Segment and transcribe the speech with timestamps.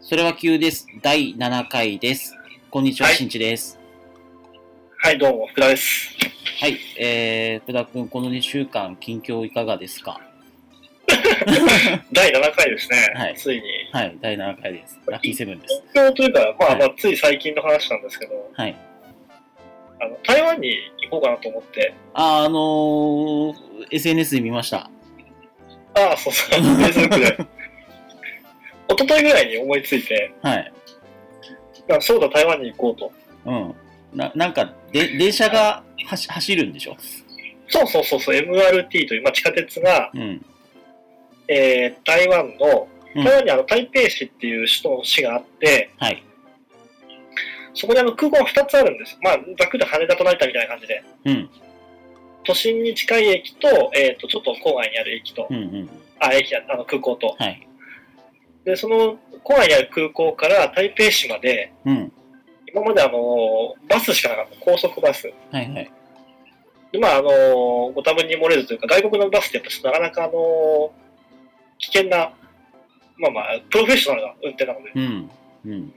[0.00, 0.86] それは急です。
[1.00, 2.34] 第7回です。
[2.70, 3.78] こんにちは、はいしんちです。
[4.98, 6.10] はい、どうも、福田です。
[6.60, 10.20] はい、えー、福田くん、この2週間、近況いかがですか？
[12.12, 13.12] 第7回ですね。
[13.14, 13.62] はいついに。
[13.92, 14.98] はい、第7回です。
[15.06, 15.82] ラッキーセブンです。
[15.92, 18.76] 東京というか、まあ、はいまあ、つい最近の話なんですけど、はい。
[20.02, 23.54] あの、台湾に行こうかなと思って、あ、あのー、
[23.90, 24.90] SNS で見ました。
[25.94, 27.36] ああ、そうそう、Facebook で。
[28.88, 30.72] 一昨日ぐらいに思いついて、はい。
[31.90, 33.12] あそうだ、台湾に行こうと。
[33.46, 33.74] うん。
[34.18, 36.96] ななんか、で、電車が走走るんでしょ？
[37.68, 40.44] そうそうそうそう、MRT という、まあ、地下鉄が、うん。
[41.48, 46.22] えー、台湾の、うん台湾にあの台北市っていう首都の市があって、はい。
[47.74, 49.18] そこにあの空港が2つあるんです。
[49.22, 51.04] まあ、ざっくりと羽田と成田みたいな感じで。
[51.24, 51.50] うん。
[52.44, 55.90] 都心に近い駅と、えっ、と、ちょっと郊外にある駅と、うんうん。
[56.18, 57.36] あ、駅や、あの空港と。
[57.38, 57.66] はい。
[58.64, 62.12] で、その郊外にある空港から台北市まで、うん。
[62.68, 65.32] 今まであの、バスしかなかった、高速バス。
[65.50, 65.90] はいはい。
[66.92, 70.92] で、まあ、あの、ご多分に漏れずというか、外国のバスってやっぱなかなかあの、
[71.78, 72.32] 危険な、
[73.16, 74.92] まあまあ、プロフェッショナルな運転なので。
[74.94, 75.30] うん。
[75.66, 75.94] うん。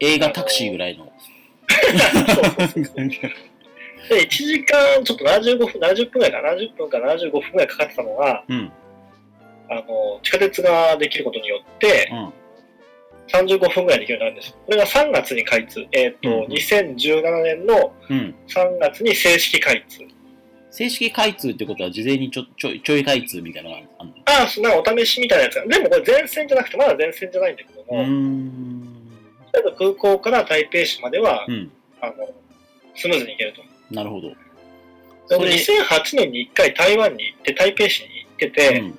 [0.00, 1.12] 映画タクシーぐらいの。
[4.08, 8.72] で、1時間、ちょっと75分、70分ぐらいかな、70分か75分ぐらいかかってたのが、うん。
[9.70, 12.32] あの、地下鉄ができることによって、うん。
[13.28, 14.52] 35分ぐらいできるようになるんです。
[14.66, 15.86] これが3月に開通。
[15.92, 18.34] えっ、と、うん2017年のうん。
[18.48, 20.00] 3月に正式開通。
[20.70, 24.14] 正式開通ってことは事前にちょちょいちょい開通みたいなのがあるの？
[24.26, 25.66] ああ、そんなお試しみたいなやつが。
[25.66, 28.93] でもこれ前線じゃなくて、まだ前線じゃないんだけども。
[29.54, 31.70] 例えば空港から台北市までは、うん。
[32.00, 32.14] あの、
[32.96, 33.62] スムーズに行けると。
[33.94, 34.28] なるほど。
[34.30, 34.34] で
[35.28, 38.98] それ2008年に1回台湾に行って、台北市に行ってて、うん。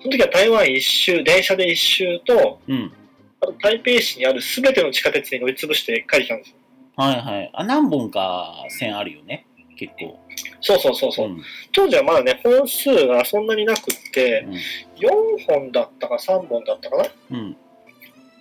[0.00, 2.92] その時は台湾一周、電車で一周と、うん。
[3.40, 6.56] あと台北市にある全ての地下鉄に乗り潰して帰ってきたんですよ。
[6.96, 7.50] はいはい。
[7.54, 9.46] あ、何本か線あるよね。
[9.78, 10.18] 結構。
[10.60, 11.28] そうそうそうそう。
[11.28, 11.42] ん。
[11.72, 14.54] 当時はまだね、本数がそんなになくって、うん。
[14.54, 17.04] 4本だったか3本だったかな？
[17.30, 17.56] うん。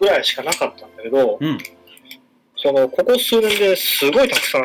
[0.01, 1.57] ぐらいしかなかったんだけど、うん
[2.57, 4.63] その、ここ数年ですごいたくさん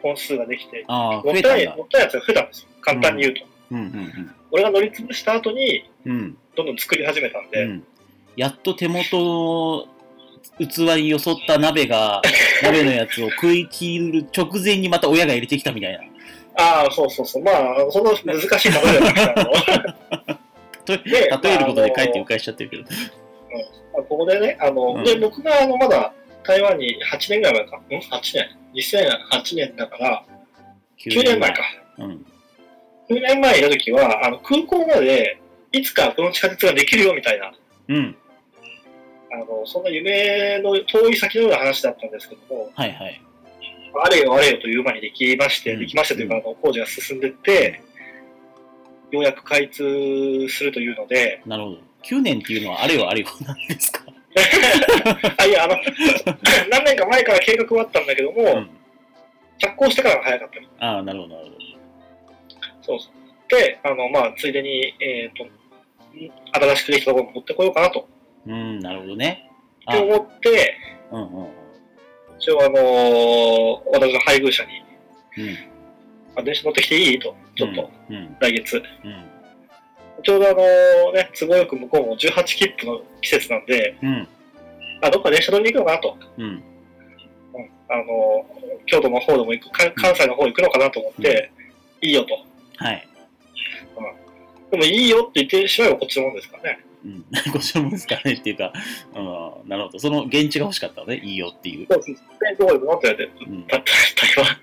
[0.00, 1.56] 本数ができて、ああ、もった
[1.98, 2.68] やつが増えたんですよ。
[2.80, 3.44] 簡単に言うと。
[3.72, 6.12] うんうん俺が乗り潰した後に、うん。
[6.12, 6.38] うん。
[6.54, 7.84] どんどん作り始めたんで、うん。
[8.36, 9.88] やっと手元
[10.58, 12.22] の器によそった鍋が、
[12.62, 15.98] 鍋のやつを食い切る直前にまた親が入れてきたみたいな。
[16.56, 17.42] ああ、そうそうそう。
[17.42, 19.14] まあ、その難しい例えだっ
[20.84, 22.82] た 例えることでまああの帰って迂回しちゃってるけど。
[22.84, 26.12] ま あここでね、あの、うんで、僕があの、まだ
[26.42, 27.76] 台湾に8年ぐらい前か。
[27.76, 30.24] ん ?8 年 ?2008 年だから、
[30.98, 31.62] 9年前か。
[31.98, 32.26] うん。
[33.08, 35.40] 9年前いた時は、あの、空港まで、
[35.72, 37.52] いつかこの地下鉄ができるよみたいな、
[37.88, 38.16] うん。
[39.32, 43.20] あの、そんな夢の遠い先のような話だったんですけども、はいはい。
[44.04, 47.82] あれよあれよという間にできまして、うんできましてというか、あの、工事が進んでって、
[49.10, 51.78] ようやく開通するというので、なるほど。
[52.08, 54.02] 9年っていうのはあれよあれよなんですか？
[55.38, 55.76] あ、いや、あの、
[56.70, 58.70] 何年か前から計画はあったんだけども、うん。
[59.58, 61.58] 着工してからが早かったのああ、なるほどなるほど。
[62.82, 63.12] そうそう。
[63.48, 65.46] で、あの、まあ、ついでに、えっ、と、
[66.52, 68.08] 新しくできたところに持ってこようかなと、
[68.46, 69.48] うん、なるほどね。
[69.86, 70.76] あって思って、
[71.12, 71.50] うんうんうん。
[72.38, 74.82] 一応あのー私の配偶者に、
[75.38, 75.58] うん。
[76.36, 77.18] あ電車乗ってきていい？
[77.20, 78.36] と、ちょっと、うん。
[78.40, 78.82] 来月。
[79.04, 79.24] うん。
[80.22, 84.28] ちょうどあのーね、都合よく向こうも18切符の季節なんで、うん。
[85.02, 86.16] あ、どっか電車乗りに行くのかなと。
[86.38, 86.44] うん。
[86.44, 86.62] うん、
[87.88, 91.50] あのー京都の方でも行く、か関西の方行くのかなと思って、
[92.02, 92.34] いいよと。
[92.76, 93.08] はい。
[94.70, 96.84] でもいいよって言ってしまえばこっちのもんですからね。
[97.04, 97.24] うん。
[97.52, 98.72] こちらもですかねっていうか、
[99.14, 99.20] う
[99.66, 99.98] ん、なるほど。
[99.98, 101.20] その現地が欲しかったのね。
[101.22, 101.86] いいよっていう。
[101.88, 102.18] そうですね。
[102.58, 103.66] どこ行くのって言われて、うん。
[103.66, 104.58] だったら台湾。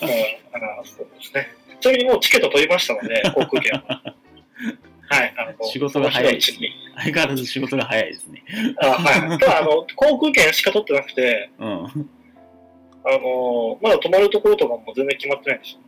[0.02, 1.48] うん、あそうですね。
[1.80, 4.14] ちなみにもうチケット取りましたので、航空券は。
[5.08, 5.34] はい。
[5.36, 8.44] あの仕事が早いその日のうちに相変わらず仕事が早いですね。
[8.82, 9.38] あはい。
[9.38, 11.68] ただ、あの、航空券しか取ってなくて、うん。
[11.68, 12.10] うん。
[13.04, 15.80] あの、まだ泊まるところとかも全然決まってないんですよ。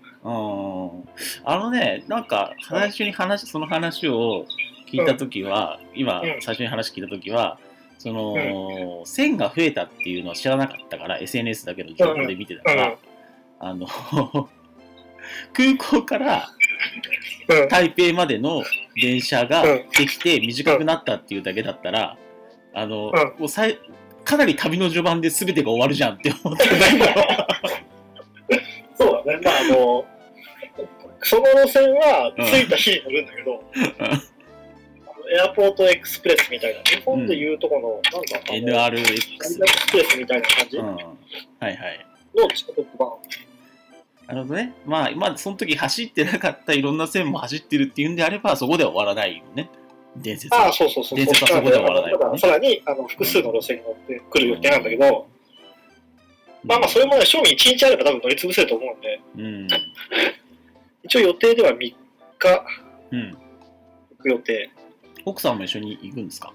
[1.44, 4.46] あのね、なんか、最初に話、その話を
[4.88, 7.58] 聞いたときは、今う、ん最初に話聞いたときは、
[7.98, 12.96] その、線が増えたっていうのは知らなかったから、SNS だけの情報で見てたから、うん
[13.64, 13.86] あの、
[15.54, 17.21] 空港からうん。
[17.68, 18.62] 台北までの
[19.00, 22.16] 電車がうんできて短くなったっていうだけだったら、
[22.74, 23.78] あの、うんもうさい
[24.24, 27.04] かなり旅の序盤で全てが終わるじゃんって思ったんだけど、
[29.06, 29.40] そうだね。
[29.42, 30.04] まあ、あの、
[31.22, 33.64] その路線は着いた日に乗るんだけど、
[35.34, 39.38] エアポートエクスプレスみたいな、日本でいうとこの、なんだ、あのエ NRX。
[39.38, 39.58] クス
[39.90, 40.96] プレスみたいな感じのうん。
[40.96, 41.06] はい
[41.60, 42.06] はい。
[42.54, 43.08] 地下特番。
[44.32, 44.72] なるほどね。
[44.86, 49.68] まあ、まあ、その時走ってなかったいろんな線も走ってるっていうんであれば、そこでは終わらないよね。
[50.16, 51.18] 伝説はああ、そうそうそう。
[51.18, 55.26] 伝説はそこでは終わらないさらにあの複数の路線に乗ってくる予定なんだけど、
[56.64, 59.68] まあまあ、それもね、賞味1日あれば多分乗り潰せると思うんで、うん。
[61.02, 61.94] 一応予定では3日
[63.10, 63.30] うん。
[63.32, 63.36] 行
[64.18, 64.70] く予定。
[65.26, 66.54] 奥さんも一緒に行くんですか？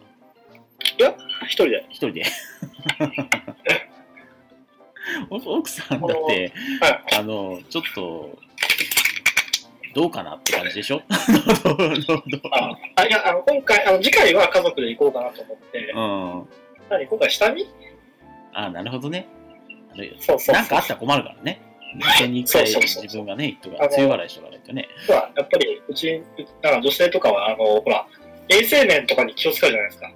[1.48, 1.86] 一人で。
[1.90, 2.24] 一人で。
[5.30, 6.52] お奥さんだって、
[6.82, 8.38] はあの、ちょっと、
[9.94, 11.02] どうかなって感じでしょ？
[12.52, 16.48] あ、あいや、あの、今回、あの、次回は家族で行こうかなと思って、うん。
[16.90, 17.68] 何、今回下見？
[18.54, 19.28] あなるほどね。
[20.20, 20.56] そうそう。
[20.56, 21.62] なんかあったら困るからね。
[22.00, 24.88] 一緒に一回自分がね、とか、あの梅雨払いしとかないとね。
[25.10, 26.22] やっぱり、うち、
[26.62, 28.06] なんか女性とかは、あの、ほら、
[28.50, 30.12] 衛生面とかに気を使うじゃないですか。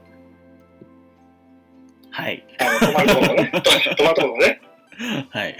[2.11, 2.45] はい。
[2.59, 3.51] あの、泊まるところのね、
[3.97, 4.61] 泊まるところのね。
[5.29, 5.57] はい。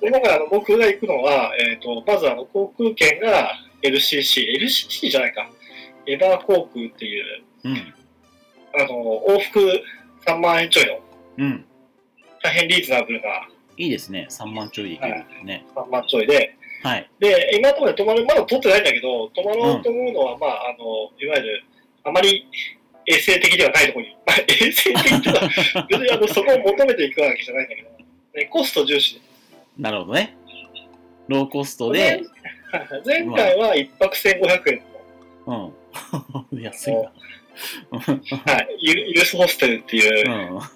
[0.00, 3.52] で今回あの僕が行くのは、えっ、と、まずあの航空券が
[3.82, 5.50] LCC、LCC じゃないか、
[6.06, 7.94] エバー航空っていう、うん。
[8.76, 9.60] あの、往復
[10.26, 11.00] 3万円ちょいの、
[11.38, 11.64] うん。
[12.42, 14.26] 大変リーズナブルないいですね。
[14.30, 15.64] 3万ちょいでいけるね。
[15.74, 17.10] 3万ちょいで、はい。
[17.18, 21.64] で、今のところで泊まる、まだ取ってないんだけど、泊まろうと思うのは、まあ、あの、いわゆる、
[22.04, 22.46] あまり
[23.06, 27.88] 衛生的ではないところに、まあ、衛生的っていうのは、 別にあの、そこを求めていくわけじゃないんだけど、
[28.34, 29.20] ね、コスト重視。
[29.78, 30.36] なるほどね。
[31.28, 32.22] ローコストで、
[33.06, 34.82] 前回は1泊1500円
[35.46, 35.72] の、
[36.52, 36.60] うん。
[36.60, 37.00] 安いな。
[37.94, 40.58] はい、ユユースホステルっていう、うん。
[40.58, 40.70] あ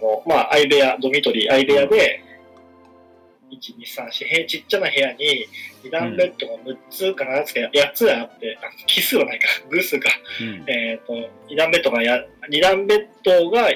[0.00, 2.22] の、まあ、相部屋、ドミトリー、相部屋で、
[3.50, 5.46] 1、2、3、4、部屋ちっちゃな部屋に、
[5.84, 10.10] 2段ベッドが6つか7つか8つあって、あ奇数はないか、偶数か。
[10.40, 10.70] うん。
[10.70, 11.12] えっ、と、
[11.48, 13.70] 2段ベッドがや、2段ベッドが、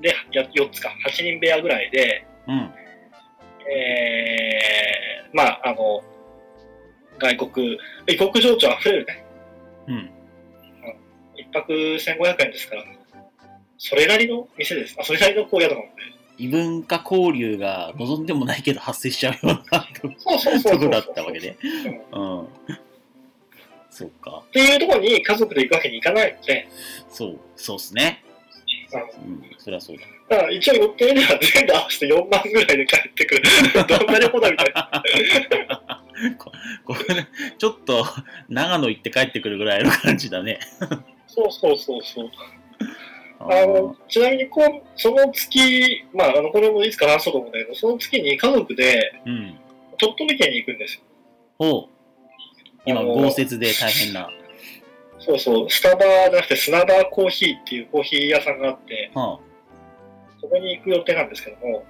[0.00, 2.72] で、や4つか、8人部屋ぐらいで、うん。
[3.68, 6.02] えー、まあ、あの、
[7.18, 9.24] 外国、異国情緒あふれるね。
[9.88, 10.10] うん。
[11.36, 12.84] 一泊1500円ですから、
[13.78, 14.96] それなりの店です。
[14.98, 15.88] あ、それなりのこう宿なので。
[16.38, 19.86] 異文化交流が望んでもないけど発生しちゃうような。
[20.62, 21.56] とこだったわけで。
[22.12, 22.48] うんうん。
[23.90, 24.42] そうか。
[24.48, 26.68] っていうところに家族で行くわけにいかないので、
[27.08, 28.22] そう、そうっすね。
[28.98, 30.02] あうん、そりゃそうだ。
[30.28, 33.42] だから一応予定では全部合わせて4万ぐらいで帰ってくる。
[33.88, 36.02] どんな旅行だみたいな。
[36.84, 37.28] これね、
[37.58, 38.04] ちょっと
[38.48, 40.60] 長野行って帰ってくるぐらいの感じだね。
[41.26, 42.30] そうそうそうそう。
[43.38, 49.58] ああの、ちなみにこう、その月、まあ、あの、これもいつか話そうと思うんだけど、その月に家族でうん。
[49.98, 51.00] 鳥取県に行くんですよ。
[51.58, 51.96] ほう。
[52.86, 54.30] 今、豪雪で大変な。
[55.26, 59.38] そうそう、スタバじゃなくて砂場コーヒーっていうコーヒー屋さんがあって、はあ、
[60.40, 61.84] そこに行く予定なんですけども、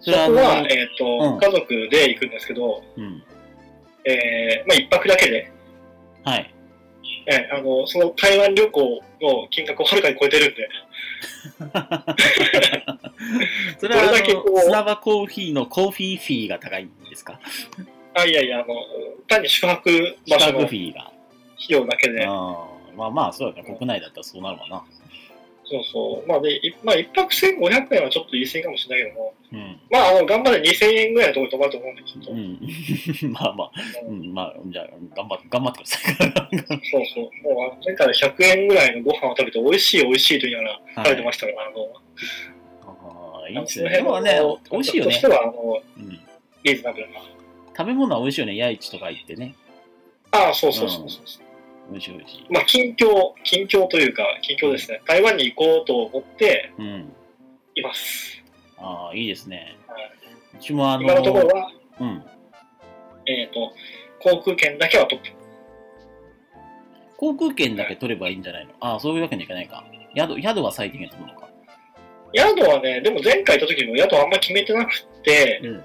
[0.00, 0.28] そこは、
[0.62, 3.22] の、えっ、と、うん家族で行くんですけど、うん。
[4.06, 5.50] えー、まあ、一泊だけで、
[6.24, 6.54] はい。
[7.26, 8.80] えーあの、その台湾旅行
[9.20, 10.68] の金額をはるかに超えてるんで、
[13.78, 17.38] それはあの、砂場コーヒーのコーヒーフィーが高いんですか？
[18.14, 18.74] あ、いやいや、あの、
[19.28, 19.90] 単に宿泊
[20.28, 21.12] 場所宿泊フィーが。
[21.68, 23.76] 用だけで、ああまあまあ、そうだね。
[23.78, 24.84] 国内だったらそうなるわな。
[25.70, 26.28] そうそう。
[26.28, 29.80] まあ、で、いまあ、一泊1500円はちょっと言い過ぎかもしれないけども、うん。
[29.90, 32.32] まあ、あの、頑張れ2000円ぐらいのところに泊まると思うんで、きっと。
[32.32, 33.30] うん。
[33.32, 33.70] まあまあ、
[34.04, 36.90] うん、まあ、じゃあ、頑張って、頑張ってください。
[36.90, 37.54] そうそう。
[37.54, 41.92] もう、前回100円ぐらいのご飯を食べて、美味しい美味しいと言いながら食べてましたから、あの、
[43.38, 43.90] ああ、いいですね。
[43.90, 45.20] でもね、お美味しいよねとし。
[45.20, 46.20] ては、あの、うん。
[46.64, 47.20] リーズナブルな。
[47.76, 48.56] 食べ物は美味しいよね。
[48.56, 49.54] 夜市とか行ってね。
[50.32, 51.08] ああ、そうそうそうそう。
[51.08, 51.40] 美味
[51.98, 52.46] しい美味しい。
[52.50, 53.06] まあ、近況、
[53.42, 55.00] 近況というか、近況ですね。
[55.06, 57.12] 台湾に行こうと思ってうん。
[57.74, 58.42] います。
[58.76, 59.94] ああ、いいですねは。
[60.54, 62.22] うちもあの、今のところは、うん。
[63.26, 63.72] えっ、と、
[64.22, 65.32] 航空券だけは取って、
[67.16, 68.72] 航空券だけ取ればいいんじゃないの？
[68.80, 69.84] ああ、そういうわけにはいかないか。
[70.16, 71.48] 宿、宿は最低限取るのか。
[72.34, 74.92] 宿はね、でも前回行った時も宿あんま決めてなく
[75.22, 75.82] て、うん。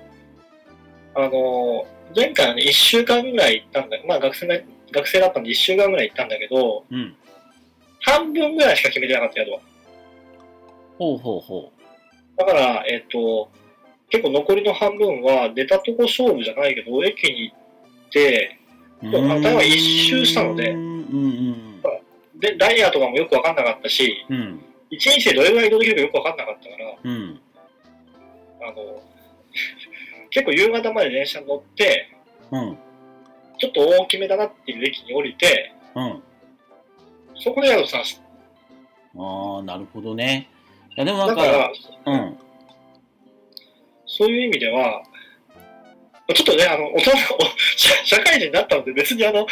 [1.15, 1.85] あの、
[2.15, 4.55] 前回はね、1週間ぐらい行ったんだまあ学生な
[4.95, 7.15] 学生だったんで1週間ぐらい行ったんだけど、うん。
[8.01, 9.59] 半分ぐらいしか決めてなかった宿は。
[10.97, 11.71] ほうほうほ
[12.37, 13.49] だから、えっ、と、
[14.09, 18.59] 結構残りの半分は出たとこ勝負じゃないけど、駅に行って、
[19.01, 21.81] 台湾一周したのでうんうん
[22.39, 24.35] で、ダイヤとかもよくわかんなかったし、うん。
[24.35, 24.61] うん。
[24.89, 27.39] 一日でどれぐらい移動できるかよくわかんなかったから、うん。
[28.61, 29.01] あの、
[30.29, 32.09] 結構夕方まで電車に乗って、
[32.51, 32.77] うん。
[33.57, 36.23] ちょっと大きめだなっていう駅に降りて、うん。
[37.35, 38.21] そこで宿探す。
[39.17, 40.49] ああ、なるほどね。
[40.95, 41.71] いや、でもなんか、だから、
[42.05, 42.37] うん。
[44.05, 45.03] そういう意味では、
[46.33, 47.13] ちょっとね、あの、大人、お
[47.77, 49.45] 社社会人になったので別にあの、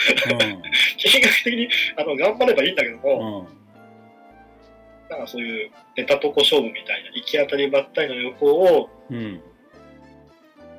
[0.97, 3.01] 金額的にあの頑張ればいいんだけどうん。
[3.01, 5.09] も、うん。
[5.09, 9.41] なんかそういうネタとこ勝負みたいな行き当たりばったりの旅行を、うん。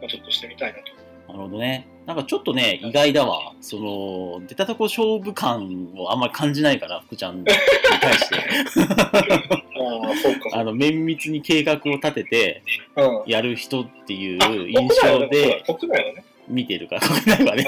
[0.01, 0.94] まあ、ちょっとしてみたいなと。
[1.29, 1.89] なるほどね。
[2.07, 3.55] なんかちょっとね、意外だわ。
[3.61, 8.37] その、出たとこ勝負感をあんまり感じないから、福ちゃんに対して。
[10.53, 12.63] あの、綿密に計画を立てて
[12.97, 13.23] うん。
[13.27, 15.65] やる人っていうあ印象で。
[16.47, 17.65] 見てるから、国内はね。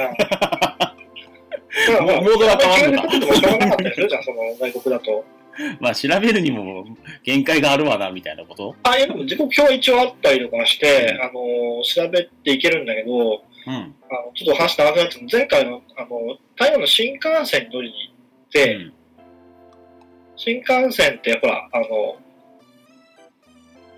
[2.02, 3.08] モードが変わるのか
[5.80, 6.84] まあ、調べるにも
[7.22, 8.74] 限界があるわな、みたいなこと？
[8.82, 13.74] ああいうのも時刻表は一応あったりとかして、あの調べていけるんだけど、うん。
[13.74, 18.92] あのちょっと話長くなっても前回のあの台湾の新幹線に乗りに行って、うん
[20.36, 22.16] 新幹線ってほら、あの、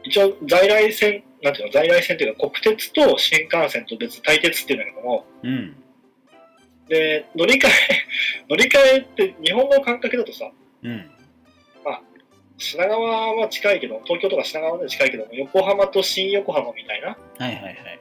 [0.05, 5.77] 一応在来線、なんていうの、在来線っていうか国鉄と新幹線と別対鉄っていうんだけども、うん。
[6.89, 7.71] で、乗り換え、
[8.49, 10.51] 乗り換えって日本の感覚だとさ、
[10.83, 11.11] うん。
[12.59, 18.01] 品川は近いけど、東京とか品川まで近いけども、横浜と新横浜みたいな、はいはいはい。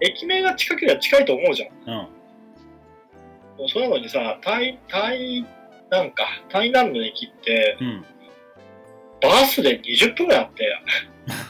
[0.00, 1.70] 駅名が近ければ近いと思うじゃん。
[1.70, 1.94] うん。
[1.96, 2.10] も
[3.64, 5.46] うそれなのにさ、台、台、
[5.90, 8.04] なんか、台南の駅って、うん。
[9.22, 10.78] バスで20分ぐらいあって、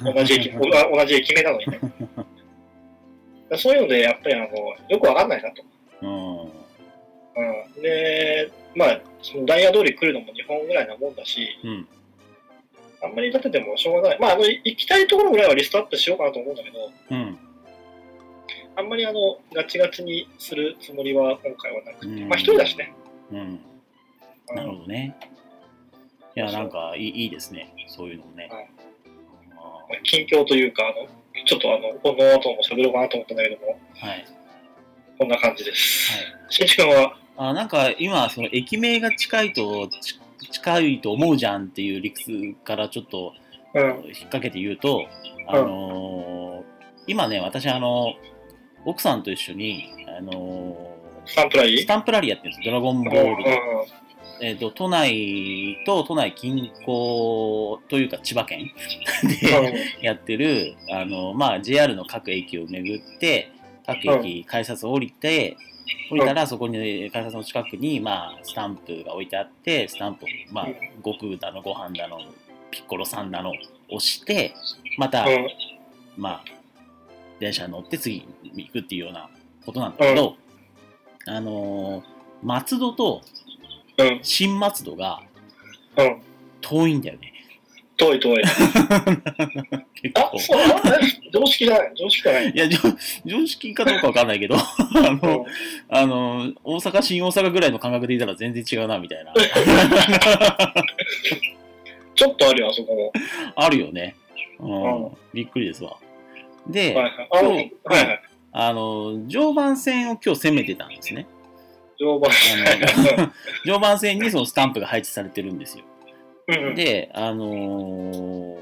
[0.14, 1.80] 同じ駅、お同じ駅名なのにね。
[3.58, 4.46] そういうので、やっぱりあの、
[4.88, 5.64] よくわかんないなと。
[6.02, 6.42] うん。
[6.42, 7.82] うん。
[7.82, 11.88] で、まあ、そのダイヤ通り来るのも2本ぐらいなもんだし、うん。
[13.06, 14.18] あんまり立ててもしょうがない。
[14.20, 17.38] まあ、あの、行きたいところぐらいはリストアップしようかなと思うんだけど、うん。
[18.76, 22.92] あんまりあの、ガチガチにするつもりは今回はなくて、うんまあ一人だしね。
[23.32, 23.38] うん。
[23.38, 23.60] うん
[24.54, 25.16] なるほどね。
[26.36, 27.74] いや、なんかいいいいですね。
[27.88, 28.48] そういうのもね。
[28.50, 28.70] はい
[29.52, 31.08] あまあ近況というか、あの、
[31.44, 34.26] ちょっとあの、この後も喋ろうかなと思ったんだけども、ーはい。
[35.18, 36.12] こんな感じです。
[36.12, 36.52] はい。
[36.52, 40.18] しんちくんは、あなんか今、その駅名が近いとち
[40.50, 43.32] 近いと思うじゃんっていう理屈からちょっと
[43.74, 45.06] うん、引っ掛けて言うと、
[45.48, 46.76] あのー
[47.08, 48.14] 今ね、私、あの、
[48.84, 49.84] 奥さんと一緒に、
[50.18, 51.78] あのスタンプラリー？
[51.78, 52.66] ースタンプラリーやってるんです。
[52.66, 53.60] ドラゴンボうんールで。
[54.42, 58.70] えっ、と、都内と都内近郊というか千葉県
[59.40, 63.50] でやってる、あの、まあ、JR の各駅を巡って、
[63.86, 65.56] 各駅改札を降りて、
[66.10, 70.74] 降りたらそこに改札の近くに、まあ、スタンプが置いてあって、スタンプを、まあうん、
[71.04, 72.18] 悟空だの、ご飯だの、
[72.70, 73.52] ピッコロさんだの、
[73.88, 74.54] 押して、
[74.98, 75.26] また、
[76.16, 76.44] まあ、
[77.38, 79.28] 電車に乗って次に行くっていうような
[79.64, 80.36] ことなんだけど、
[81.26, 83.22] あのー松戸と
[83.98, 84.20] うん。
[84.22, 85.22] 新松戸が
[85.96, 86.22] うん。
[86.60, 87.32] 遠いんだよね。
[87.96, 88.42] 遠い遠い。
[90.14, 90.60] あ、そう
[91.32, 91.92] 常識じゃない。
[91.96, 92.50] 常識じゃない。
[92.50, 92.78] いや、常
[93.24, 94.60] 常識かどうかわかんないけど、 あ
[95.22, 95.46] の、
[95.88, 99.32] あの、大阪、新大阪ぐらいの感覚でいたら全然違うな、みたいな。
[102.14, 103.12] ちょっとあるよ、あそこも。
[103.54, 104.16] あるよね。
[104.60, 104.72] ううん
[105.06, 105.10] ん。
[105.32, 105.96] びっくりですわ。
[106.66, 107.28] で、はいはい。
[107.30, 108.22] あの、はいはい。
[108.52, 111.26] あの、常磐線を今日攻めてたんですね。
[111.98, 113.32] 常磐あの
[113.64, 115.84] 常磐線にそのスタンプが配置されてるんですよ。
[116.48, 116.74] うんうん。
[116.74, 118.56] で、あのー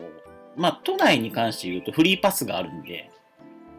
[0.57, 3.11] まあ、都内に関して言うとフリーパスがあるんで、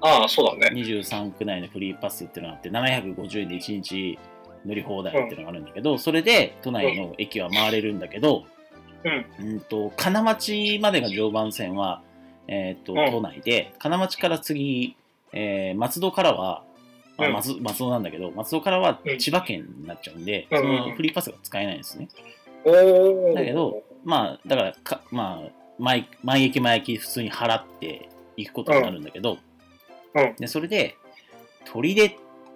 [0.02, 0.82] ああ、そうだね。
[0.82, 4.20] 23区内のフリーパスっていうのがあって、750円で1日
[4.66, 8.46] 乗り放題っていうのがあるんだけど、それで都内の駅は回れるんだけど、
[9.04, 9.26] うん。
[9.40, 12.02] うんと金町までが常磐線は、
[12.48, 14.96] えーとうん都内で、金町から次、
[15.34, 16.64] えー松戸からは、
[17.18, 22.10] まあうん松松戸なんだけど、松戸からはうん千葉県になっちゃうんで、うんそのフリーパスが使えないんですね。
[23.36, 28.08] だけど、まあ、だからか、まあ、毎毎駅毎駅普通に払って
[28.38, 29.40] いくことになるんだけど、
[30.14, 30.36] うん。
[30.38, 30.96] でそれで、
[31.66, 32.14] 砦っ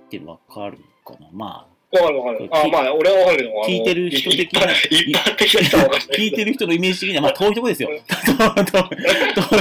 [0.10, 1.28] てわかるかな？
[1.34, 2.50] まわかるわかる。
[2.52, 3.50] あまあ、俺はわかるけど。
[3.50, 6.18] も、あの聞いてる人的な一般的な人はわかんあ、ない。
[6.20, 7.90] 聞いてる人のイメージ的には、まあ、遠いとこですよ。
[7.90, 7.98] うん。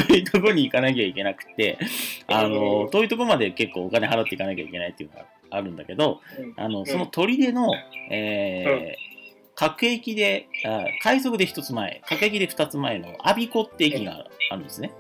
[0.06, 1.78] 遠いとこに行かなきゃいけなくて、
[2.28, 6.52] あの、遠いとこまで結構お金払っていかなきゃいけないっていうのがあるんだけど、うん。
[6.58, 7.72] あの、その砦の、
[8.10, 9.07] えー
[9.58, 14.92] 各駅で、あ快速で一つ前、各駅で二つ前の阿鼻子って駅があるんですね。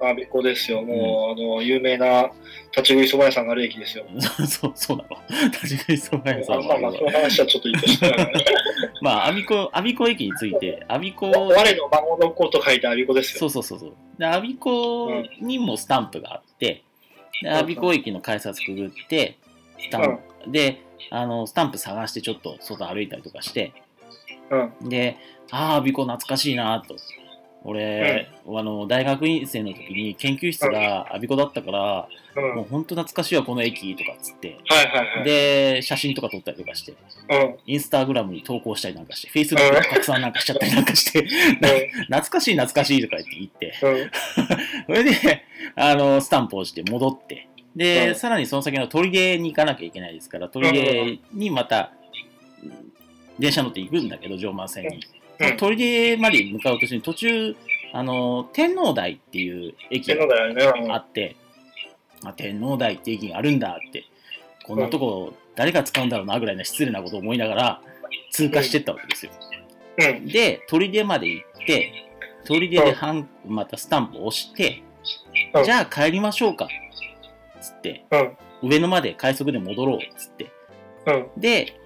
[0.00, 0.82] あ、びっこですよ。
[0.82, 2.30] もう、あの、有名な
[2.74, 4.06] 立ち食いそば屋さんがある駅ですよ。
[4.18, 5.50] そうそうそうなの。
[5.50, 8.16] 立ち食いそば屋さんあまあまあ、はその話はちょっといいとして。
[9.02, 13.40] まあ、阿鼻子、阿鼻子駅について、阿鼻子、我の孫の子と書いてあびこですよ。
[13.40, 13.92] そうそうそうそう。
[14.18, 16.84] で、阿鼻子にもスタンプがあって、
[17.42, 19.36] で、阿鼻子駅の改札くぐって、
[19.78, 20.80] スタンプ、で、
[21.10, 23.72] あの、スタンプ探してちょっと外歩いたりとかして、
[24.50, 24.88] うん。
[24.88, 25.16] で、
[25.50, 26.96] ああ、アビコ懐かしいなと。
[27.68, 32.54] 俺、あの、大学院生の時に研究室がアビコだったから、うん。
[32.54, 34.56] もう本当懐かしいわ、この駅とかっつって。
[34.68, 35.24] はいはいはい。
[35.24, 37.56] で、写真とか撮ったりとかして、うん。
[37.66, 41.26] インスタグラムに投稿したりなんかして、フェイスブックに拡散なんかしちゃったりなんかして、
[41.60, 41.68] な
[42.18, 44.10] 懐かしい懐かしいとか言って言って、
[44.86, 44.94] うん。
[44.96, 52.05] それで、あの、スタンプを押して戻って、で、うんさらにその先の砦に行かなきゃいけないですから、砦にまた、うん
[53.38, 55.00] 電車乗って行くんだけど、常磐線に。
[55.40, 55.56] うん。
[55.56, 57.56] 砦まで向かう途中に、途中、
[57.92, 60.24] あの、天皇台っていう駅が
[60.94, 61.36] あって、
[62.24, 64.04] あ天皇台って駅があるんだって、
[64.64, 67.80] こんなとこ誰が使うんだろうなぐらいな失礼なことを思いながら
[68.30, 69.32] 通過してったわけですよ。
[69.98, 70.26] うん。
[70.26, 71.92] で、砦まで行って、
[72.44, 74.86] 砦で半またスタンプを押して、うん
[75.64, 76.68] じゃあ帰りましょうか。
[77.60, 78.16] つって、う
[78.66, 78.68] ん。
[78.70, 79.98] 上野まで快速で戻ろう。
[80.18, 80.50] つって。
[81.06, 81.40] うん。
[81.40, 81.78] で、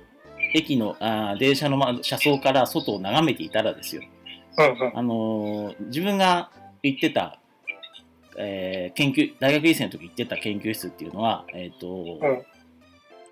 [0.54, 4.02] 駅の、あー電車のま車窓から外を眺めていたらですよ。
[4.58, 4.92] うん。
[4.94, 6.50] あのー自分が
[6.82, 7.38] 行ってた、
[8.36, 12.42] えー研究、大学院生の時行ってた研究室っていうのは、えっ、と、うん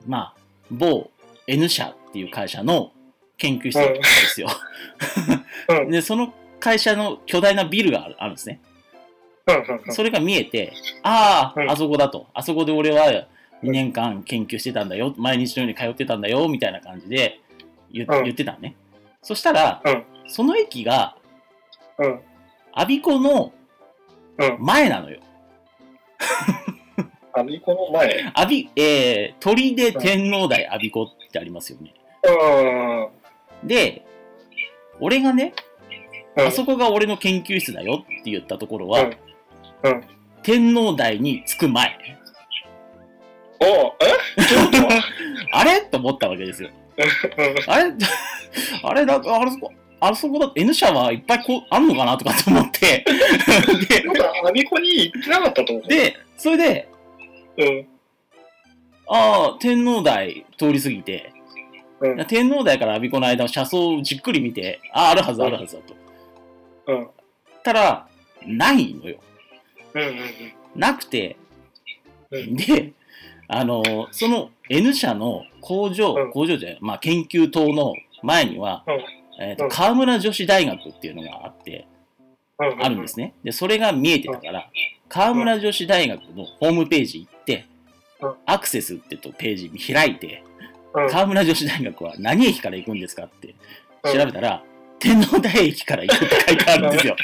[0.07, 0.35] まあ、
[0.71, 1.11] 某
[1.47, 2.93] N 社っていう会社の
[3.37, 4.49] 研究室だったんですよ。
[5.69, 5.91] うん。
[5.91, 8.61] で、その会社の巨大なビルがあるあるんですね。
[9.47, 9.93] うん。
[9.95, 10.73] それが見えて、
[11.03, 12.27] ああ、うんあそこだと。
[12.35, 13.27] あそこで俺は
[13.63, 15.15] 2年間研究してたんだよ。
[15.17, 16.49] 毎日のように通ってたんだよ。
[16.49, 17.41] みたいな感じで
[17.93, 18.77] 言,、ってたのね。
[19.23, 21.17] そしたら、うんその駅が、
[21.99, 22.21] うん。
[22.75, 23.53] 我孫子の
[24.39, 24.57] うん。
[24.61, 25.21] 前なのよ。
[27.33, 28.31] アビコの前？
[28.35, 31.95] 阿鼻、えー、鳥で天皇台我孫子ってありますよね。
[33.63, 33.69] うん。
[33.69, 34.05] で、
[35.01, 35.55] 俺がね、
[36.37, 36.47] うん。
[36.47, 39.17] あそこが俺の研究室だよって言ったところは、うん
[39.85, 41.99] うん天皇台に着く前。
[43.61, 44.07] おうえ？
[45.53, 45.81] あれ？
[45.83, 46.71] と思ったわけですよ。
[46.99, 47.03] う
[47.71, 47.73] ん。
[47.73, 47.93] あれ
[48.83, 53.05] あれだ、あれそこ、あそこだと N 社はいっぱいこうあんのかなとかと思って。
[54.07, 55.89] まだアビコに行ってなかったと思う。
[55.89, 56.89] で、で、それで、
[57.57, 57.87] うん。
[59.09, 61.33] ああ、天皇台通り過ぎて、
[62.01, 62.27] うん。
[62.27, 65.97] 天皇台から我孫子の間の車窓をじっくり見て、ああ、あるはずあるはずだと。
[66.87, 67.09] うん。
[67.65, 68.07] たら、
[68.47, 69.19] ないのよ。
[69.95, 70.03] うん。
[70.03, 70.19] うん。
[70.77, 71.37] なくて、
[72.31, 72.93] うんで、
[73.49, 81.87] あの、その N 社の工場、うん工場じゃない、まあ研究棟の前には、うんえーとうん河村女子大学っていうのがあって、
[82.59, 82.85] うん。
[82.85, 83.35] あるんですね。
[83.43, 84.69] で、それが見えてたから、
[85.09, 87.67] 河村女子大学のホームページ行って
[88.21, 90.43] うん、アクセスってとページ開いて、
[90.95, 91.09] うん。
[91.09, 93.55] 河村女子大学は何駅から行くんですかって
[94.05, 94.63] 調べたら、
[94.99, 97.17] 天皇台駅から行くって書いてあるんですよ。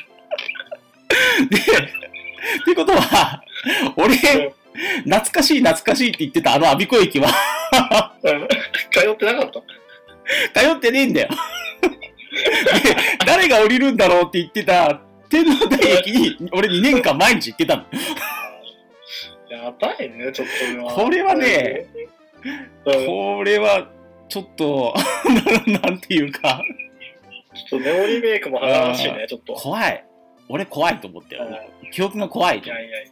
[1.50, 1.60] で、っ
[2.64, 3.42] てことは、
[3.96, 4.54] 俺、
[5.04, 7.28] 懐かしい懐かしいって言ってたあの我孫子駅は
[8.22, 8.48] うん
[8.90, 9.50] 通ってなかっ
[10.52, 10.60] た？
[10.62, 11.28] 通ってねえんだよ。
[12.82, 17.84] で誰が降りるんだろうって言ってた天皇台駅に俺2年間毎日行ってたの。
[19.48, 20.48] やばいね、ちょっ
[20.88, 20.94] と。
[20.94, 21.86] これはね、
[22.84, 23.88] うん、これは
[24.28, 24.94] ちょっと、
[25.66, 26.60] なんていうか、
[27.70, 29.54] ちょっとネオリメイクも華々しいね、ちょっと。
[29.54, 30.04] 怖い。
[30.48, 31.42] 俺怖いと思ってる。
[31.92, 32.58] 記憶が怖い。
[32.58, 33.08] いやいやいや。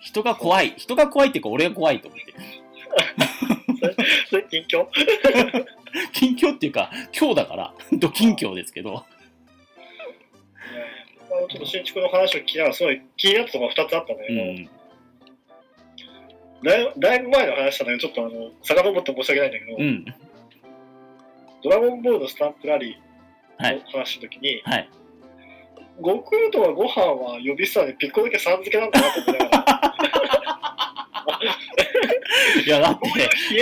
[0.00, 0.74] 人が怖い。
[0.76, 2.34] 人が怖いっていうか俺が怖いと思って。
[4.28, 4.86] それ近況
[6.12, 8.98] 近況っていうか、今日だから、ド近況ですけど。
[8.98, 9.06] あ
[11.40, 14.68] のちょっと新築の話を聞きながら、すごい気になったところが2つあったんだけど、うん。
[16.62, 20.04] だいだいぶ前の話なんだけど、ちょっとあの、遡って申し訳ないんだけど、うん。
[21.62, 24.88] ドラゴンボールのスタンプラリーの話の時に、はい。
[26.02, 29.94] 悟空とはご飯は呼び捨てで、ピッコロだけさん付けなんだなと思いながら、
[32.64, 33.08] いや、だって、
[33.48, 33.56] ピ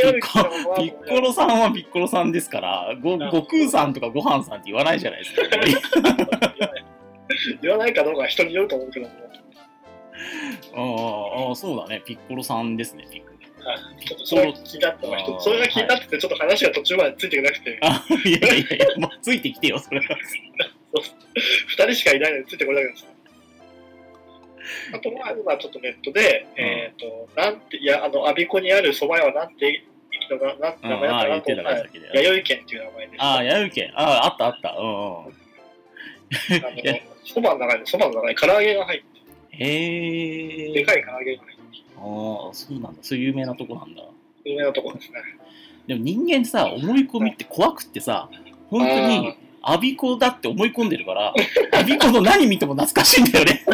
[0.85, 5.43] ッコロさんはピッコロさんですから、ごん悟空さんとかご飯さんって言わないじゃないですか。
[7.63, 9.13] 言わないかどうかは人によると思うけども、
[11.49, 12.03] ああ、そうだね。
[12.05, 13.07] ピッコロさんですね。
[13.11, 13.39] ピッコロ
[14.05, 20.07] ちょっとそれが気になったわあーそれが気になってて、ちょっと話が途中までついてなくて、あ、いやいやいや、もうついてきてよ、それは。
[20.95, 23.19] 2人しかいないのについてこれなかったです。
[24.95, 32.21] あとは、今ちょっとネットで、うんえっ、と、なんて、いや、あの、我孫子にある蕎麦屋はなんて、駅のなな名前だああ、ったかなと思った。
[32.21, 33.25] 弥生県っていう名前でした。
[33.25, 33.93] ああ、弥生県。
[33.95, 34.77] ああ、あったあった。
[34.79, 35.39] うんうん。
[36.31, 40.73] あのそばの中に、そばの中に唐揚げが入って、へえ。
[40.73, 42.01] でかい唐揚げが入って、あ
[42.51, 42.99] あ、そうなんだ。
[43.03, 44.03] そういう有名なとこなんだ。
[44.45, 45.19] 有名なところですね。
[45.87, 48.29] でも人間さ、思い込みって怖くってさ、
[48.69, 51.35] 本当に、アビコだって思い込んでるから、
[51.79, 53.65] アビコの何見ても懐かしいんだよね。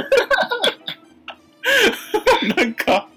[2.57, 3.09] なんか、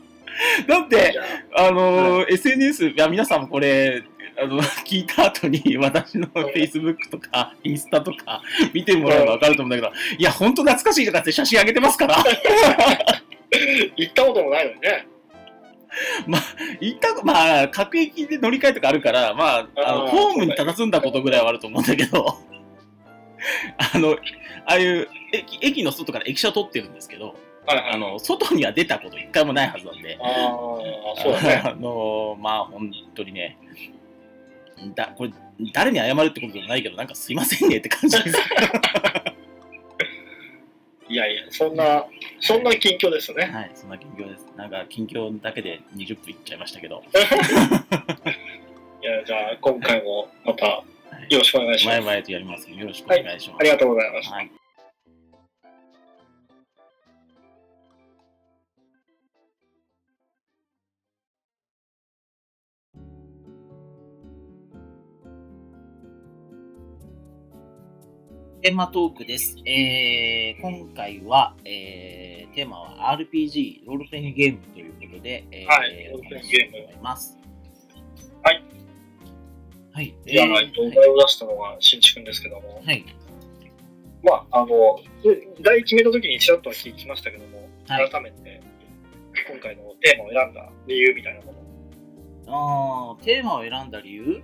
[0.68, 1.20] だって
[1.56, 2.94] あのー SNS い。
[2.96, 4.04] や皆さんもこれ
[4.40, 12.20] あの聞いた後に 私の Facebook とかインスタとか見てもらえば分かると思うんだけどいや本当懐かしいとかって写真あげてますから。
[12.20, 12.24] あ
[13.96, 15.08] 行ったこともないのにね。
[16.80, 22.38] 行ったまあ各駅で乗り換えとかあるからまああのホームに佇んだことぐらいはあると思うんだけど
[23.94, 24.14] あの
[24.66, 27.92] ああいう駅駅の外から駅舎を取ってるんですけどはいはい。
[27.94, 30.30] あの外には出たこと一回もないはずなんでああ、
[31.22, 31.62] そうだね。
[31.66, 33.58] あのまあ本当にね
[34.96, 35.32] だこれ
[35.74, 38.38] 誰に謝るってことでもないけどなんかすいませんねって感じです
[41.10, 42.06] いやいや、そんな、
[42.42, 43.46] そんな近況ですよね。
[43.46, 47.02] はいそんな近況ですなんか近況だけで20分いっちゃいましたけど
[49.02, 50.84] いや、じゃあ、今回もまた
[51.30, 52.02] よいろしくお願いします。
[52.02, 54.30] 前々とやりますよろしくお願いします、ありがとうございます。
[54.30, 54.52] はい
[68.68, 69.56] テーマトークです。
[69.66, 77.37] えー、今回は、えー、テーマは RPG、ロールプレイングゲームということで、えーはいお話ししたいと思います。
[79.98, 80.14] はい。
[80.26, 80.32] はい。
[80.32, 83.04] じゃあ、えーえっと、お題を出したのは新地君ですけども、はい。
[84.24, 85.00] まあ、あの、
[85.62, 88.62] 題決めた時にちらっとは聞きましたけども、はい改めて、
[89.50, 91.58] 今回のテーマを選んだ理由みたいなもの。
[92.50, 94.44] あーテーマを選んだ理由？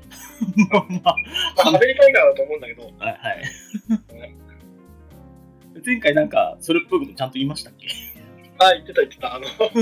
[0.72, 1.12] ま あま
[1.58, 3.44] あ、喋りたいからだと思うんだけど、はいはい。
[5.86, 7.88] 前回なんかそれっぽいことちゃんと言いましたっけ？
[8.60, 9.36] あ、言ってた言ってた。
[9.36, 9.80] あの、 覚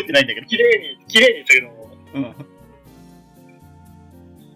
[0.00, 0.46] えてないんだけど。
[0.46, 2.34] 綺麗に、綺麗に言ったけども、うん。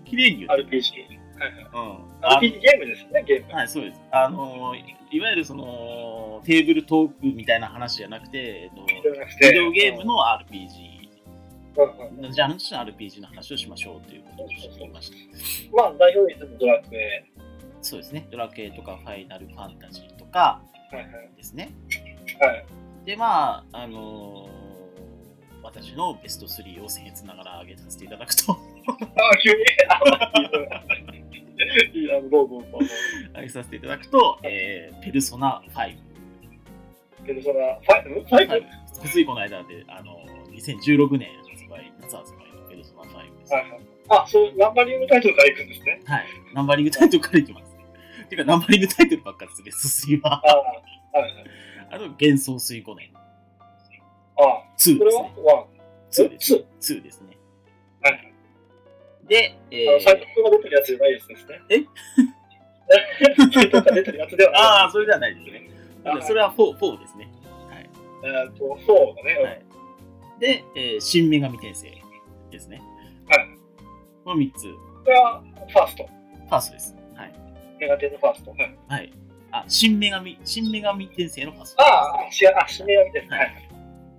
[0.07, 0.51] 綺麗に言う。
[0.51, 1.17] RPG。
[1.39, 1.69] はいはい。
[1.73, 2.07] うん。
[2.23, 3.53] あ RPG ゲームですよね、ゲーム。
[3.53, 4.01] はい、そうです。
[4.11, 10.97] あのー、いわゆるその、テーブルトークみたいな話じゃなくて、えっと、ビデオゲームの RPG、
[11.79, 15.77] うんうんジャンルとしての RPG の話をしましょうということをしていました。
[15.77, 17.27] まあ、代表にするドラクエ。
[17.83, 18.27] そうですね。
[18.31, 21.31] ドラクエとかファイナルファンタジーとかはいはい。
[21.37, 21.75] ですね。
[22.41, 22.67] はい。
[23.05, 24.66] で、まあ、あのー
[25.67, 28.57] 私のベスト3を僭越ながら上げさせていただくと、あ、
[29.43, 29.57] 急に。
[29.89, 30.01] あ
[31.95, 32.91] いいあの、どうぞどうぞ。
[33.35, 35.97] 上げさせていただくと、えーペルソナ5。
[37.27, 38.21] ペルソナ、ファイブ？
[38.21, 38.63] ファイブはい、
[39.11, 40.17] ついこの間で、あの
[40.53, 43.53] 2016年発売、夏発売のペルソナ5です。
[43.53, 43.81] はいはい。
[44.09, 46.01] あ、そう、ナンバリングタイトルからいくんですね。
[46.05, 46.27] はい。
[46.55, 47.77] ナンバリングタイトルからいきます。
[48.31, 50.43] てか、ナンバリングタイトルばっかりです、ベスト3は。
[50.45, 50.57] あ
[51.19, 51.45] はいはい。
[51.91, 53.11] あと、幻想水5年。
[54.39, 55.45] あ、2これはですね。
[55.45, 55.67] ワン。
[56.11, 56.65] 2です。
[56.81, 57.37] ツ2ですね。
[58.03, 58.33] はいはい。
[59.29, 61.37] で、えあの、サイー、トが出てるやつじゃないですね。
[61.69, 61.85] え？
[63.53, 64.63] サイトが出てるやつではない。
[64.63, 65.71] ああ、それではないですね。
[66.23, 67.29] それは4、4ですね。
[67.69, 67.91] はい。
[68.25, 69.43] えっと、そうだね。
[69.43, 69.63] はい、
[70.39, 71.91] で、えー新女神転生
[72.51, 72.81] ですね。
[73.29, 73.49] はい。
[74.25, 74.73] この3つ、
[75.05, 76.05] これはファースト。
[76.05, 76.97] ファーストです。
[77.15, 77.33] はい。
[77.81, 78.51] メガテンのファースト。
[78.53, 78.79] はい。
[78.89, 79.13] はい。
[79.51, 81.83] あ、新女神、新女神転生のファースト。
[81.83, 83.37] ああ、新メガみたいな。
[83.37, 83.76] ははいい。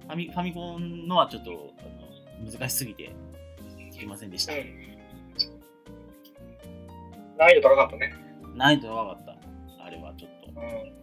[0.07, 3.11] ファミファミコンのはちょっとあの難しすぎて
[3.93, 4.53] できませんでした。
[4.53, 4.59] うん。
[7.37, 8.13] 難易度高かったね。
[8.55, 9.25] 難易度が分かっ
[9.77, 9.83] た。
[9.83, 10.61] あれはちょっと。
[10.61, 10.93] うん。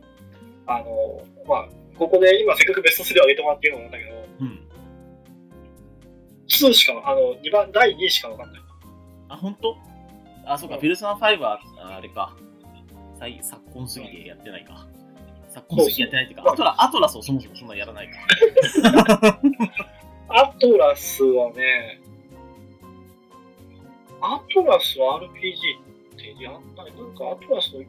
[0.67, 4.69] あの、まあ、ここで今せっかくベスト3を上げてもらってるのなんだけど、うん。
[6.49, 8.63] 2しか、あの、2番、第2位しかわかんない。
[9.29, 9.77] あ、本当？
[10.47, 12.37] あ、そうか、うんペルソナ5はああれか。
[13.19, 14.87] 最昨今すぎてやってないか。
[15.55, 19.41] 昨やってないっていうか、アトラアトラスをそもそもそんなやらないか。
[20.29, 22.01] アトラスはね、
[24.21, 25.29] アトラスは RPG
[26.15, 26.93] ってやんない。
[26.97, 27.85] なんかアトラスの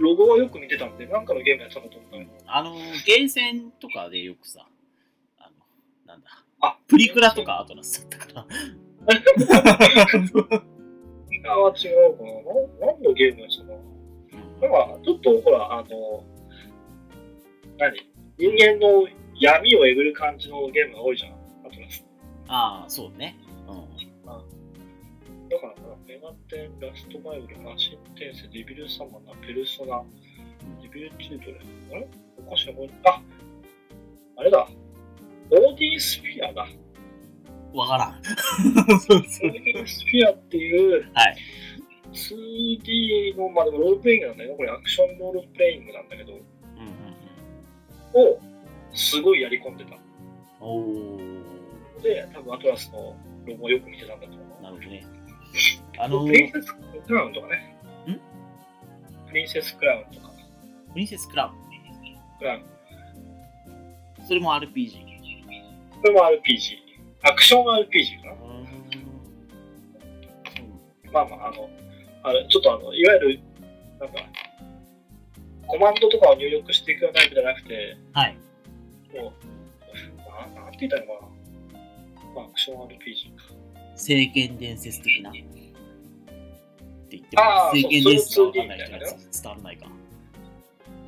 [0.00, 2.30] ロゴはよく見てたんで、なんかのゲームやってたんだと思ったけど。
[2.46, 2.74] あの、
[3.06, 4.66] ゲーセンとかでよくさ、
[5.38, 5.50] あの、
[6.06, 8.46] なんだ、あ、プリクラとかアトラスだったから。
[11.44, 12.30] あは違うかな。
[12.86, 13.74] な何のゲームやつかな。
[14.68, 16.24] なんか、ちょっとほら、あの、
[17.82, 17.98] 何？
[18.38, 21.32] 人間の闇をえぐる感じのゲームが多いじゃん、
[21.66, 22.04] アトラス。
[22.48, 23.36] ああ、そうね。
[23.66, 23.90] うん。
[25.48, 30.02] だからな、メガテン、ラストバイオル、マシン転生、デビルサマナ、ペルソナ、
[30.80, 31.60] デビルチルドレン。
[31.92, 32.08] あれ？
[32.38, 32.90] おかしいな、これ。
[33.04, 33.22] あ、
[34.36, 34.68] あれだ。
[35.50, 36.66] オーディンスフィアだ。
[37.74, 38.22] わからん。
[39.00, 41.36] そうオーディンスフィアっていう、はい。
[42.12, 46.32] 2D の、まあでもロールプレイングなんだけど、これアクションロールプレイングなんだけど、
[48.14, 48.38] を
[48.94, 49.94] すごいやり込んでた。
[49.94, 50.00] うん。
[50.60, 51.18] おお。
[52.02, 54.62] で、多分アトラスのロゴをよく見てたんだと思う。
[54.62, 55.06] なるほどね。
[55.98, 56.74] あのプリンセス
[57.06, 57.76] クラウンとかね。
[58.08, 58.20] ん？
[59.28, 60.32] プリンセスクラウンとか。
[60.92, 61.50] プリンセスクラウ
[62.38, 62.60] クラウン。
[62.60, 64.26] ン。
[64.26, 65.02] それも RPG。
[66.00, 66.78] これも RPG。
[67.22, 68.32] アクション RPG かな。
[68.32, 68.62] うん
[71.12, 71.68] まあまあ、あの、
[72.22, 73.40] あれちょっとあの、いわゆる、
[74.00, 74.14] なんか、
[75.72, 78.36] コマンドとかを入力していくようなタイプじゃなくて、はい。
[79.14, 81.28] もう、ななんて言ったのかな。
[82.34, 83.54] まあ、アクション RPG か。
[83.96, 85.30] 聖剣伝説的な。
[85.30, 85.40] って
[87.12, 89.86] 言っても、聖剣伝説がそうわかんない人にはそういう伝わらないか。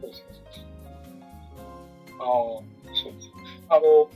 [0.00, 0.64] そうそうそうそう。
[2.16, 2.64] ああ、
[2.96, 3.12] そう
[3.68, 3.76] か。
[3.76, 4.08] あの、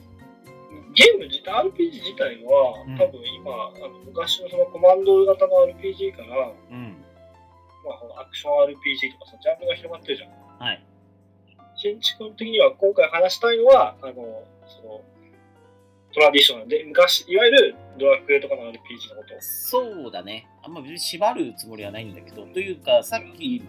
[0.95, 6.97] ゲーム自体、RPG 自体は、うん多分今、あの昔のそのコマンド型の RPG から、うん。
[7.89, 10.31] まあ、このアクション RPG とかさ、ジャンルが広がってるじゃん。
[10.59, 10.85] はい。
[11.77, 14.13] 新築的には今回話したいのは、あの、
[14.67, 15.01] その、
[16.13, 18.71] トラディショナルで、昔、いわゆるドラクエとかの RPG
[19.15, 19.35] のこと。
[19.41, 20.49] そうだね。
[20.63, 23.63] あんま別に縛るつもりはないんだけど、というか、さっき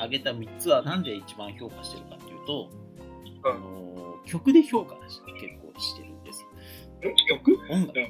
[0.00, 2.80] 挙げた3つはなんで一番評価してるかっていうと、うん
[3.42, 6.46] あの曲で評価し結構してるんです
[7.26, 7.58] 曲？
[7.70, 8.08] 音楽うん。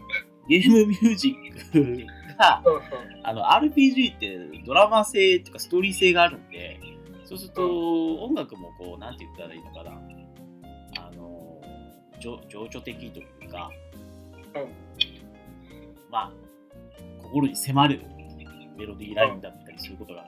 [0.49, 2.07] ゲームミュージック
[2.41, 2.83] が、うんうん。
[3.23, 6.81] あの RPG ってドラマ性とかストーリー性があるんで、
[7.25, 9.93] そうすると音楽もこう、なんて言ったらいいのかな、
[10.99, 11.61] あの、
[12.19, 13.71] 情情緒的というか、
[14.55, 14.73] うん
[16.11, 16.33] まあ、
[17.23, 18.03] 心に迫る
[18.77, 20.27] メロディーラインだったりすることが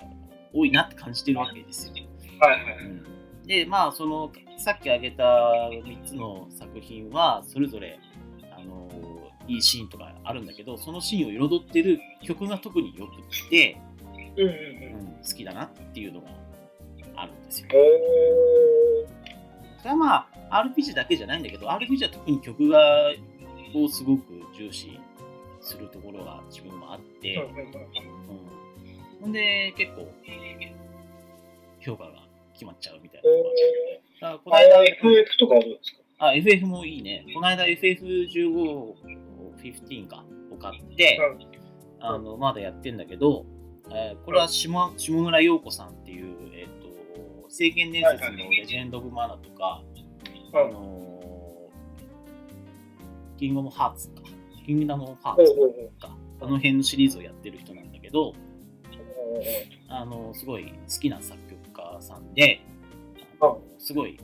[0.52, 1.94] 多いなって感じてるわけですよ。
[2.38, 2.84] はいはい。
[2.84, 7.98] うんで、まあ、その、さっき挙げた3つの作品は、それぞれ、
[9.48, 13.76] いいシーンとかあるんだけど、そのシーンを彩ってる曲が特によくって、
[14.36, 15.06] うんうんううん。
[15.06, 16.28] ん、好きだなっていうのが
[17.16, 17.68] あるんですよ。
[19.78, 23.12] それはまあ、RPG だけじゃないんだけど、RPG は特に曲が
[23.74, 24.22] をすごく
[24.56, 24.98] 重視
[25.60, 27.42] するところが自分もあって、うん
[29.22, 30.08] ほんで、結構、
[31.80, 32.24] 評価が
[32.54, 33.50] 決まっちゃうみたいなところ
[34.20, 35.98] があこのあ間、FF とかあるんですか？
[36.26, 37.24] あ、FF もいいね。
[37.34, 38.94] この間 FF15、
[39.62, 41.18] 15かを買って、
[42.00, 43.46] あの、まだやってんだけど、
[43.90, 49.82] えーこれは下下村陽子さんっていう、えっ、と、聖剣伝説のレジェンド・オブ・マナとか、
[50.52, 50.60] うん。
[50.60, 51.02] あのー
[53.42, 54.22] キングオブハーツか、
[54.64, 58.34] キングダム・オブ・ハーツか、この辺のシリーズをやってる人なんだけど、
[59.88, 62.60] あのすごい好きな作曲家さんで、
[63.40, 64.18] あのすごい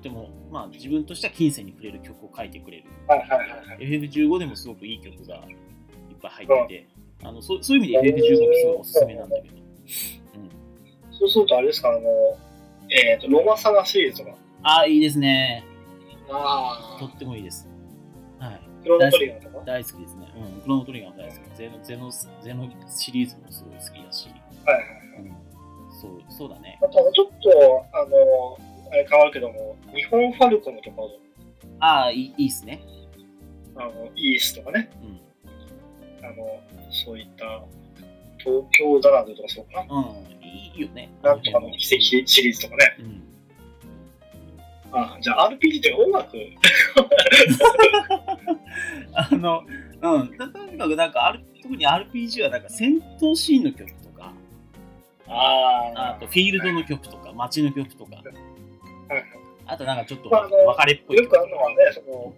[0.00, 2.84] とても、まあ、自分としては金銭に触れる曲を書いてくれる。
[3.06, 3.78] はいはいはいはい。
[3.80, 6.88] FF15 でもすごくいい曲がいっぱい入ってて、
[7.22, 9.56] あのそうそういう意味で FF15 もすごいおすすめなんだけど。
[9.56, 9.62] うん、
[11.12, 12.00] そうするとあれですか、あの、
[12.88, 14.36] えっ、と、ロマサガシリーズとか。
[14.62, 15.64] ああ、いいですね。
[16.30, 17.68] あとってもいいです。
[18.38, 18.60] はい。
[18.82, 19.64] クロノトリガーとか？
[19.66, 20.32] 大好きですね。
[20.34, 20.62] うん。
[20.62, 21.56] クロノトリガーも大好き。
[21.56, 22.10] ゼノゼノ
[22.42, 24.28] ゼノシリーズもすごい好きだし。
[24.64, 24.84] はいはい。
[25.18, 26.78] うん、そうそうだね。
[26.82, 31.02] あと、ちょっと、あの、あれ変わるけども、日本ファルコムとか、
[31.80, 32.82] ああ、いいいいっすね。
[33.76, 36.26] あの、イースとかね、うん。
[36.26, 37.62] あの、そういった、
[38.38, 39.94] 東京ダラドとかそうかな。
[39.94, 40.04] うん、
[40.44, 41.10] いいよね。
[41.22, 42.96] なんとかの奇跡シリーズとかね。
[42.98, 43.20] うん。
[44.92, 46.36] あじゃあ RPG って音楽？
[49.14, 49.62] あの、
[50.02, 54.32] うん、とにかくなんか、R- 特に RPG はなんか戦闘シーンの曲とか、
[55.28, 58.24] ああとフィールドの曲とか、街の曲とか、はい
[59.66, 62.32] あとなんかちょっと別れっぽいよくあるのはね、その、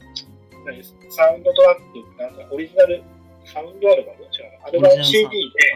[0.64, 3.02] 何サウンドトラック、なんかオリジナル、
[3.44, 4.18] サウンドアルバム？
[4.64, 5.74] アルバム CD で、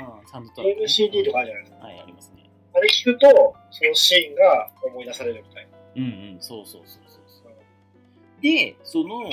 [0.63, 1.87] ゲーム CD とかあるじゃないですか。
[1.87, 2.49] はい、ありますね。
[2.75, 5.71] あれ聞くと、そのシーンが思い出されるみたいな。
[5.97, 8.43] うんうん、そうそうそうそうそう。
[8.43, 9.25] で、その、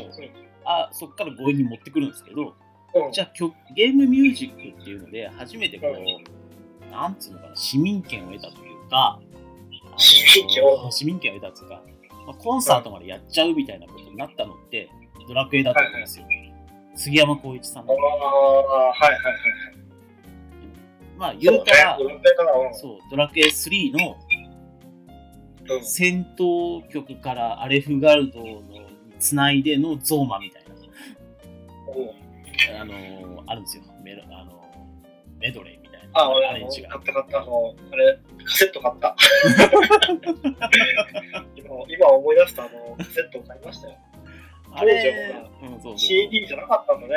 [0.65, 2.55] あそこから強引に持ってくるんですけど、
[2.95, 3.11] うん。
[3.11, 9.19] じゃあ曲ゲームミュージックっていうので、初めてこう、なんつうのかな、市民権を得たというか、
[9.97, 11.81] 市民権を市民権を得たというか、
[12.27, 14.89] まあ、コンサートまでやっちゃうみたいなことになったのって、
[15.27, 16.25] ドラクエだったんですよ。
[16.95, 17.93] 杉山浩一さんあの。
[17.93, 19.21] あ、はいはいはいはい。
[21.17, 22.19] まあ、言うたら、そうね、
[22.73, 24.17] そう、ドラクエ3の
[25.69, 25.85] うん。
[25.85, 28.61] 戦闘曲からアレフガルドの
[29.19, 30.71] つないでのゾーマみたいな、
[32.81, 33.83] あのーあるんですよ。
[34.03, 34.55] メロあのー
[35.39, 35.82] メドレー。
[36.13, 39.15] あ、俺、あの、買った買った、あの、あれ、カセット買った。
[41.55, 43.97] 今、今思い出した、あの、カセットを買いましたよ。
[44.71, 47.15] あれ、うん、そうそうそう CD じゃなかったんだね。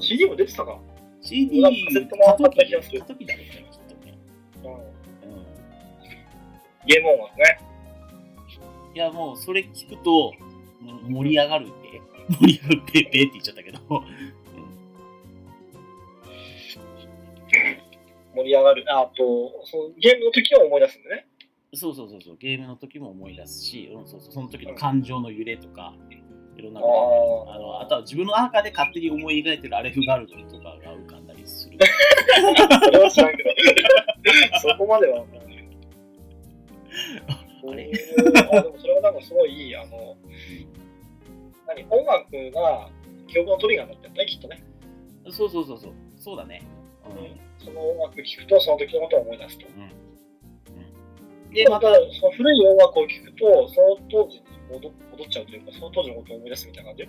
[0.00, 0.78] CD も出てたか。
[1.20, 4.18] CD カセットも買った気がする過渡期だね、きっとね。
[4.64, 4.72] うん。
[4.72, 4.78] うん
[6.86, 7.60] ゲーム音楽ね。
[8.94, 10.32] いや、もうそれ聞くと、
[11.06, 12.00] 盛り上がるって、
[12.40, 13.78] 盛り上がるって、って言っちゃったけど、
[18.34, 18.84] 盛り上がる。
[18.88, 21.26] ああと、そのゲームの時は思い出すんだね。
[21.74, 25.94] そうそうそうそう、ゲームの時も思い出すし、うん、そうそうその時の感情の揺れとか、
[26.56, 31.78] いろんなことあのあとは自分の中で勝手に思い描いてるアレフガルドとかが浮かんだりする。
[32.84, 33.50] それは知らんけど。
[34.60, 35.68] そこまでは分からない。
[37.28, 37.92] あれ？
[38.50, 40.16] あでもそれはなんかすごいいい、あの、
[41.66, 42.88] 何、音楽が
[43.28, 44.64] 記憶のトリガーになってるね、きっとね。
[45.30, 45.92] そうそうそうそう。
[46.16, 46.62] そうだね。
[47.58, 49.66] その音楽聴くと、その時のことを思い出すと。
[51.52, 51.88] で、また、
[52.20, 57.08] その古い音楽を聴くと、その当時に戻戻っちゃうというか、その当時のことを思い出すみたいな感じ？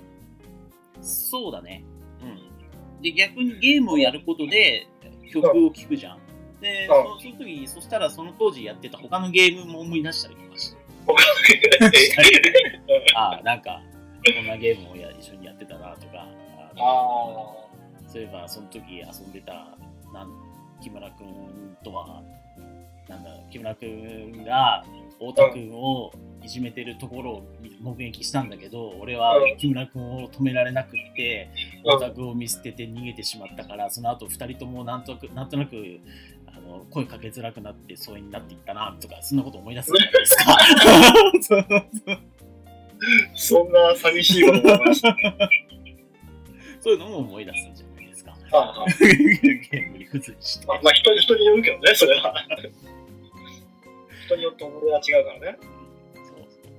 [1.01, 1.83] そうだね。
[2.21, 3.01] うん。
[3.01, 4.87] で、逆にゲームをやることで
[5.31, 6.19] 曲を聴くじゃん。
[6.61, 10.77] で、うんそその時に、そしたらその当時やってた他のゲームも思い出したりとかして。
[13.15, 13.81] あ あ、なんか、
[14.35, 16.27] こんなゲームをや一緒にやってたなとか、
[16.75, 17.69] あ
[18.07, 19.77] そういえばその時遊んでた
[20.13, 20.29] なん
[20.81, 21.27] 木村君
[21.83, 22.21] とは、
[23.07, 26.11] なんだ、木村君が太田君を
[26.43, 27.43] いじめてるところを
[27.81, 31.49] 目撃したんだけど、俺はうん木村君を止められなくって、
[31.83, 35.99] うん太田君を見捨てて逃げてしまったから、その後二人ともなんとなく なんとなく
[36.47, 40.37] あの声かけづらくなって疎遠になっていったなとか、そんなこと思い出すじゃないです
[42.05, 42.19] か。
[43.33, 44.61] そんな寂しいこと。
[46.81, 47.78] そういうのも思い出す。
[48.51, 50.67] ああゲームに付随して。
[50.67, 52.33] まあ、まあ人に人によるけどね、それは。
[54.25, 55.57] 人によって思いが違うからね。
[56.15, 56.73] そうそう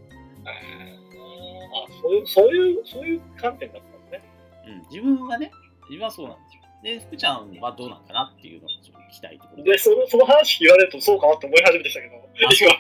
[0.45, 4.23] ああ、そういう、そういう、そういう観点だったんですね。
[4.67, 5.51] うん、自分はね、
[5.89, 6.63] 自分はそうなんですよ。
[6.83, 12.17] で、福ちゃんはどうなんかなっていうのをちょっと聞きたいところで、その、その話言われるとそうかなって思い始めてきたけど、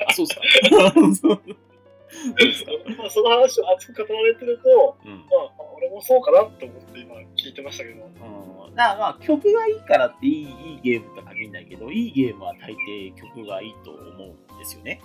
[0.09, 0.47] あ、そうですか。
[0.71, 0.79] 今、
[2.97, 5.19] まあその話を熱く語られてると、うん。
[5.19, 5.25] ま
[5.59, 8.11] あ、俺もそうかなって思って今聞いてましたけど、うん、
[8.75, 15.01] だまあ曲がいいからっていいいいゲームとは限らないけど、いいゲームは大抵曲がいいと思うんですよね。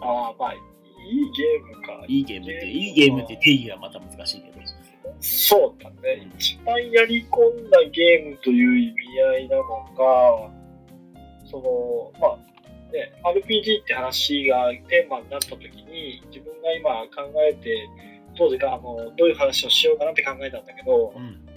[0.00, 2.04] ああ、まあ、いいゲームか。
[2.06, 4.58] いいゲームって、いいゲームって定義はまた難しいけど。
[5.20, 6.30] そうだね。
[6.36, 10.50] 一番やり込んだゲームという意味合いなのか、
[11.44, 17.88] その、まあ、ね、RPG って話がテーマになった時に、自分が今考えて、
[18.36, 21.47] 当時かあのどういう話をしようかなって考えたんだけど、うん。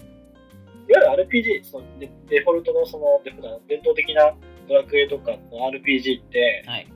[0.91, 4.33] いわゆる RPG、そのデデフォルトのそのデフ伝統的な
[4.67, 6.87] ドラクエとかの RPG って、はい。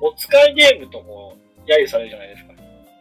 [0.00, 2.54] お使いゲームとも揶揄されるじゃないですか。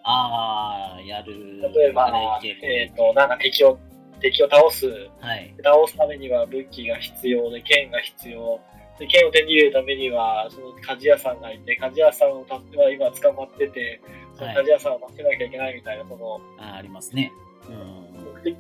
[0.04, 1.62] あー、やる。
[1.74, 3.80] 例えば、えっ、と、なんか敵を、
[4.20, 4.88] 敵を倒す
[5.20, 5.56] はい。
[5.64, 8.60] 倒すためには武器が必要で剣が必要
[9.00, 14.02] で剣を手に入れるためにはその鍛冶屋さんがいて鍛冶屋さんを助けは今捕まってて
[14.38, 17.32] その鍛冶屋さんを助けなきゃいけないみたいなそのあーありますね。
[17.68, 18.34] うん。
[18.34, 18.56] 目的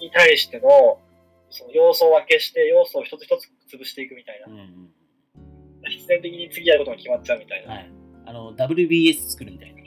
[0.00, 0.98] に対しての
[1.50, 4.90] その要素を分けして要素を一つ一つ潰していくみたいなうんうん。
[5.88, 7.90] 必然的に次やることが決まっちゃうみたいな、はい。
[8.26, 9.80] あの、WBS 作るみたいな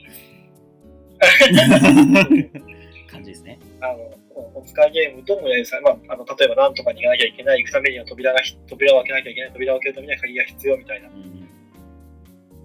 [3.10, 3.60] 感じですね。
[3.80, 4.12] あの
[4.56, 11.48] お使いゲームともやるさ、まあ、あの例えば何とかに行かなきゃいけない行くためには扉がひ扉を開けなきゃいけない扉を開けるためには鍵が必要みたいなうんうん。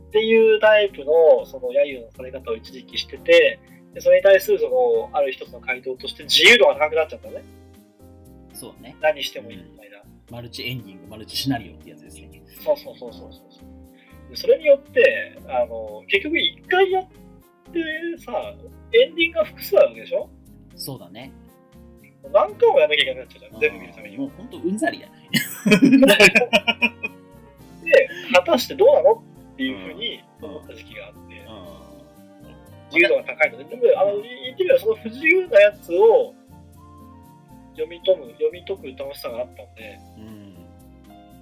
[0.09, 3.61] っていうタイプのその揶揄のされ方を一時期してて
[3.95, 7.45] でそれに対するそのある一つの回答として自由度が高くなっちゃったのね。
[8.53, 8.97] そうね。
[9.01, 12.43] 何してもいいみたいな、マルチエンディング、マルチシナリオってやつですね。
[12.65, 14.31] そうそうそうそうそう。
[14.31, 17.13] でそれによってあの結局一回やって
[18.25, 18.33] さ
[18.93, 20.29] エンディングが複数あるわけでしょ？
[20.77, 21.33] そうだね。
[22.33, 23.61] 何回もやんなきゃいけなくなっちゃうじゃん。
[23.61, 24.19] 全部見るために。
[24.19, 25.13] もう本当うんざりやね。
[27.85, 29.13] で果たしてどうなの？
[29.55, 31.28] っていうふうに思った時期があって、
[32.91, 36.35] 自由度が高いので、でもあの言ってみればその不自由なやつを
[37.73, 40.55] 読み解む、読み解く楽しさがあったんで、うん。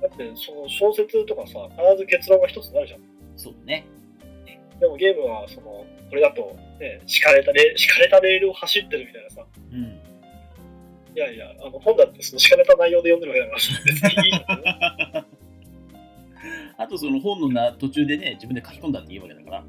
[0.01, 3.01] だってその小説とかさ、必ず結論が一つになるじゃん。
[3.37, 3.87] そうね。
[4.79, 10.01] でもゲームはその、これだと、ね、敷かれたレ敷かれたレールを走ってるみたいなさ、うん。
[11.15, 15.27] いやいや、あの本だってその敷かれた内容で読んでるわけだから、別にいいじゃん。
[16.79, 19.65] あとその本のな途中でね、自分で書き込んだっていいわけだから、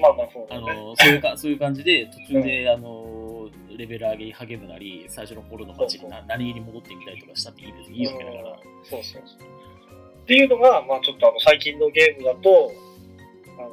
[0.00, 0.74] まあまあそうだあね。
[0.74, 8.50] のそういうかそういう感じで途中で、あのレベル上げに励むなり、最初の頃の街にな何気に戻ってみたりとかしたっていいですいいわけだから。
[8.50, 9.48] うんそうそうそう。
[10.22, 12.72] っていうのが、まあちょっとあの最近のゲームだと、
[13.58, 13.70] あの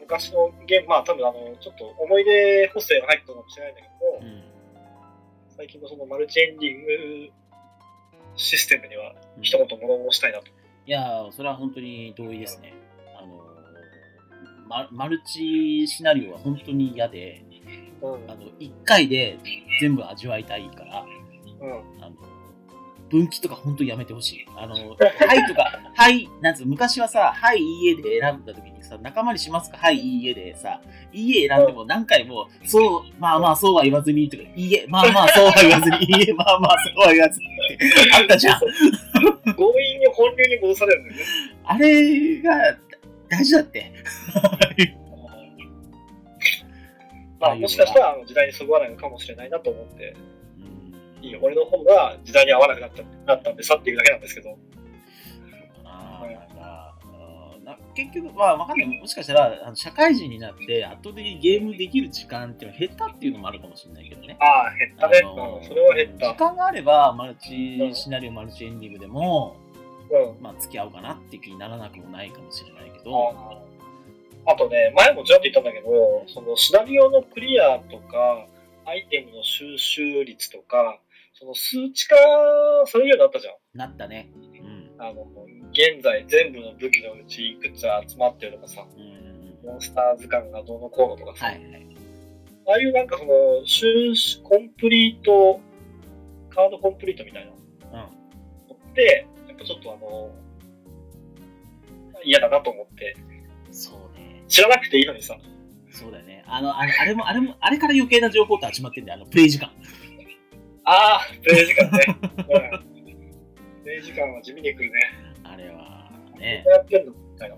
[0.00, 4.42] 昔のゲーム、まあ多分あのちょっと思い出補正が入ったのかもしれないんだけども、うん。
[5.56, 7.30] 最近のそのマルチエンディング
[8.36, 10.46] システムにはうん一言物申したいなと。
[10.86, 12.74] いやー、それは本当に同意ですね。
[14.68, 17.42] マルチシナリオは本当に嫌で、
[18.02, 19.38] うんあの1回で
[19.80, 21.04] 全部味わいたいから、
[21.60, 22.16] うんあの
[23.08, 24.46] 分岐とか本当にやめてほしい。
[24.56, 29.76] あの、はいとか、 はい、なんつう、昔はさ、はい、いいえで選んだ時にさ、仲間にしますか？
[29.78, 30.80] はい、いいえでさ、
[31.12, 37.78] いいえ選んでも何回も、そう、まあまあそうは言わずにとか、いいえ、まあまあそうは言わずに、いいえ、まあまあそうは言わずにって、
[38.12, 38.58] あったじゃん。
[38.60, 41.22] 強引に本流に戻されるんだよね。
[41.64, 42.76] あれが
[43.28, 43.92] 大事だって。
[47.38, 50.16] まあ、もしかしたらあの時代にそぐわないのかもしれないなと思って、
[50.58, 54.58] うんいいよ俺の方が時代に合わなくなったなったんで去っていくだけなんですけど、
[57.96, 58.88] 結局、まあ、わかんない。
[59.00, 64.36] もしかしたら、あの社会人になって圧倒的にゲームできる時間っていうのが減ったっていうのもあるかもしれないけどね。
[64.38, 65.22] ああ、減ったね。
[65.66, 66.36] それは減った時。
[66.36, 69.56] 間があれば、マルチシナリオ、マルチエンディングでも、
[70.10, 70.42] うん。
[70.42, 78.46] まあ、付き合おうかなって気にならなくもないかもしれないけど、ああとね、前もちらっと言ったんだけど、そのシナリオのクリアとか、
[78.84, 81.00] アイテムの収集率とか、
[81.34, 82.16] その数値化
[82.86, 83.54] されるようになったじゃん。
[83.76, 84.30] なったね。
[84.36, 85.02] うん。
[85.02, 85.26] あの、
[85.72, 89.16] 現在全部の武器のうちいくつ集まってるとかさ、うん
[89.66, 91.86] モンスター図鑑がどうのこうのとかさ、はいはい。
[92.68, 95.60] ああいうなんかその、収集、コンプリート、
[96.50, 97.98] カードコンプリートみたいなうん。
[97.98, 98.08] の
[98.74, 100.30] って、やっぱちょっとあの、
[102.26, 103.16] 嫌だなと思って、
[103.70, 104.42] そうね。
[104.48, 105.36] 知らなくていいのにさ、
[105.90, 106.44] そうだよね。
[106.46, 109.16] あの、あのあれも、あれも、あれから余計な情報って始まってんだよ。
[109.16, 109.70] あの、プレイ時間。
[110.84, 112.06] ああ、プレイ時間ね。
[112.20, 112.96] うん
[113.82, 115.00] プレイ時間は地味に来るね。
[115.44, 116.74] あれは、ねどう。
[116.74, 117.12] やってんの？
[117.12, 117.56] みたいな。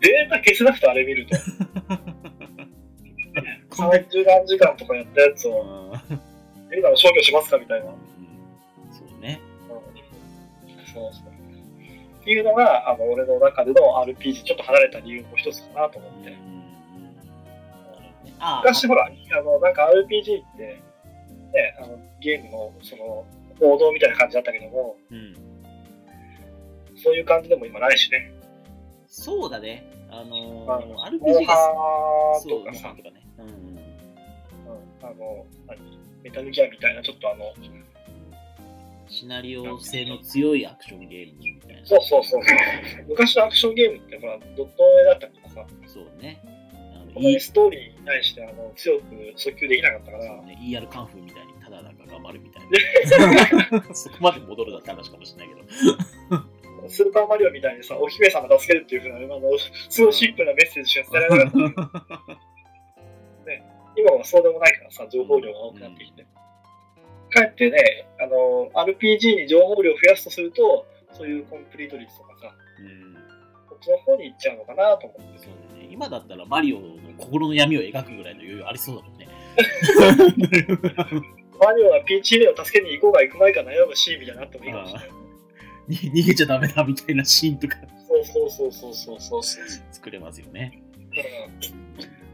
[0.00, 1.36] データ消せなくてあれ見ると、
[3.70, 5.92] こんだけ30何時間とかやったやつうを、ん
[6.76, 7.58] 今の消去しますか？
[7.58, 7.86] みたいな。
[7.86, 7.96] うん
[8.92, 9.40] そうね。
[10.92, 11.27] そうそう。
[12.28, 16.36] っていうのが、あの、俺の中での RPG ちょっと離れた理由の一つかなと思って。
[18.58, 20.82] 昔ほら、あの、なんか RPG って、
[21.54, 23.24] ね、あの、ゲームの、その、
[23.62, 25.34] 王道みたいな感じだったけども、うん。
[27.02, 28.30] そういう感じでも今ないしね。
[29.06, 29.90] そうだね。
[30.10, 31.56] あのうんー、モン RPG が、
[32.42, 33.26] そとかさン、とかね。
[33.38, 33.54] うんうん。
[33.54, 33.80] うん、
[35.00, 35.98] あの、何？
[36.22, 37.54] メタルギアみたいな、ちょっとあの、
[39.08, 41.86] シナリオ性の強いアクションゲームみたいな。
[41.86, 43.06] そうそうそうそう。
[43.08, 46.40] 昔のアクションゲームって、ほら、ドット絵だったかさ、そうね。
[46.94, 49.04] あのこんなにストーリーに対して、あの、強く
[49.36, 53.82] 訴求できなかったから、ね、ER カンフーみたいにただなんか頑張るみたいな。
[53.94, 55.62] そこまで戻るだって話かもしれないけ
[56.36, 56.88] ど。
[56.88, 59.40] スーパーマリオみたいにさ、お姫様助けるっていうふうな、あの、
[59.90, 62.38] すごいシンプルなメッセージしか伝えられなかった。
[63.98, 66.24] 今はそうでもないからさ、情報量が多くなってきて。
[67.28, 73.14] かえってね、あの、RPG に情報量を増やすとすると、そういうコンプリート率とかさ、うん
[73.68, 75.38] こっちの方に行っちゃうのかなと思って。
[75.38, 75.88] そうだね。
[75.90, 79.28] 今だったらマリオの心の闇を描くぐらいの余裕ありそうだもんね。
[81.60, 85.10] マリオはピンチヒーローを助けに行こうが行くまいか悩むシーンみたいなのあってもいいかもしれない。
[85.88, 87.76] に逃げちゃダメだみたいなシーンとか
[88.06, 89.64] そうそうそうそうそうそう。
[89.92, 90.82] 作れますよね。
[91.12, 91.88] うん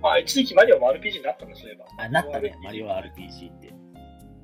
[0.05, 1.87] まあ、一時期マリオも RPG になったんですそういえば。
[1.97, 3.74] あ、なったね、マリオ RPG って。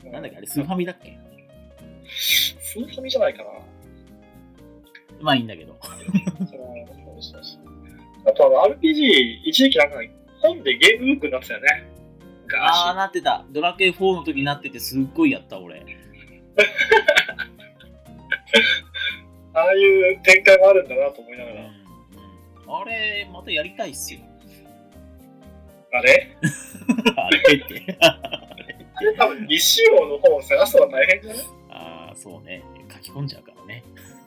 [0.05, 1.19] うんなんだっけ、あれ、スーファミだっけ？
[2.09, 3.51] スーファミじゃないかな。
[5.21, 5.77] まあいいんだけど。
[5.83, 7.61] そうそうそう
[8.27, 9.97] あとあの RPG、一時期なんか
[10.41, 11.87] 本でゲームブックになってたよね。
[12.59, 12.97] ああ、昔。
[12.97, 13.45] なってた。
[13.51, 15.81] ドラクエ4の時になってて、すっごいやった、俺。
[19.53, 19.79] ああい
[20.15, 21.71] う展開もあるんだなと思いながら。
[22.81, 24.21] あれ、またやりたいっすよ。
[25.93, 26.37] あれ？
[27.17, 27.99] あれって。
[29.17, 31.45] 多分未使用の本を探すのは大変じゃない？
[31.71, 32.63] ああ、そうね。
[32.93, 33.85] 書き込んじゃうからね。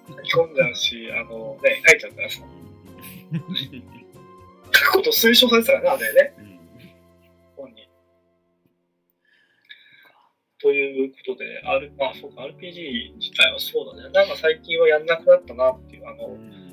[0.07, 2.41] 書き込んじゃうし、あのね、書いちゃうからさ。
[3.31, 3.39] うん
[4.75, 6.59] 書くこと推奨されてたからね、あれね、うん
[7.55, 7.87] 本に。
[10.59, 14.09] ということで、R まあ、そうか、RPG 自体はそうだね。
[14.13, 16.63] なんか最近はやんなくなったなっていう、あの、うん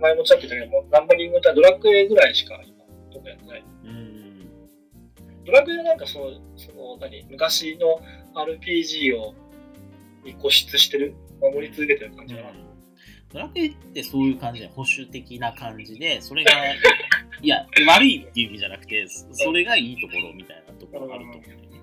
[0.00, 3.64] 前もちらっと言ったけども、ナンバリングってドラクエぐらいしか今、どこやってない。
[3.84, 4.09] うん
[5.44, 6.24] ドラクエはなんかその、
[6.56, 8.00] その、何、昔の
[8.34, 9.34] RPG を
[10.24, 12.48] に固執してる、守り続けてる感じかな。
[13.32, 16.52] ドラクエってそういう感じで保守的な感じで、それが、
[17.42, 21.80] いや、悪いっていう意味じゃなくて、それがいいところみたいなところがあると思うんだよね。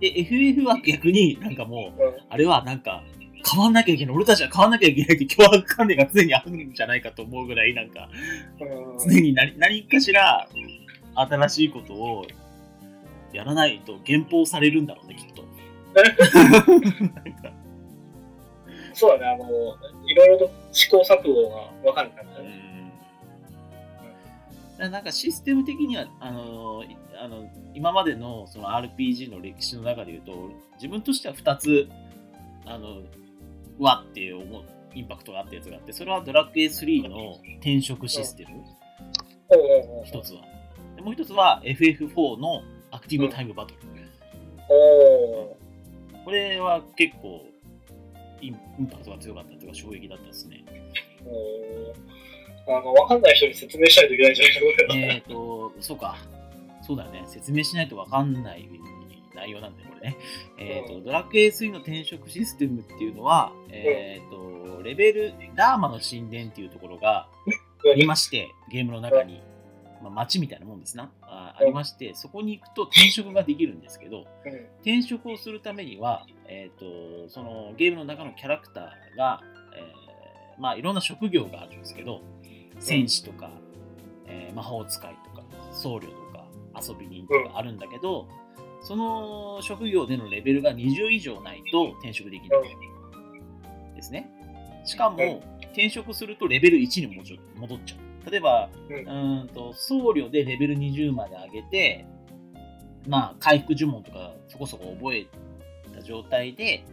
[0.00, 3.04] で、FF は逆になんかもう、うんあれはなんか、
[3.50, 8.08] 変わんなきゃいけない、俺たちは変わんなきゃいけないって脅迫観念が常にあるんじゃないかと思うぐらい、なんか、
[8.60, 10.48] うん常に何何かしら
[11.14, 12.26] 新しいことを
[13.32, 15.42] やらないと減俸されるんだろうね、きっと。
[18.94, 19.44] そうだね、あの、
[20.06, 22.58] いろいろと試行錯誤が分かる感じだうね。
[24.88, 31.88] んなんかシステム的にはあのいあの今までのその RPG の歴史の中でいうと自分としては2つ
[32.66, 33.02] あの
[33.78, 38.64] わって思うインパクトがあったやつがあってそれはドラクエ3の転職システム。
[40.04, 40.42] 一つは。
[40.96, 42.62] でもう一つは FF4 のア
[43.02, 43.80] クティブタイムバトル、
[46.24, 47.44] これは結構
[48.40, 50.64] インパクトが強かったというか衝撃だったですね。
[52.66, 54.54] あの分かんない人に説明しないといけないんじゃない
[54.88, 56.16] かえっとそうか。
[56.80, 57.24] そうだよね。
[57.26, 58.68] 説明しないと分かんない
[59.34, 60.16] 内容なんだよこれね、
[60.58, 67.28] えーと、ドラクエ3の転職システムっていうのは、えーと、レベルダーマの神殿っていうところが
[67.90, 69.42] ありましてゲームの中に、
[70.02, 74.26] まあ、街みたいなもんですなあありましてそこに行くと転職ができるんですけど
[74.80, 79.40] 転職をするためには、えーと、そのゲームの中のキャラクターが、
[79.76, 82.20] えー、まあ、いろんな職業があるんですけど
[82.78, 83.50] 戦士とか、
[84.26, 86.44] えー、魔法使いとか僧侶とか
[86.80, 88.26] 遊び人とかあるんだけど、
[88.82, 92.62] その職業でのレベルが20以上ないと転職できない
[93.94, 94.28] ですね。
[94.84, 95.42] しかも、
[95.72, 97.16] 転職するとレベル1に
[97.56, 98.01] 戻っちゃう。
[98.30, 98.94] 例えば、う
[99.44, 102.06] んと僧侶でレベル20まで上げて、
[103.08, 105.26] まあ、回復呪文とかそこそこ覚え
[105.94, 106.84] た状態で、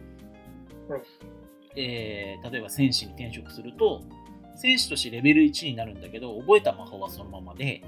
[1.76, 4.02] えー、例えば戦士に転職すると、
[4.56, 7.82] 戦士としてレベル1になるんだけど、覚えた魔法はそのままで、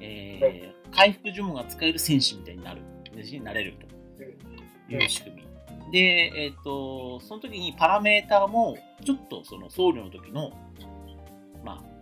[0.00, 2.80] えー、回復呪文が使える戦士みたいになる。
[3.16, 3.74] になれる
[4.18, 5.92] という仕組み。
[5.92, 10.89] で、えっ、ー、と、その時にパラメーターも、ちょっとその僧侶の時の、まあ、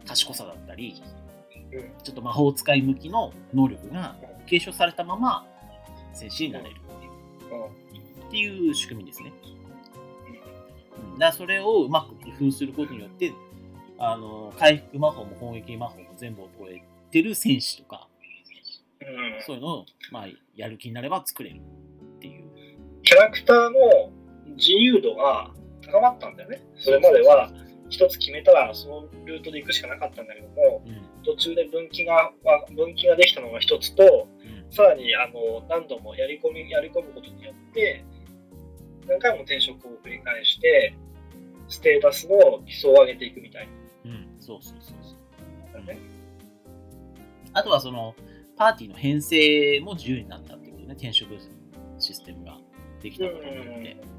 [0.09, 1.03] 賢さだったり、
[2.03, 5.47] ちょっと魔法使い向きの能力が継承されたまま
[6.15, 6.77] 戦士になれる
[8.27, 9.33] っていう仕組みですね。
[11.15, 13.33] だからそれをうまく工夫することによって、
[13.99, 18.09] あの回復魔法も攻撃魔法も全部覚えてる戦士とか、
[19.47, 22.45] そういうのを、まあ、やる気になれば作れるっていう。
[23.03, 24.13] キャラクターの
[24.57, 25.51] 自由度が
[25.85, 26.63] 高まったんだよね。
[26.77, 27.51] それまでは
[27.91, 32.33] 一つ決めたらそのルートで行くしかなかったんだけども、うん、途中で分岐が
[32.75, 38.05] 分岐ができたのが一つと、うん、さらにあの何度もやり込みやり込むことによって
[39.07, 40.95] 何回も転職を繰り返して
[41.69, 43.69] ステータスの基礎を上げていくみたい
[44.05, 44.11] な。
[44.11, 45.19] うん、そうそうそうそう。
[45.85, 45.99] ね、
[47.53, 48.15] あとはその
[48.57, 51.31] パーティーの編成も自由になったってことね、転職
[51.99, 52.59] システムが
[53.01, 54.18] できたことによって。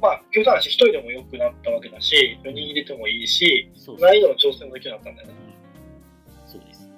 [0.00, 3.70] まあ、極端な話、1人でも良くなったわけだし、4人入れてもいいし、
[4.00, 5.56] 難易度の調整もできるようになったんだよね。
[6.44, 6.88] うん、そうです。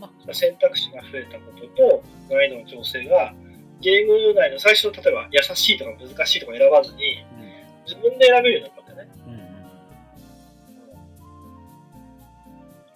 [0.00, 3.34] まあ、選択肢が増えたことと、難易度の調整が、
[3.80, 9.14] ゲーム内の最初の例えば優しいとか難しいとか選ばずに、うん、自分で選べるようになったんだよね。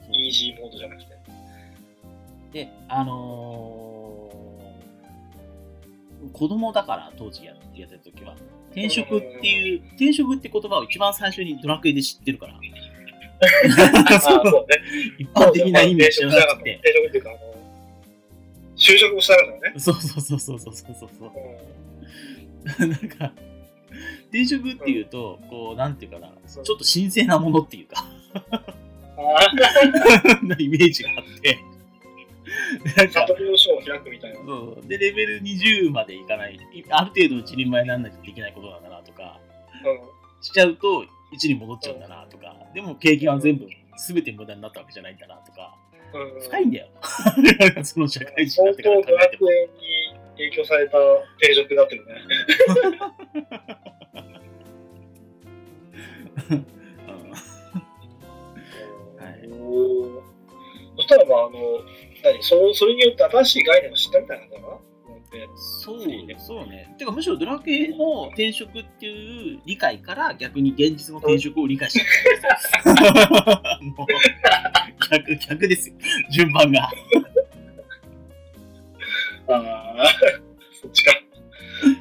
[0.08, 1.10] うん、イージーモードじゃなくて。
[2.52, 8.36] で、あのー、子供だから当時ややってた時は、
[8.70, 12.54] 転職っていう、転職って言葉を一番最初にドラクエで知ってるから。
[14.20, 14.82] そうね、
[15.18, 16.74] 一般的な意味じゃなくて。
[16.76, 17.38] 転職っていうか、あの、
[18.76, 19.78] 就職もしたからね。
[19.78, 21.30] そうそうそうそうそうそうそう。
[22.82, 23.32] うん、なんか、
[24.28, 28.04] 転職っていうと、こう、なんていうかな、ちょっと神聖なものっていうか
[30.42, 31.58] なイメージがあって。
[33.12, 34.36] 悟りの書を開くみたいな。
[34.44, 36.58] そうで、レベル20までいかない、
[36.90, 39.40] ある程度一人前にならないとできないことなんだなとか、
[39.84, 45.76] うん、しちゃうと1に戻っちゃうんだなとか、でも経験は全部、すべて無駄になったわけじゃないんだなとか、
[46.12, 46.88] うん、深いんだよ。
[47.84, 49.48] その社会人になってから考えても。
[50.40, 50.96] 影響された
[51.38, 52.14] 定職だってるね。
[59.18, 59.48] はい、
[60.96, 61.58] そしたらまああの
[62.22, 64.78] 何そそれによって新しい概念を知ったみたいなんだな。
[65.56, 66.36] そうね。
[66.38, 66.92] そうね。
[66.98, 72.00] てか、むしろドラクエの転職っていう理解から逆に現実の転職を理解し
[72.82, 72.94] た
[75.16, 75.94] 逆、逆ですよ。
[76.30, 76.90] 順番が。
[79.48, 80.04] ああ、
[80.82, 81.12] そっちか。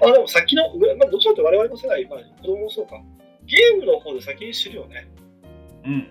[0.02, 3.02] あ、でも先の、まあ、どちらかと我々の世代、まあ、子供もそうか。
[3.46, 5.08] ゲームの方で先に知るよね。
[5.86, 6.08] うん。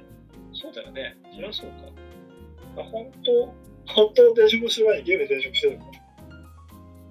[0.52, 1.16] そうだよね。
[1.34, 1.74] そりゃそうか。
[2.76, 3.54] まあ、本当、
[3.94, 5.84] 本当の転職する前にゲームで転職してるの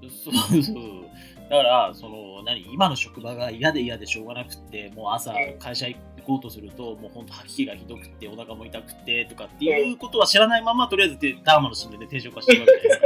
[0.09, 1.07] そうそう。
[1.49, 12.99] だから、その、何、今の職場が嫌で嫌でしょうがなくて、もう朝会社行こうとすると、もう本当吐き気がひどくて、お腹も痛くてとかっていうことは知らないまま、とりあえずダーマの死んで転職はしてるわけです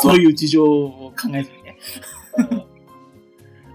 [0.00, 1.76] そういう事情を考えずにね。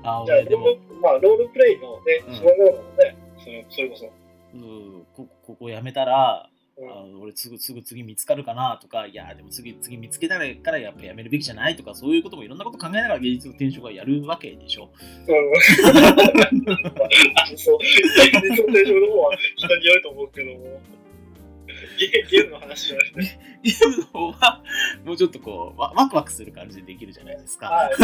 [0.04, 0.68] あ、俺でも。
[1.02, 4.10] まあ、ロールプレイのね、そのもののね、それそれこそ。
[4.54, 14.90] うん、こここ辞めたら、うんあの俺すぐすぐ次見つかるかなとかいやでも次次見つけたからやっぱやめるべきじゃないとかそういうこともいろんなこと考えながら芸術の転職はやるわけでしょ。
[15.28, 15.36] うん。
[17.36, 20.82] あそう、現実の転職の方は人によると思うけども、
[22.00, 24.64] ゲゲームの話じゃなくて、ゲームの方は
[25.06, 27.68] もうちょっとこうワワクワクする感じでできるじゃないですか。
[27.68, 27.96] はい、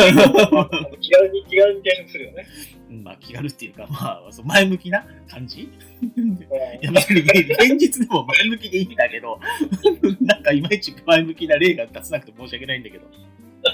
[1.01, 2.47] 気軽に、気軽に転職するよね。
[2.89, 5.72] うんまあ気軽っていうかまあそう前向きな感じ
[6.17, 6.38] うんい
[6.82, 9.39] や別に現実でも前向きでいいんだけど
[10.22, 13.05] なんかいまいち前向きな例が出せなくて申し訳ないんだけど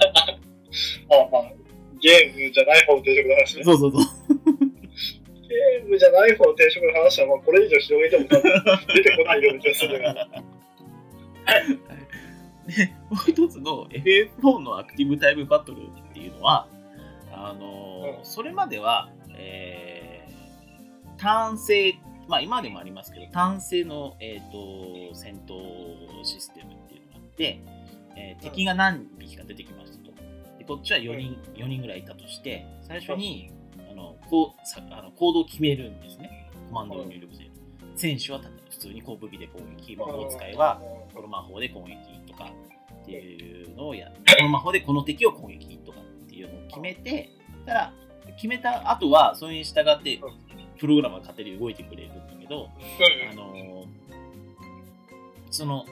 [1.10, 1.52] ああ
[2.02, 3.64] ゲームじゃない方の転職の話ね。
[3.64, 4.02] そうそうそう
[5.48, 8.54] ゲームじゃない方の転職の話は、まあ、これ以上広げても多分
[8.96, 10.28] 出てこないような気がするから。
[12.66, 16.68] でもう一つの FF4 のアクティブタイムバトルっていうのは
[17.32, 21.96] あのーうんそれまでは、えー、単性
[22.28, 27.60] まあ今でもありますけど単性の、えー、と戦闘システムっていうのがあって、
[28.16, 30.12] えー敵が何匹か出てきましたと。
[30.58, 33.52] でこっちは4人 ,4 人ぐらいいたとして最初に
[34.36, 36.52] こうさあの行動を決めるんですね。
[36.68, 37.50] コマンドを入力で
[37.96, 40.82] 選手は普通にこう武器で攻撃魔法使いは
[41.14, 42.52] この魔法で攻撃とか
[43.04, 47.30] っていうのをやこの魔法でこの敵を攻撃とかっていうのを決めて
[47.66, 47.94] ただ
[48.36, 50.20] 決めた後はそれに従って
[50.78, 52.70] プログラムが勝手に動いてくれるんだけど、
[53.32, 53.86] あのー
[55.50, 55.86] その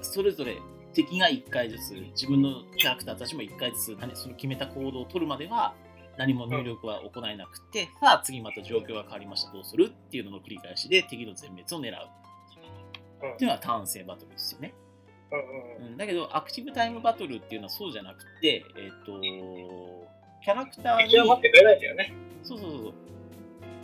[0.00, 0.56] それぞれ
[0.94, 5.74] 敵が1回ずつ自分のキャラクターたちも1回ずつ何その決めた行動を取るまでは
[6.18, 9.52] 何も入力は行えなくて、さあ次また状況が変わりました。
[9.52, 9.86] どうする？
[9.86, 12.08] っていうのの繰り返しで敵の全滅を狙う。
[13.34, 14.74] っていうのは単性バトルですよね。
[15.80, 19.20] うんうん、だけど、アクティブタイムバトルっていうのはそうじゃなくて、えっ、と、
[20.44, 21.12] キャラクターに、
[21.94, 22.12] ね。
[22.42, 22.92] そうそうそう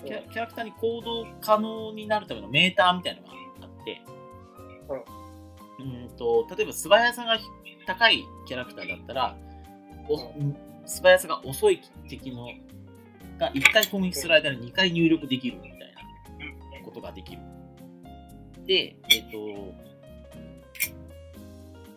[0.05, 4.03] キャ、キャラクターに行動可能になるためのメーターみたいなのがあって、
[5.79, 6.09] うん。
[6.17, 7.39] と例えば素早さが
[7.87, 9.37] 高いキャラクターだったら、
[10.09, 10.17] お
[10.89, 12.49] 素早さが遅い敵の
[13.39, 15.79] が1回攻撃する間に2回入力できるみたい
[16.81, 17.43] なことができる。
[18.67, 19.75] で、えっ、と、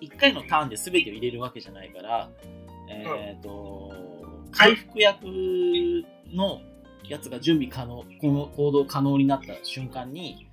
[0.02, 2.30] 1回のターンで全てを入れるわけじゃないから、
[2.90, 3.94] えっ、と、
[4.52, 5.26] 回復薬
[6.34, 6.62] の
[7.04, 10.48] やつが準備可能、この行動可能になった瞬間に、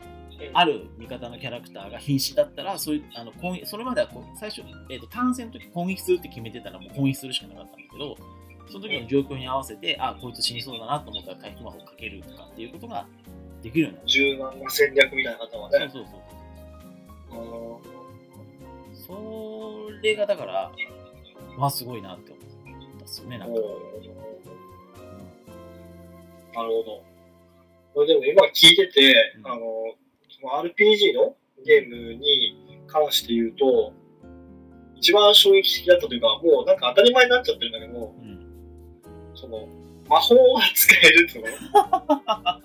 [0.53, 8.17] ある味方のキャラクターが瀕死だったら、そういうあの攻撃それまではこう最初、えー、と単戦の時攻撃するって決めてたらもう攻撃するしかなかったんだけど、
[8.71, 13.07] その時の状況に合わせて、あ、こいつ死にそうだなと思ったら回復魔法をかけるとかっていうことが
[13.63, 14.09] できるようになる。
[14.09, 15.89] 柔軟な戦略みたいな方はね。
[15.93, 16.09] そうそう
[17.31, 17.45] そううん
[18.95, 19.93] そう。
[19.97, 20.71] それがだから、
[21.57, 22.45] まあすごいなって思っ
[22.91, 23.55] たんですよね、なんか。
[23.55, 23.61] な
[26.65, 27.03] るほど。
[27.95, 29.95] これでも今聞いてて、うんあの、
[30.41, 31.35] その RPG の
[31.65, 33.93] ゲームに関して言うと、
[34.97, 38.39] 一番衝撃的だったというか、もうなんか当たり前になっちゃってるんだけど、うんうん
[39.35, 39.69] その、
[40.09, 41.51] 魔法が使えるっていうの
[42.27, 42.61] あ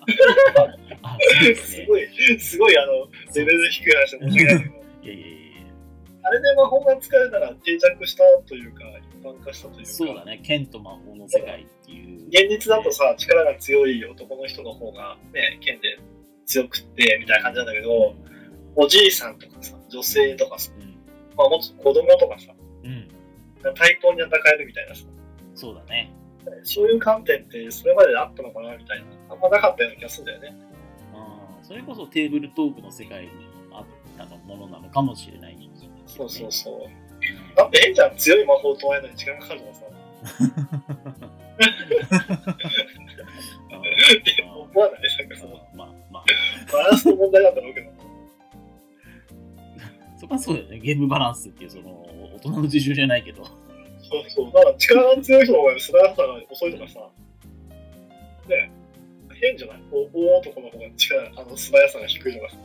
[1.40, 1.84] そうですね。
[1.84, 2.92] すごい、すごいあの、
[3.34, 5.34] レベル低い話で申し訳ないけど、いやいやいや
[6.26, 8.82] あれで魔法が使えたら定着したというか、
[9.20, 12.26] 一般化したというか、そうだね、剣と魔法の世界っていう。
[12.28, 15.98] 現実だとさ、力が強い男の人の方がね、剣で
[16.46, 18.14] 強くってみたいな感じなんだけど、
[18.76, 20.96] おじいさんとかさ、女性とかさ、うん。
[21.36, 22.52] まあ、もっと子供とかさ、
[22.84, 23.08] うん。
[23.74, 25.04] 対等に戦えるみたいなさ、
[25.54, 26.12] そうだね。
[26.62, 30.56] そういう観点ってそれまであったのかなみたいな、あんまなかったような気がするんだよね。
[31.60, 31.64] うん。
[31.64, 33.30] それこそテーブルトークの世界に
[33.72, 33.84] あっ
[34.18, 35.70] たのものなのかもしれない、
[36.06, 36.74] そうそうそう。
[36.86, 37.04] うん
[37.56, 39.84] だって変じゃん、強い魔法を唱えるのに時間かかるのさ。
[44.74, 45.00] 思わない？
[46.74, 47.90] バランスの問題なんだろうけど。
[50.18, 50.78] そこはそうだよね。
[50.80, 51.90] ゲームバランスっていう、その、
[52.34, 53.44] 大人の事情じゃないけど。
[53.44, 53.54] そう
[54.28, 54.52] そう。
[54.52, 57.00] だから力が強い人の方が素早さが遅いとかさ。
[58.48, 58.70] ね
[59.40, 59.82] 変じゃない？
[59.90, 62.56] お大男の方が力、あの素早さが低いとかさ。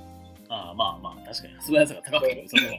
[0.52, 2.78] ああまあまあ、確かに素早さが高くてもそれはも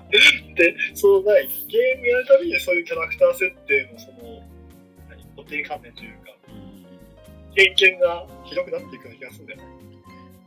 [0.00, 0.54] ね。
[0.56, 4.40] で、そのないゲームやるたびにそういうキャラクター設定のその、
[5.08, 5.24] 何？
[5.36, 6.70] 固定観念というか、うん
[7.56, 9.64] 偏見が広くなっていくような気がするんだよね。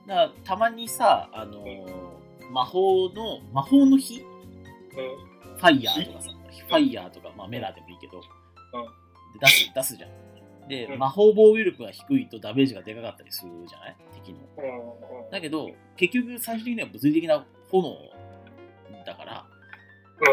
[0.07, 2.13] だからたまにさ、あのー
[2.51, 4.19] 魔法の、魔法の火？
[4.19, 5.57] フうん。
[5.59, 6.29] ァイヤーとかさ、
[6.67, 8.27] ファイヤーとか、まあメラでもいいけど、で
[9.41, 10.67] 出す、出すじゃん。
[10.67, 13.95] で、うん魔法防御力が低いとダメージがでかかったりするじゃない？
[14.15, 14.39] 敵の。
[14.57, 15.23] うん。
[15.25, 15.31] うん。
[15.31, 17.95] だけど、結局最終的には物理的な炎
[19.05, 19.45] だから、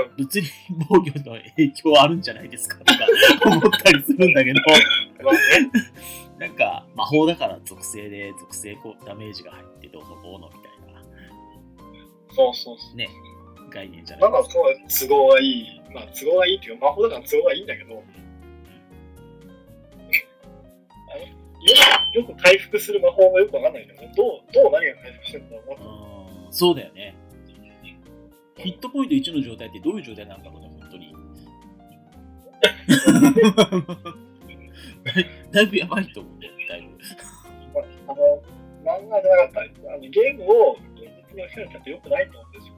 [0.08, 0.16] うん。
[0.24, 0.46] 物理
[0.90, 3.06] 防御の影響あるんじゃないですかとか
[3.46, 4.60] 思ったりするんだけど。
[6.40, 11.02] なんか魔法だから属性で属性こうダメージが入ってどうのこうのみたいな。
[12.34, 12.96] そうそうそう。
[12.96, 13.10] ね、
[13.68, 14.64] 概念じゃなないんかそう
[15.08, 15.66] 都合がいい。
[15.92, 18.02] まあ都合がいいっていうか、魔法だから都合がいいんだけど、よ
[22.14, 25.68] よく回復する魔法もよくわかんないんだけど、どう、どう何が回復してるんだろう
[26.48, 27.14] なそうだよね。
[28.56, 31.14] ヒットポイント1の状態ってどういう状態なんだろうね、本当に。
[35.50, 36.98] だいぶやばいと思うね、だいぶ。
[38.06, 38.42] あの、
[38.84, 42.74] 漫画じゃなかったあのゲームを現実に置き換えたってよくないと思うんですよ。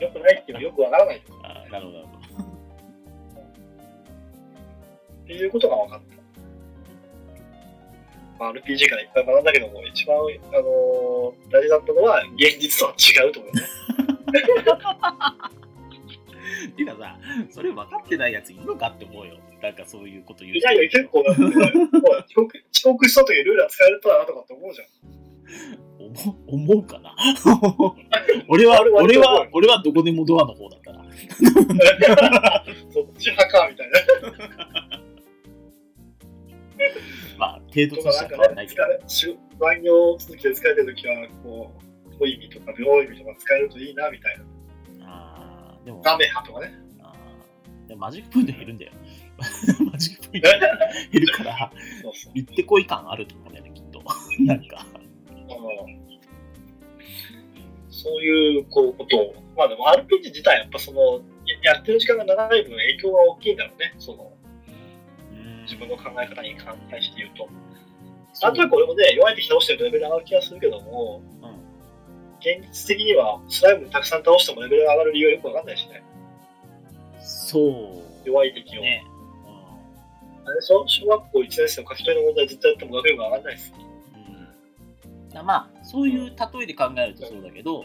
[0.06, 2.44] よくないっていうのはよくわからないあーなるほど、なるほど。
[5.24, 6.16] っていうことが分かった。
[8.38, 13.62] まあ、RPG からいっぱい学んだけども、一番、あのー大事だったのは、現実とは違うと思うね。
[16.76, 17.18] てかさ、
[17.50, 19.36] それ分かってないやついるのかって思うよ。
[19.66, 21.68] なんかそういうこと言ういやいや、結構だって、ほら
[22.24, 24.88] 遅刻遅刻した時ルールは使えるとだなとかって思うじゃん。
[25.98, 27.16] 思思うかな
[28.48, 31.04] 俺は、俺は、俺はどこでもドアの方だったな。
[32.94, 35.02] そっち派か、みたいな。
[37.36, 38.82] まあ、程度としてか、は変わらないけど。
[38.82, 41.72] なんかね、使え残業続きで使えてる時は、こ
[42.12, 44.44] う、ホイミとか秒意味とか使えるといいな、みたいな。
[45.08, 46.72] あーでも、ダメ派とかね。
[47.00, 48.92] あーでもマジックポイント減るんだよ。
[49.92, 50.48] マジックポイント
[51.12, 51.72] 減るから。
[52.34, 54.02] 行ってこい感あると思うんだよね、きっと。
[54.40, 54.86] なんか。
[55.48, 56.06] うん
[58.06, 61.20] そういうこうことを、まあでも RPG 自体やっぱその、
[61.64, 64.32] ややってる時間が長い分影響が大きいんだろうね、その
[65.62, 67.48] 自分の考え方に関して言うと。
[68.42, 71.56] なんとなく俺もね、弱い敵倒してるとレベル上がる気がするけども、うん
[72.38, 76.02] 現実的にはスライムたくさん倒してもレベルが上がる理由はよくわかんないしね、
[77.18, 78.28] そう。
[78.28, 78.82] 弱い敵を。
[78.82, 79.02] ね。
[80.46, 80.84] あれでしょ？
[80.86, 83.72] 小学校1年生の書き取りの問題ずっとやっても学力が上がんないです。
[85.40, 87.82] うまあ、そういう例えで考えるとそうだけど、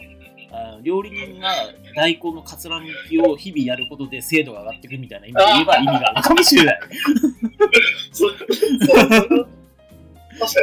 [0.52, 1.50] あ料理人が
[1.94, 6.80] 大根のかつらむきを日々やることで精度が上がっていくみたいな意味で言えば意味があるかもしれない。
[8.12, 8.48] そう、そう、
[8.86, 9.46] それは確かに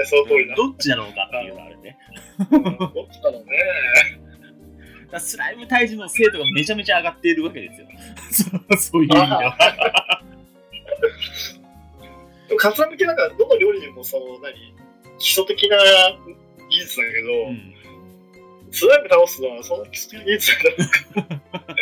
[0.07, 0.55] その通りだ。
[0.55, 1.97] どっちだろうかっていうのがあるね。
[2.39, 2.73] うんどっ
[3.11, 3.51] ちだろうね。
[5.11, 7.87] だスライム退治の精度がめちゃめちゃ上がっているわけですよ。
[8.31, 8.45] そ
[8.75, 9.57] うそういう意味では。
[12.49, 14.53] でも、かつらむきなんか、どの料理にもその、何、
[15.19, 15.77] 基礎的な
[16.69, 17.75] 技術だけど、うん
[18.71, 20.51] スライム倒すのはそんな基礎的な技術
[21.15, 21.79] だから。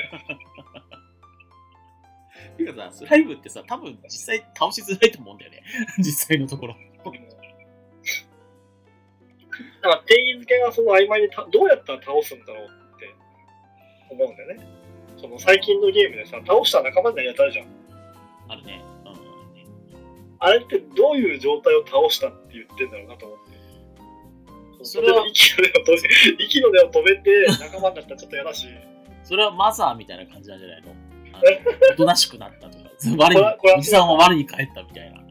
[2.57, 5.63] ていうかさ、スライムってさ、多分実際倒しづらいと思うんだよね。
[5.99, 6.76] 実際のところ。
[9.82, 12.65] だから、定義づけがその曖昧にたどうやったら倒すんだろう
[12.95, 13.13] って
[14.09, 14.68] 思うんだよね。
[15.18, 17.68] その最近のゲームでさ、倒したら仲間になるやつあるじゃん。
[18.49, 18.82] あるね。
[20.42, 23.58] うんあれってどういう状態を倒したって言ってんだろうなと思って。
[24.84, 26.02] それは息の根を止
[26.38, 28.68] め息の根を止めて仲間になったらちょっと嫌だし、
[29.24, 30.96] それはマザーみたいな感じなんじゃないの？
[31.94, 32.86] おとなしくなったとか、
[33.18, 33.42] 我に
[33.78, 35.20] おじさんは我に返ったみたいな。
[35.20, 35.28] うん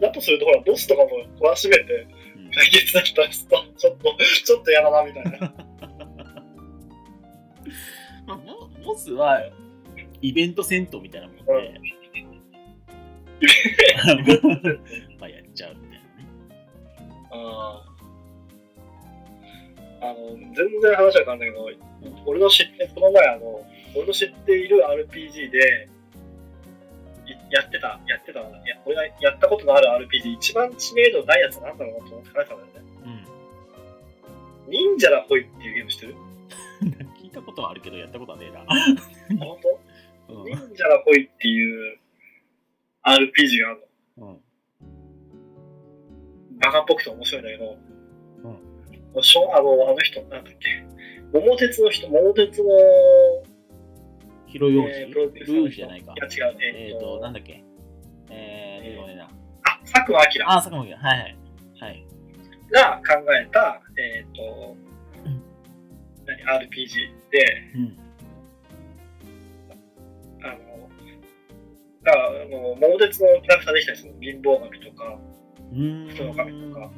[0.00, 2.06] だとすると、ほら、ボスとかも懲らしめて
[2.36, 5.54] うん解決できたらちょっと、ちょっと、ちょっと嫌だなみたいな。
[8.84, 9.40] ボスは
[10.20, 11.80] イベント戦闘みたいなもんで、
[15.18, 16.02] まあやっちゃうみたいなね。
[17.30, 17.92] あー
[20.04, 21.70] あの、全然話は変わんないけど、
[22.26, 23.64] 俺の知って、この前あの、
[23.94, 25.88] 俺の知っている RPG で、
[27.24, 28.50] いやってた、やってた、いや
[28.84, 33.24] 俺がやったことのある RPG、一番知名度ないやつなんだろうなと思って考えてたんだよね。
[34.66, 34.70] うん。
[34.72, 36.16] 忍者ラホイっていうゲームしてる？
[37.22, 38.64] 聞いたことはあるけど、やったことはねえな。
[39.46, 39.58] 本
[40.28, 40.34] 当？
[40.34, 41.98] うん忍者ラホイっていう
[43.04, 43.88] RPG がある
[44.18, 44.26] の。
[44.28, 44.40] うん。
[46.58, 47.76] バカっぽくて面白いんだけど、
[49.22, 50.84] しょあの、あの人、なんだっけ、
[51.32, 52.64] 桃鉄の人、桃鉄の、
[54.46, 56.16] ヒロヨウえージプロデュールージじゃないかい。
[56.18, 57.62] や、違う、えっ、えっ、と、と、なんだっけ？
[58.30, 59.24] えー、出てこねえな。
[59.24, 60.96] あ、佐久間明あ、坂本君。
[60.96, 61.36] はいはい。
[61.80, 62.06] はい。
[62.70, 64.76] が考えた、えっ、と
[65.24, 65.42] うん、
[66.26, 67.44] 何、RPG で、
[67.74, 67.98] うん。
[72.04, 75.18] だから、あの、桃鉄のキャラクターできたりするの、貧乏神とか。
[75.72, 76.90] 人の神とか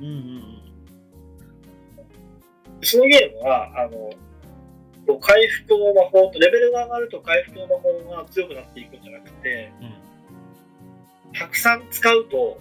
[2.83, 4.11] そのゲームは、あの、
[5.21, 9.87] 回復の魔法と、レベルが上がると回復の魔法が強くなっていくんじゃなくて、うん。
[9.87, 9.93] うん。
[11.33, 12.59] たくさん使うと、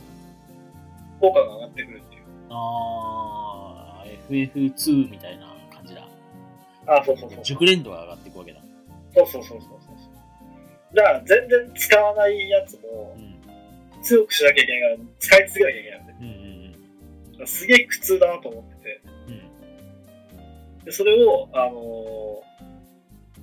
[1.19, 2.23] 効果が上がってくるっていう。
[2.49, 6.07] あー、FF2 みたいな感じだ。
[6.87, 7.43] あ、そうそうそう。
[7.43, 8.61] 熟練度が上がっていくわけだ。
[9.15, 9.82] そうそうそうそうそう。
[10.93, 14.03] だから、全然使わないやつもう、ん。
[14.03, 16.13] 強くしなきゃいけないから、使い続けなきゃいけないんで。
[16.13, 16.25] うん
[17.39, 19.01] うんすげえ苦痛だなと思ってて。
[19.27, 19.33] うん。
[19.33, 20.85] うん。
[20.85, 22.53] でそれを、あのー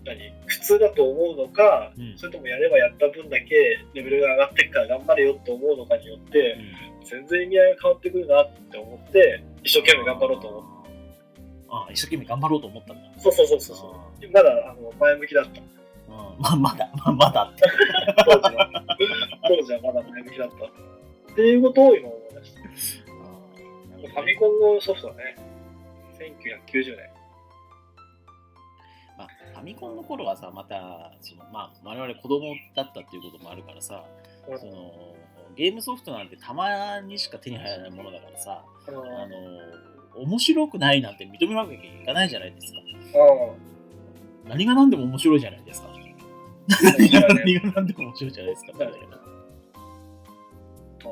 [0.06, 0.32] 何？
[0.46, 3.54] 普通だと思うのか、うんそれともやればやった分だけ
[3.92, 6.56] レベルが上がってくから頑張れよって思うのかによって、
[7.04, 10.90] 全然意味合いが変わってくるなって思って、一生懸命頑張ろうと思って。
[11.68, 13.02] ああ、一生懸命頑張ろうと思ったんだ。
[13.18, 13.86] そうそうそうそうそ
[14.22, 14.30] う。
[14.32, 15.60] まだあの前向きだった。
[16.20, 17.62] うん、ままだ、ままだって。
[18.26, 19.80] 当時は。
[19.82, 20.64] まだ前向きだった。
[21.32, 22.60] っていうことを今思い出した。
[24.08, 25.36] ファミコンのソフトはね、
[26.18, 27.10] 1990年。
[29.18, 34.04] まあ、ファミコンの頃はさ、また、そのまあ、我々子供だったっていうこともあるからさ、
[34.48, 35.14] うんその
[35.56, 42.78] ゲームソフトなんてたまにしか手に入らないものだからさ、あのあの面白くないなんて認めるわけにいかないじゃないですか。
[44.48, 45.89] 何が何でも面白いじゃないですか。
[46.82, 48.72] 何が何が何でも面白いじゃないですか。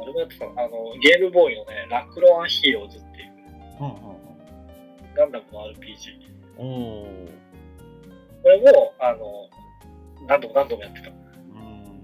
[0.00, 3.32] 俺もやってたのあのゲームボーイのね、ラクロアンヒーローズっていう
[3.80, 4.18] うんうん
[5.14, 5.74] ガンダムの RPG。
[6.58, 6.66] うん。
[6.66, 7.30] おー
[8.42, 9.48] これも、あの、
[10.28, 11.06] 何度も何度もやってた。
[11.10, 11.12] ちょ
[11.54, 11.96] うん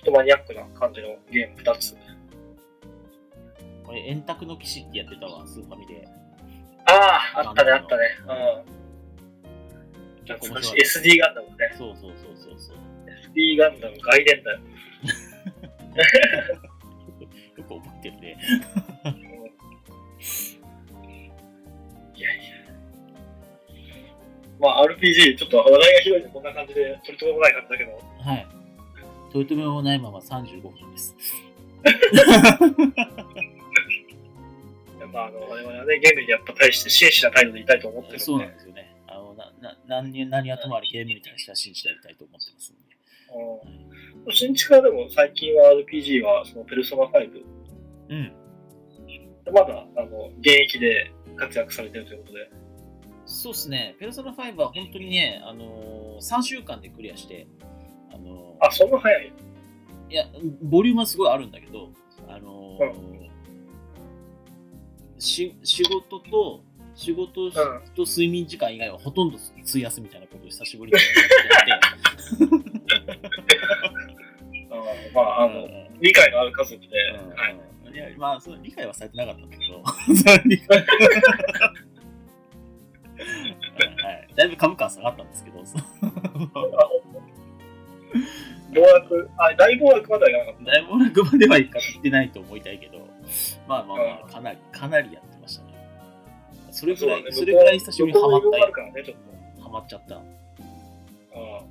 [0.00, 1.96] っとマニアックな感じのゲーム2つ。
[3.84, 6.08] これ、円卓の騎士ってやってたわ、スーファミで。
[6.86, 8.02] ああ、あったね、あったね。
[8.26, 8.81] うん。
[10.26, 10.80] 懐かしい。
[10.80, 11.56] SD ガンダムね。
[11.76, 12.76] そうそうそうそうそう。
[13.34, 14.60] SD ガンダム外伝だよ。
[17.56, 18.38] よく覚えてるね。
[22.14, 22.42] いやいや。
[24.60, 28.46] まあ RPG、ちょっと話題が広いんでこんな感じで取り留めもない感じだけど、はい。
[29.32, 31.16] 取り留めもないまま35分です。
[35.00, 38.91] やっぱあの我々はね、ゲームにやっぱ対して真摯な態度でいたいと思ってるんで、そうなんですよね。
[39.86, 42.80] 何に何はともあれゲームに対しては真摯でありたいと思ってますんで。
[43.34, 43.82] うん
[44.30, 47.42] 新築はでも最近は RPG はそのペルソナ5、
[48.10, 48.32] うん。
[49.52, 52.50] まだあの現役で活躍されてるということで、
[53.26, 53.96] そうっすね。
[53.98, 57.48] ペルソナ5は本当にね、あのー、3週間でクリアして、
[58.12, 59.32] あのーあ、そんな早い？
[60.10, 60.26] いや、
[60.62, 61.90] ボリュームはすごいあるんだけど、
[62.28, 63.32] あのー
[65.18, 66.62] し仕事と、
[66.94, 67.50] 仕事
[67.94, 69.38] と睡眠時間以外はほとんど
[69.68, 70.98] 費やすみたいなことを久しぶりに
[71.68, 71.86] やって
[75.14, 76.86] まあ、あの、て、理解のある家族で、
[78.16, 79.92] まあ、その理解はされてなかったんだけど、 は
[84.12, 85.62] い、だいぶ株価は下がったんですけど、
[88.74, 93.06] 暴落、あ、大暴落まではいかなかっ大暴落まではいかってないと思いたいけど、
[93.68, 95.31] まあまあまあ、かなり、かなりやったね。
[96.72, 97.00] それた。
[97.00, 99.16] ぐらい、ねそれぐらい久しぶりにハマった色があるからね、ちょっ
[99.56, 99.62] と。
[99.62, 100.16] ハマっちゃった。
[100.16, 100.20] あ
[101.34, 101.62] あ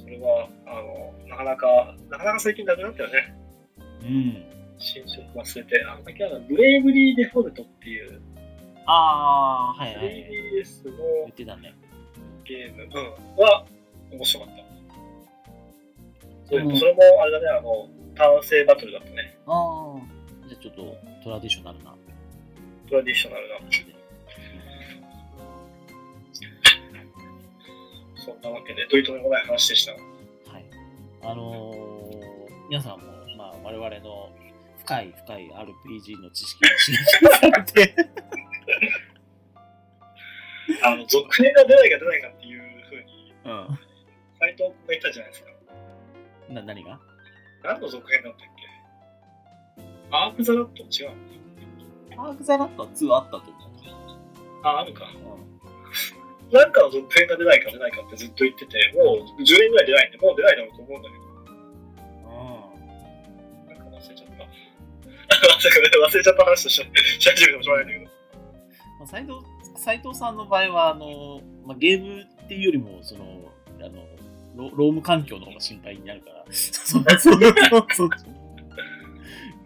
[0.00, 3.36] それは、あの、なかなか、なかなか最近なくなったよね。
[4.02, 4.44] うん。
[4.78, 5.84] 新色忘れて。
[5.84, 8.20] あの時あの、ブレイブリーデフォルトっていう、
[8.86, 10.26] ああ、はいはいはい。
[10.62, 11.74] 3DS の言ってたね。
[12.44, 13.64] ゲーム、うん、は
[14.10, 14.64] 面白かった。
[16.46, 19.36] それうんそれも、あれだね、あの、単性バトルだったね。
[19.46, 20.48] ああ。
[20.48, 21.94] じゃあちょっとトラディショナルな。
[22.88, 23.56] トラディショナルな。
[28.16, 29.92] そんなわけで、取り留めもない話でした。
[29.92, 29.98] は
[30.58, 30.64] い。
[31.22, 33.06] あのー、皆さんも、
[33.36, 34.32] まあ、我々の
[34.78, 37.94] 深い深い RPG の知識を刺激されて、
[40.82, 43.48] あの、続編が出ないか出ないかっていうふうに、う
[44.38, 45.50] 斎藤君が言ったじゃないですか。
[46.50, 46.54] ん。
[46.54, 46.98] な、何が？
[47.62, 48.48] 何の続編だったっ
[49.76, 49.82] け？
[50.10, 51.10] アーク・ザ・ラット違う
[52.16, 53.54] アーク・ザ・ラットは2あったと思う。
[54.62, 55.04] あ、あるか。
[55.04, 61.24] うなんかの続編が出ないか出ないかってずっと言ってて、もう10年ぐらい出ないんで、もう出ないだろうと思うんだけど、
[63.74, 63.78] ん。
[63.78, 64.44] なんか忘れちゃった。
[66.06, 68.24] 忘れちゃった話として、し始めてもしょうがないんだけど。
[68.98, 69.34] まあ、斉藤
[69.76, 73.90] 斉藤さんの場合はあの、まあ、ゲームっていうよりもそのあの
[74.56, 78.10] ロローム環境の方が心配になるから そそうそうそう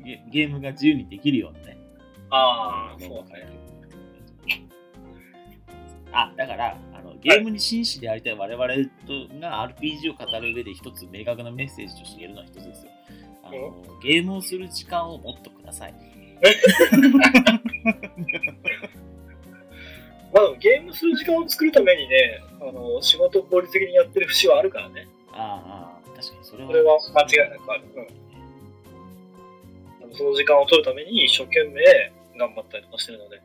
[0.04, 1.77] ゲゲームが自由にできるようなね
[2.30, 3.68] ああ、そうね。
[6.12, 8.66] あだからあのゲームに真摯でありたい我々
[9.06, 12.90] とが RPG を語る上で一つ明確なメッセージとして言えるのは一つですよ。
[13.44, 15.94] あのゲームをする時間をもっとください。
[20.32, 25.08] まあゲームする時間を作るためにね、あの仕事を効率的にやってる節はあるからね。
[25.32, 26.70] ああ確かにそれは。
[26.70, 27.82] それは間違いなくある。
[30.02, 30.14] うん。
[30.14, 33.42] その時間を取るために一生懸命頑張ったりとかしてるので。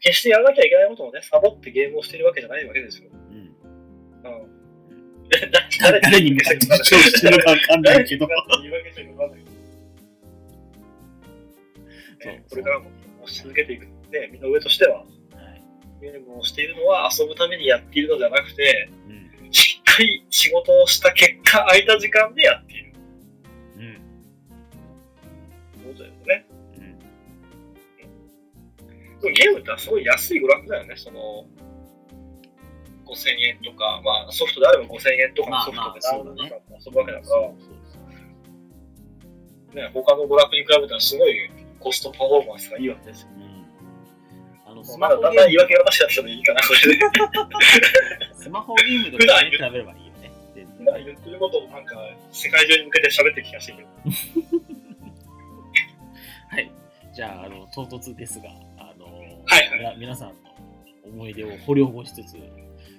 [0.00, 3.10] 決してやらなきゃいけないことをね、サボってゲームをしているわけじゃないわけですよ。
[3.12, 4.50] うんうん。
[5.80, 8.26] 誰 誰に向かって主張してるかわかんないけど。
[8.62, 9.56] 言い訳してるかわかんないけど
[12.48, 12.90] これからも
[13.22, 15.06] をし続けていく、ね、身の上としては、はい。
[16.00, 18.88] ゲームをしているのは遊ぶためにやっているのではなくて、
[19.42, 19.52] うん。
[19.52, 22.85] しっかり仕事をした結果、空いた時間でやっている
[29.22, 31.46] ゲームってのはすごい安い娯楽だよね、その、
[33.06, 37.50] 5000円とか、まあソフトであれば5000円とかのソフトでダウンロードとか遊ぶわけだから。
[39.76, 43.28] ね、他の娯楽に比べたらすごいコストパフォーマンスがいいわけですよ。
[43.36, 43.64] うん。
[44.72, 46.98] あの、スまだだんだん言い訳私だったのでいいかな、これで。
[48.34, 49.30] スマホゲームと比べ
[49.78, 50.32] ればいいよね。
[50.54, 51.94] 全然今言ってることをなんか
[52.32, 53.86] 世界中に向けて喋ってる気がしてる。
[56.48, 56.72] はい。
[57.12, 58.48] じゃあ、あの、唐突ですが、
[59.56, 60.34] はいはい皆さんの
[61.06, 62.36] 思い出を掘り起こしつつ、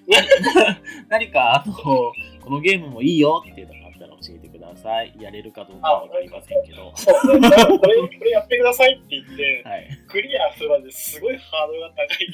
[1.07, 2.13] 何か、あの、こ
[2.49, 5.13] のゲームもいいよっていうのがあったら教えてください。
[5.19, 6.93] やれるかどうかはわかりませんけど。
[6.95, 9.87] これこれやってくださいって言って、はい。
[10.07, 12.27] クリアするまですごいハードルが高い。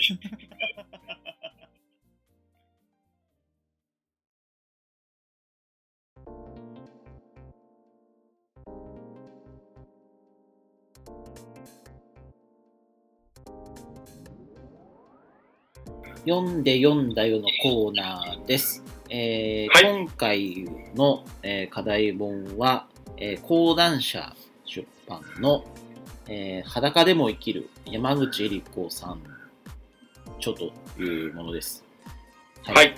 [16.26, 18.84] 読んで読んだよのコーナーです。
[19.10, 24.34] えーはい今回の、えー課題本は、えー講談社
[24.66, 25.66] 出版の、
[26.28, 29.22] えー裸でも生きる山口恵理子さん
[30.40, 30.72] 著と
[31.02, 31.84] いうものです。
[32.64, 32.96] はい。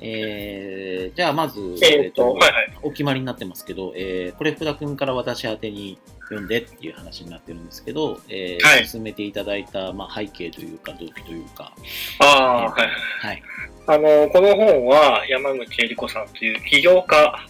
[0.00, 2.78] えーじゃあまず、えっと、はいはい。
[2.82, 8.86] お決まりになってますけど、えーこれ福田君から私宛てに読んでっていう話になってるんですけど、えーはい。
[8.86, 11.72] 進めていただいた、まあ、背景というか動機というか、
[12.20, 12.90] ああ、はいはい。
[13.20, 13.42] はい。
[13.86, 17.46] あの、この本は山口恵理子さんという起業家、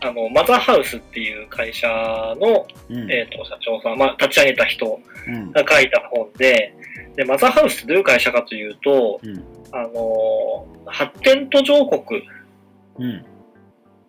[0.00, 1.86] あの、マザーハウスっていう会社
[2.40, 3.10] の、うん。
[3.10, 5.52] えっ、と、社長さん、まあ、立ち上げた人うん。
[5.52, 6.74] が書いた本で、
[7.14, 9.44] で、マザーハウスってどういう会社かというと、うん。
[9.70, 12.22] あの、発展途上国、
[12.98, 13.24] うん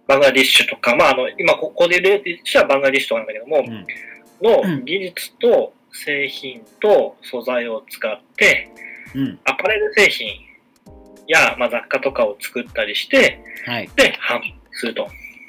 [0.07, 3.87] バングラディッシュとか、まあ、あの、今ここで例としてはバングラディッシュとかなんだけども、うん
[4.41, 8.69] の技術と製品と素材を使って、
[9.15, 10.27] うんアパレル製品
[11.27, 13.89] や、まあ、雑貨とかを作ったりして、はい。
[13.95, 15.07] で、販売すると。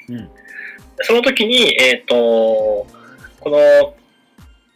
[0.09, 0.29] うん
[1.01, 2.87] その時に、えっ、と、こ
[3.49, 3.93] の、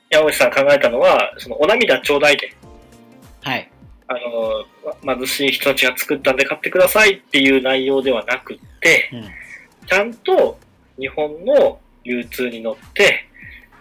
[0.09, 2.53] 山口さんが考えたのは、その、お涙ちょうだいで、
[3.41, 3.71] はい。
[4.07, 4.65] あの、
[5.01, 9.48] ま貧しい人たちが作ったんで買ってくださいっていう内容ではなくって、うん
[9.89, 10.57] ちゃんと
[10.99, 13.25] 日本の流通に乗って、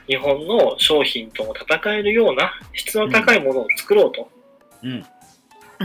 [0.06, 4.30] 日本の商品とも戦えるような質の高いものを作ろうと。
[4.82, 5.04] うん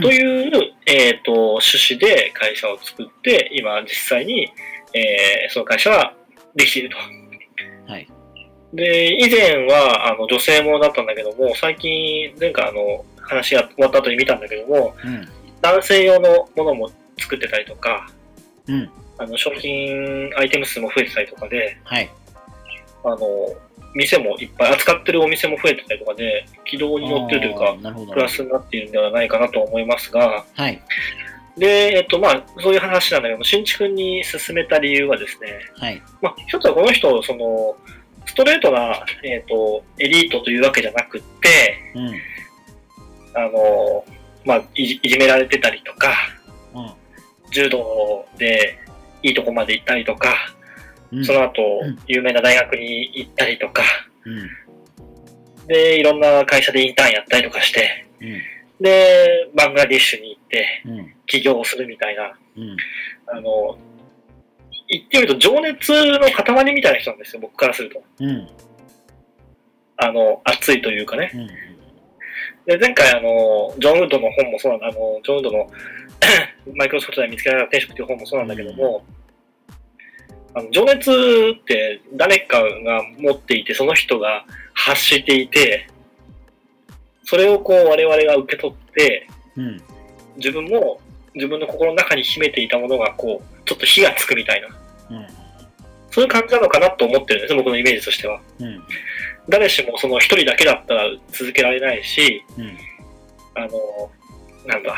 [0.02, 4.52] という、えっ、と、趣旨で会社を作って、今実際に、
[4.92, 6.12] えーその会社は
[6.56, 6.96] できていると。
[7.92, 8.08] はい。
[8.72, 15.28] で、以前は、あの、女性ものだったんだけども、最近、前回あの、話が終わった後に見たんだけども、うん
[15.62, 18.10] 男性用のものも作ってたりとか、
[18.66, 22.10] うんあの、商品、アイテム数も増えてたりとかで、はい。
[23.04, 23.18] あの、
[23.94, 28.12] 店もいっぱい扱ってるお店も増えてたりとかで、軌道に乗ってるというあか。
[28.12, 30.82] プラスになっているんではないかなと思いますが、はい。
[31.56, 36.02] で、えっと、まあ、そういう話なんだけども、新築に進めた理由はですね、はい。
[36.20, 37.76] まあ、一つはこの人、その、
[38.26, 42.14] ストレートな、えっと、エリートというわけじゃなくって、うん。
[43.34, 44.04] あの、
[44.44, 46.12] まあ、いじいじめられてたりとか、
[46.74, 46.90] うん
[47.54, 48.76] 柔道で
[49.24, 50.34] いいとこまで行ったりとか、
[51.10, 51.24] うん。
[51.24, 53.82] その後うん、有名な大学に行ったりとか、
[54.24, 55.66] うん。
[55.66, 58.42] で、いろんな会社でインターンやったりとかして、うん。
[58.80, 61.14] で、バングラディッシュに行ってうん。
[61.26, 62.76] 起業をするみたいな、うん。
[63.26, 63.78] あの、
[64.88, 68.02] 言ってみると情熱の塊みたいな人なんですよ、僕からすると。
[68.20, 68.48] うん。
[69.96, 71.30] あの、熱いというかね。
[71.34, 71.46] うん。
[72.66, 75.70] で、前回、あの、ジョン・ウッドの本もそうなんだ、あの、ジョン・ウッドの
[76.74, 79.04] マイクロソフトで見つけられた転職という本もそうなんだけども、
[80.54, 85.88] あの情熱って誰かが持っていて、その人が発していて、
[87.24, 89.82] それをこう我々が受け取って、うん。
[90.36, 91.00] 自分も
[91.34, 94.68] 自分の心の中に秘めていたものがこう、ちょっと火がつくみたいな、
[95.16, 95.26] うん。
[96.10, 98.40] そういう感じなのかなと思ってるんです僕のイメージとしては。
[98.60, 98.82] うん。
[99.48, 102.78] 誰しもその一人だけだったら続けられないし、うん。
[103.54, 103.70] あの、
[104.66, 104.94] なんだ、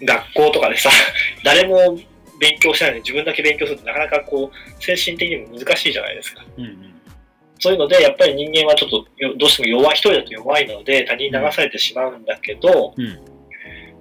[0.00, 0.90] 学校とかでさ、
[1.44, 1.98] 誰も
[2.38, 6.44] 勉強しないのに自分だけ勉強するとなかなかこう、精神的にも難しいじゃないですか。
[6.56, 6.92] うん。
[7.58, 13.20] そういうので、やっぱり人間はちょっとよ、どうしても弱い、一人だと弱いので、他人に流されてしまうんだけど、うん。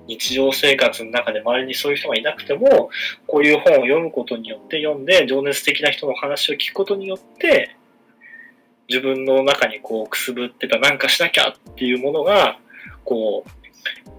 [0.08, 2.90] 日常生活の中で周りにそういう人がいなくても、
[3.28, 7.76] こういう本を読むことによって、読んで、情熱的な人の話を聞くことによって、
[8.90, 12.60] 自分の中にこうくすぶってたなんかしなきゃっていうものが、
[13.06, 14.11] こう、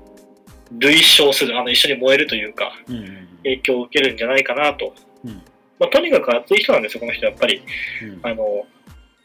[0.78, 4.94] 類焼する、あの一緒に燃えるというか、うんうん影響を受けるんじゃないかなと。
[5.24, 5.42] うん。
[5.78, 7.60] まあ、とにかく熱い人なんですよ、この人やっぱり。
[8.02, 8.20] うん。
[8.22, 8.66] あの、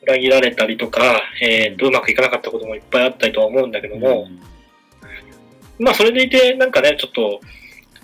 [0.01, 4.27] 裏切られたりとか、えーとうまくいかなかったこともいっぱいあったりとは思うんだけども、
[5.79, 7.41] まあそれでいて、なんかね、ちょっと、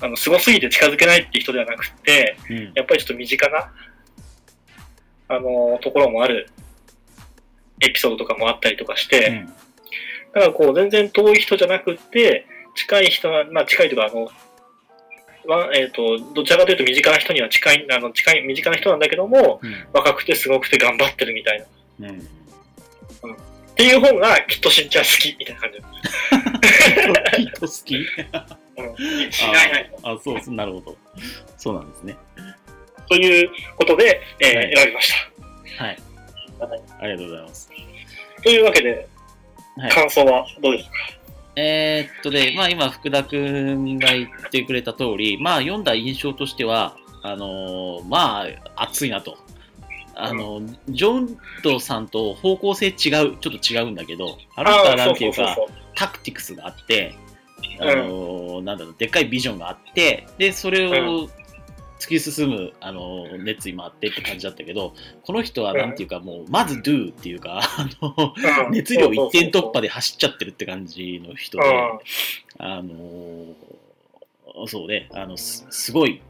[0.02, 2.58] あの、すごすぎて近づけないっていう人ではなくて、うん。
[2.58, 3.72] うんやっぱりちょっと身近な、
[5.30, 6.50] あの、ところもある
[7.82, 9.46] エピソードとかもあったりとかして、
[10.34, 14.30] だからこう、全然遠い人じゃなくって、近い人は、まあ近いというか、あの、
[15.46, 19.88] はえっ、と、どちらかというと身近な人には近い、あの、近い、身近な人なんだけども、うん。
[19.94, 21.66] 若くてすごくて頑張ってるみたいな。
[21.66, 21.68] っ
[22.00, 22.08] うん。
[22.10, 22.28] うん。
[23.76, 27.46] ていう本がきっとしんちゃん好きみたいな感じ。
[27.46, 27.96] きっと好き。
[27.98, 29.32] うん。
[29.32, 29.92] しないない。
[30.04, 30.98] あそうそうなるほど。
[31.58, 32.16] そうなんですね。
[33.10, 34.76] ということで、えーはい。
[34.78, 35.14] 選びまし
[35.78, 35.98] はい。
[36.60, 36.66] た。
[36.68, 36.82] はい。
[37.02, 37.70] ありがとうございます。
[38.44, 39.08] というわけで、
[39.78, 39.92] はい。
[39.92, 40.96] 感想はどうですか？
[41.56, 48.44] えーっとで、まあ今、福田君が言ってくれた通り、まあ読んだ印象としては、あのーま
[48.76, 49.38] あ、熱いなと。
[50.16, 55.34] あの、ジョンドさんと方向性違う、ちょっと違うんだけど、あの人はなんていう。
[55.34, 55.58] か、
[55.96, 57.16] タクティクスがあって、
[57.80, 61.30] あのーなんだろう、でっかいビジョンがあって、で、それを
[62.04, 64.94] 突き進む、あのー熱意もあってって感じだったけど、
[65.24, 68.34] この人はなんていうか、もう、まず do っていうか、あの、
[68.72, 69.84] 熱量一点突破で。
[69.84, 71.64] で走っちゃってるって感じの人で、
[72.58, 73.54] あのー
[74.68, 76.22] そうね、あのすすごい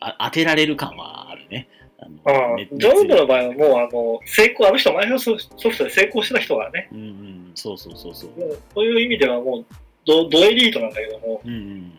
[0.00, 1.68] あ当てられる感はあるね。
[1.98, 2.56] あのうん。
[2.56, 8.30] ねジョンドの場合はもう、あの、成功、あの人、マイクロソフトで成功してた人がね、うんうん、そうそうそうそう。
[8.74, 9.66] そういう意味ではもう、
[10.06, 11.92] ドドエリートなんだけども、うん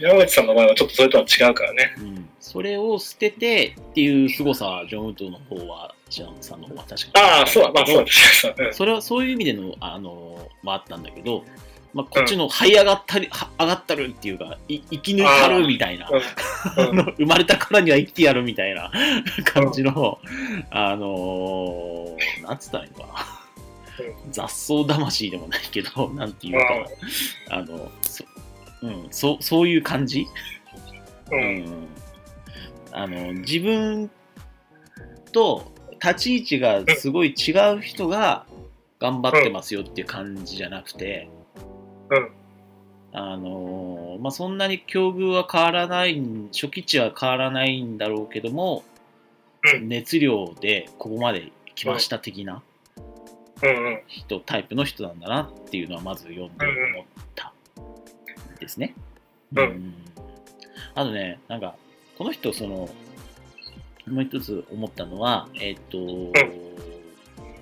[0.00, 1.94] 山口さんの場合はちょっとそれとは違うからね。
[1.98, 2.04] うん。
[2.04, 7.26] うん、それを捨ててっていう凄さは、ジョン・ウッドの方は、ジャンさんの方は確かに。
[7.26, 8.54] ああ、そうだ、まあそうです。
[8.56, 8.74] うん。
[8.74, 11.44] それはそういう意味での、あのまあ、あったんだけど、
[11.92, 16.20] まあ、こっちの這い上がったり、は上がったるっていうか、い生き抜いたるみたいな、うん。
[16.76, 18.92] あの生まれたからには生きてやるみたいな
[19.44, 20.18] 感じの、
[20.70, 23.40] あのーなんつったらいいのかな。
[24.30, 26.86] 雑草魂でもないけど、なんていうか、
[27.50, 28.24] あの、そ,、
[28.82, 30.26] うん、そそういう感じ、
[31.30, 31.36] う。
[31.36, 31.64] うん。
[31.64, 31.86] ん、
[32.92, 34.10] あの自分
[35.32, 35.72] と
[36.02, 38.46] 立ち位置がすごい違う人が
[38.98, 41.28] 頑張ってますよっていう感じじゃなくて、
[42.10, 42.30] うん。
[43.12, 46.22] あのまあ、そんなに境遇は変わらない
[46.52, 48.84] 初期値は変わらないんだろうけども、
[49.74, 49.88] うん。
[49.88, 52.62] 熱量でここまで来ました的な
[53.62, 54.02] うんうん。
[54.06, 57.04] 人、タイプの人なんだなっていうのはまず読んで思っ
[57.34, 57.49] た
[58.60, 58.94] ですね。
[59.54, 59.94] うん
[60.94, 61.74] あとね、なんか、
[62.18, 62.88] この人、その、
[64.06, 66.32] もう一つ思ったのは、えっ、と、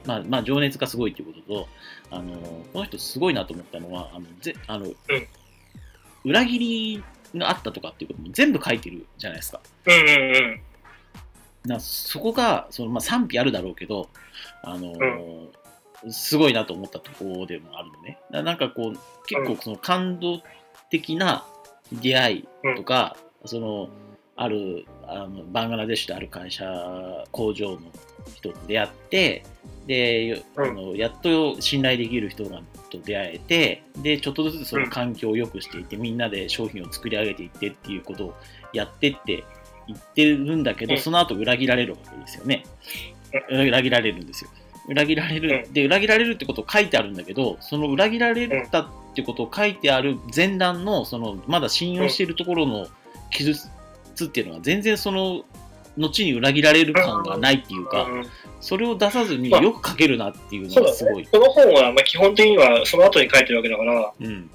[0.06, 1.68] まあ、まあ、情熱がすごいということと、
[2.10, 2.38] あの、
[2.72, 4.86] この人すごいなと思ったのは、あの、ぜあの、
[6.24, 9.60] 裏切りがあったとかっていうことも全部書いてるじゃないですか。
[9.86, 10.60] うんうんうん。
[11.70, 14.08] なそこがその、まあ、賛否あるだろうけど、
[14.62, 14.94] あの
[16.10, 18.18] すごいなと思ったところでもあるのね。
[18.30, 20.40] ななんかこう結構その感動
[20.90, 21.44] 的な
[21.92, 23.88] 出会いとか、その
[24.36, 26.64] あるあのバングラデシュである会社
[27.32, 27.80] 工場の
[28.34, 29.44] 人と出会って
[29.86, 32.60] で、うんあのやっと信頼できる人が
[32.90, 38.34] と出会えてでちょっとずつその環境を良くしていって、みんなで商品を作り上げていってっていうことを
[38.72, 39.44] やってって
[39.86, 42.64] 言ってるんだけど、うんその後裏切られるわけですよね。
[43.50, 44.50] 裏切られるんですよ。
[44.88, 52.88] 裏切られる、うで、裏切られるってことを書いてあるんだけど、その裏切られたってことを書いてある前段の、その、まだ信用しているところの
[53.30, 53.68] 記述
[54.24, 55.44] っていうのは、全然その、
[55.98, 58.26] 後に裏切られる感がないっていうか、うん
[58.60, 61.22] それを出さずにまあよく書けるなっていうのがすごい。。
[61.22, 64.50] ねこの本は、まあ、基本的にはその後に書いてるわけだから、うん。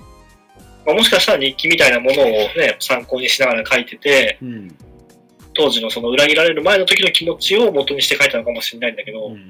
[0.86, 4.76] まあ、もしかしたら日記みたいなものをね、参考にしながら書いてて、うん。
[5.54, 9.48] 当時のその裏切られる前の時の気持ちを元にして書いたのかもしれないんだけど、うん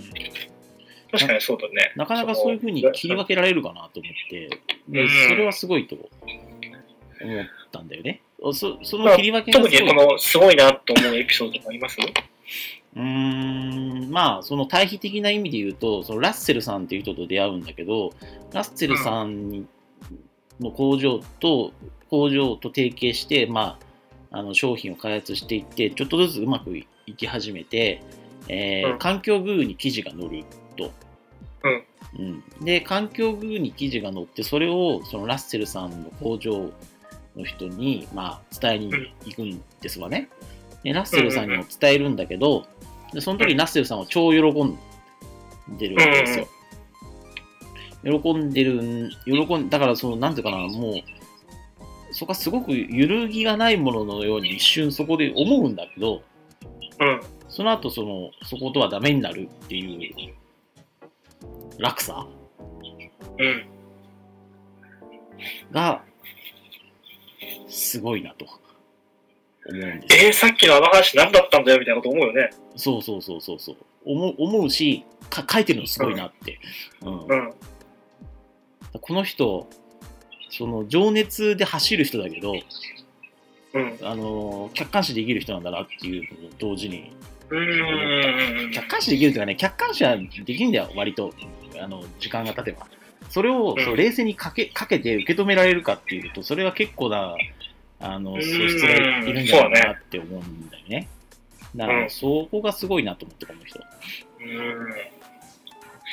[1.13, 1.93] 確かにそうだね。
[1.97, 4.49] なかなかそういうふうに切り分けられるかなと思って、
[4.89, 6.09] でうんそれはすごいと思っ
[7.71, 8.21] たんだよね。
[8.51, 11.97] そそまあの切り分けが特すごいにこのすごいなと思うエピソードとかあります
[12.95, 18.11] うーんまあその対比的な意味で言うとそのラッセルさんっていう人と出会うんだけど
[18.51, 19.65] ラッセルさんに
[20.59, 21.71] の工場と
[22.09, 23.79] 工場と提携して、ま
[24.31, 26.85] あ、あの商品を開発していってちょっとずつうまくい
[27.15, 28.03] き始めて、
[28.49, 30.43] えーうん環境グーに記事が載る
[30.75, 30.91] と。
[31.63, 31.69] う
[32.21, 36.69] んで環境グーに記事が載ってそれをそのラッセルさんの工場
[37.35, 38.91] の人に、まあ、伝えに
[39.25, 40.29] 行くんですわね。
[40.83, 42.65] でラッセルさんにも伝えるんだけど、
[43.13, 44.77] でその時にラッセルさんは超喜ん
[45.77, 46.47] でるわけですよ。
[48.03, 50.93] 喜んでるん、喜ん、だからその、なんていうかな、もう、
[52.11, 56.21] そこはすごく揺るぎがないもののように一瞬そこで思うんだけど、
[56.99, 57.21] うん。
[57.47, 60.42] その後その、そことはダメになるっていう
[61.79, 62.25] 落差？
[63.39, 63.65] うん。
[65.71, 66.03] が、
[67.67, 68.53] すごいなと思
[69.67, 70.27] うんですよ。
[70.27, 71.79] えー、さっきのあの話何だったんだよ？
[71.79, 72.51] みたいなこと思うよね。
[72.75, 73.77] そうそうそうそうそう。
[74.05, 76.59] 思う思うしか、書いてるのすごいなって。
[77.01, 77.53] うんうん。
[79.01, 79.67] この人、
[80.49, 82.53] その情熱で走る人だけど、
[83.73, 83.97] うん。
[84.03, 87.11] あの客観視できる人なんだなっていうのと同時に、
[87.49, 88.71] うーん。
[88.71, 91.33] 客観視できるというかね、客観視はできるんだよ、割と、
[91.83, 92.87] あの時間が経てば。
[93.29, 97.35] それを、うんそう冷静にかけかけて受け止められるかっていうと、それは結構な
[97.99, 101.07] あのうん素質がいるんじゃないかなって思うんだよね。
[101.75, 103.79] だから、うんそこがすごいなと思って、この人。
[103.79, 104.93] うん。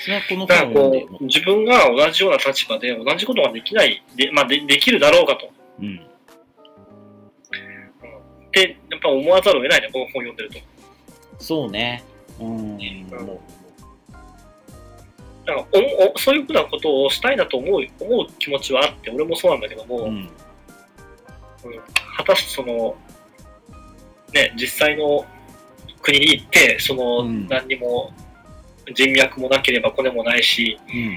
[0.02, 5.50] それはこの本を読自分が同じような立場で同じことができない、で,、まあ、でできるだろうかと。
[5.80, 5.96] うん。
[8.52, 10.58] で、やっぱ思わざるを得ないね、この本読んでると。
[11.38, 12.02] そうね。
[12.40, 12.78] うん。
[13.26, 13.40] も
[15.46, 20.30] だからおおそういうふうなことをしたいなと思う思う気持ちはあって、俺もそうなんだけども、う、ううんん。
[22.16, 22.96] 果たしてその、
[24.32, 25.24] ね、実際の
[26.02, 28.12] 国に行って、その、うん何にも
[28.94, 31.10] 人脈もなければコネもないし、うん。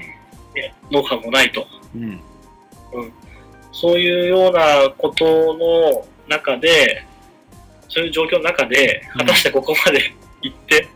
[0.54, 1.66] ね、ノウハウもないと。
[1.94, 2.20] うん。
[3.72, 5.24] そういうようなこと
[5.54, 7.04] の中で、
[7.88, 10.88] そういう状況の中で、うん果たしてここまで行って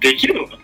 [0.00, 0.58] できるのかと。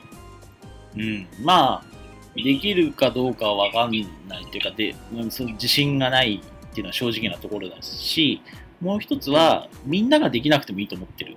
[0.97, 1.94] うん、まあ、
[2.36, 3.90] できるかどうかは分かん
[4.28, 8.43] ないっていうかで、うん、その自信がないっていうのは正直なところだし、
[8.81, 11.36] もう一つは、みんなができなくてもいいと思ってる。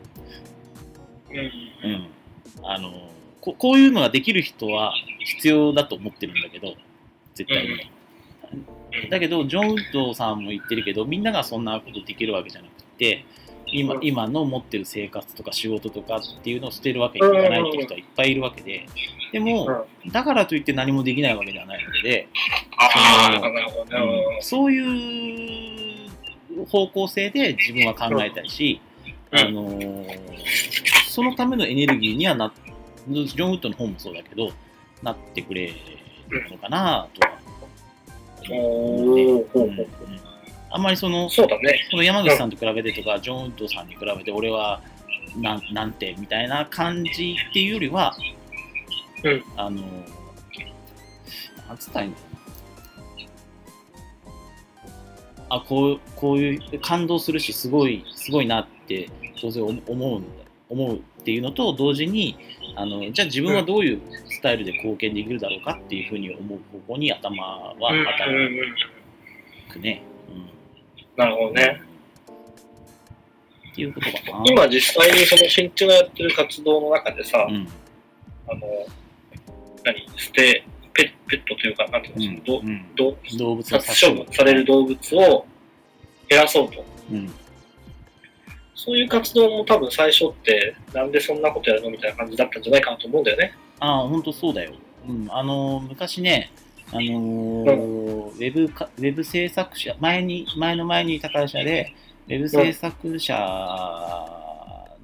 [1.30, 2.08] うんうん、
[2.64, 3.10] あの
[3.42, 6.76] ここういうのができる人は必要だと思ってるんだけど、
[7.36, 9.10] 絶対に。
[9.10, 13.26] だけど、ジョン・ウッドさんも言ってるけど、みんながそんなことできるわけじゃなくて、
[13.72, 14.06] 今うん。
[14.06, 18.86] 今の持ってる生活とか仕事とかっていうのを捨てるわけにはいかないって人はいっぱいいるわけで、
[19.32, 22.28] でも、だからといって何もできないわけではないので。
[23.92, 24.42] うん。
[24.42, 28.82] そういう方向性で自分は考えたいし、
[29.32, 29.40] うん。
[29.40, 30.28] あのー
[31.10, 32.54] そのためのエネルギーにはな、
[33.08, 34.52] ジョン・ウッドの本もそうだけど、
[35.02, 35.74] なってくれ
[36.30, 37.40] るのかなとは
[38.52, 39.26] 思うね。
[39.26, 39.68] おーほうほうう。
[39.68, 40.27] んうん
[40.70, 41.88] あんまりその、そうだね。
[41.90, 44.82] その山口さんと比べてとか、ジョン・ウッドさんに比べて、俺は
[45.38, 48.16] なんなんてみたいな感じっていうよりは、
[49.24, 49.82] うんあの、
[51.68, 52.16] なんつったらいいの？
[52.16, 52.22] か
[55.50, 55.56] な。
[55.56, 62.38] あ、こうこういう感動するし、すごい、すごいなって当然思思うんだ思うっていうのと同時に
[62.76, 68.52] あの、じゃあ自分はどういうスタイルで貢献できるだろうかっていうふうに思う方向に頭はうんうん働うん
[69.72, 70.02] くね。
[70.12, 70.17] うん
[71.18, 71.82] なるほどね。
[73.72, 74.44] っていうことかな。
[74.46, 77.68] 今実際にその新地がやってる活動の中でさ、うん
[78.50, 78.62] あの、
[79.84, 80.64] 何、捨て、
[80.94, 85.46] ペペットというか、なんていうの、うんどど動物の殺処分される動物を
[86.30, 86.86] 減らそうと。
[87.12, 87.30] うん
[88.80, 93.54] そういう活動も多分最初って、なんでそんなことやるのみたいな感じだったんじゃないかなと思うんだよね。
[93.80, 94.72] ああ、本当そうだよ。
[95.06, 96.52] うん、あのー昔ね、
[96.92, 101.94] あのーウェブか、ウェブ制作者、前に、前の前にいた会社で、
[102.28, 103.36] ウェブ制作者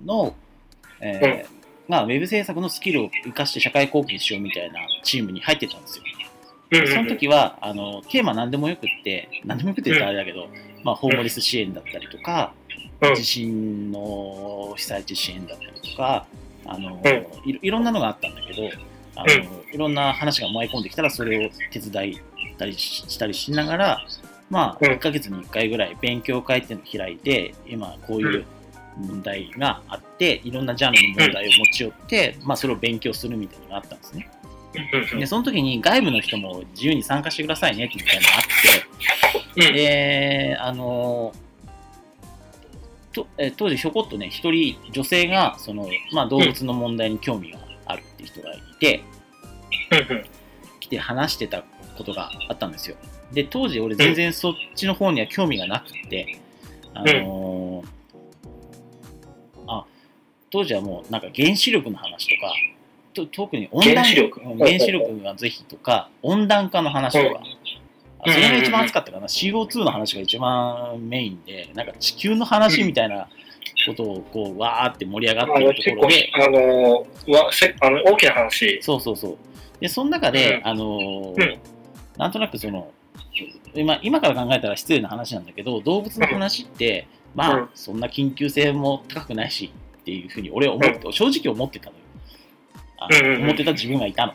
[0.05, 0.35] の、
[1.01, 6.03] えーまあ、ウェブ制作のスキルを生かして社会貢献しようみたいなチームに入ってたんですよ。
[6.05, 6.14] うん
[6.88, 10.47] その時は、あの、テーマ何でもよくって、何でもよくって言ったらあれだけど、
[10.84, 12.53] まあ、ホームレス支援だったりとか、
[13.01, 13.15] うん。
[13.15, 16.26] 地震の被災地支援だったりとか、
[16.65, 16.99] あの、
[17.45, 18.69] いろんなのがあったんだけど、
[19.15, 22.22] あの、いろんな話が舞い込んできたら、それを手伝い
[22.57, 24.07] たりししたりしながら、
[24.49, 24.91] まあ、うん。
[24.91, 28.45] 1ヶ月に1回ぐらい勉強会っていうのを開いて、今こういう
[28.98, 34.30] 問題があって、いろんなジャンルの問題を持ち寄って、まあ、それを勉強するみたいなのがあったんですね。
[34.35, 39.76] うんで、その時に外部の人も自由に参加してくださいねってみたいなのがあって、うん。
[39.76, 41.34] で、あの
[43.14, 49.03] とえ当時ひょこっとね、一人女性がその、まあ、動物の問題に興味があるって人がいて、
[50.80, 51.64] 来て話してた
[51.97, 52.97] ことがあったんですよ。
[53.31, 56.39] で、当時俺全然そっちの方には興味がなくて、
[56.93, 57.84] あの
[59.68, 59.85] あ、
[60.51, 62.53] 当時はもうなんか原子力の話とか、
[63.14, 67.41] と特に温暖原原子力がぜひとか、温暖化の話とか、
[68.19, 73.30] あそれが一番熱かったかな、CO2 の話が一番メインで、なんか地球の話みたいな
[73.85, 78.80] ことをこうわーって盛り上がってるところで、あのわせあの大きな話。
[78.81, 79.38] そうそうそう。
[79.80, 81.60] で、その中で、うんあのーうん
[82.18, 82.91] なんとなくその、
[83.73, 92.02] 今今から考えたら失礼な話なんだけど、動物の話って、まあ、うんそんな緊急性も高くないしっていうふうに俺は思って、正直思ってたのよ。
[92.99, 93.07] あ
[93.40, 94.34] 思ってた自分がいたの。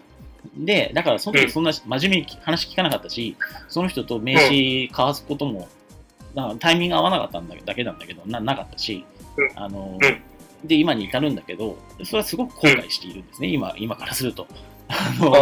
[0.57, 3.37] で、だからその時そんな真面目に話聞かなかったし、
[3.69, 5.69] その人と名刺交わすことも、
[6.59, 9.18] タイミング合わなかったんだだけなんだけど、ななかったし、うん
[9.55, 10.23] あのうん
[10.65, 14.47] で、今に至るんだけど、それはすごく後悔しているんですね、今今からすると。
[14.89, 15.33] あの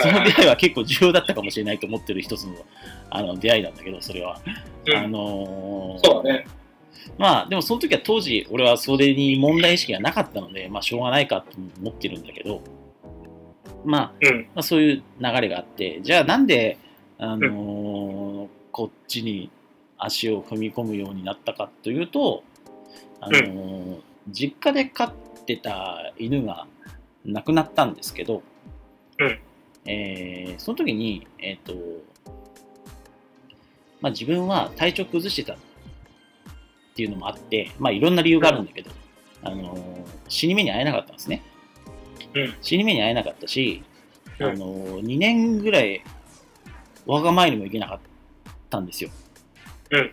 [0.00, 2.54] その出会いは結構重要だったかもしれないと思ってる一つの
[3.10, 4.40] あの出会いなんだけど、それは。
[4.86, 6.46] うんあのーそうだね。
[7.18, 12.62] まあ、でもその時は当時、俺はそれに問題意識がなかったので、まあ、しょうがないかと思ってるんだけど、
[13.84, 14.40] まあ、うん。
[14.54, 16.78] まあ、そういう流れがあって、じゃあなんで、
[17.18, 19.50] あのーこっちに
[19.98, 22.42] 足を踏み込むようになったかというと、
[23.24, 25.12] あのー実家で飼っ
[25.44, 26.66] てた犬が
[27.26, 28.42] 亡くなったんですけど、
[29.18, 29.38] うん。
[29.84, 31.74] えーその時に、えっ、と、
[34.00, 35.56] まあ、自分は体調崩してたっ
[36.94, 38.90] ていうのもあって、まあ、いろんな理由があるんだけど、
[39.42, 41.42] あのー死に目に会えなかったんですね。
[42.34, 42.54] うん。
[42.62, 43.82] 死に目に会えなかったし、
[44.38, 44.46] うん。
[44.46, 46.02] あの2年ぐらい
[47.06, 48.00] 我が前にも行けなかっ
[48.70, 49.10] たんですよ。
[49.90, 50.12] うん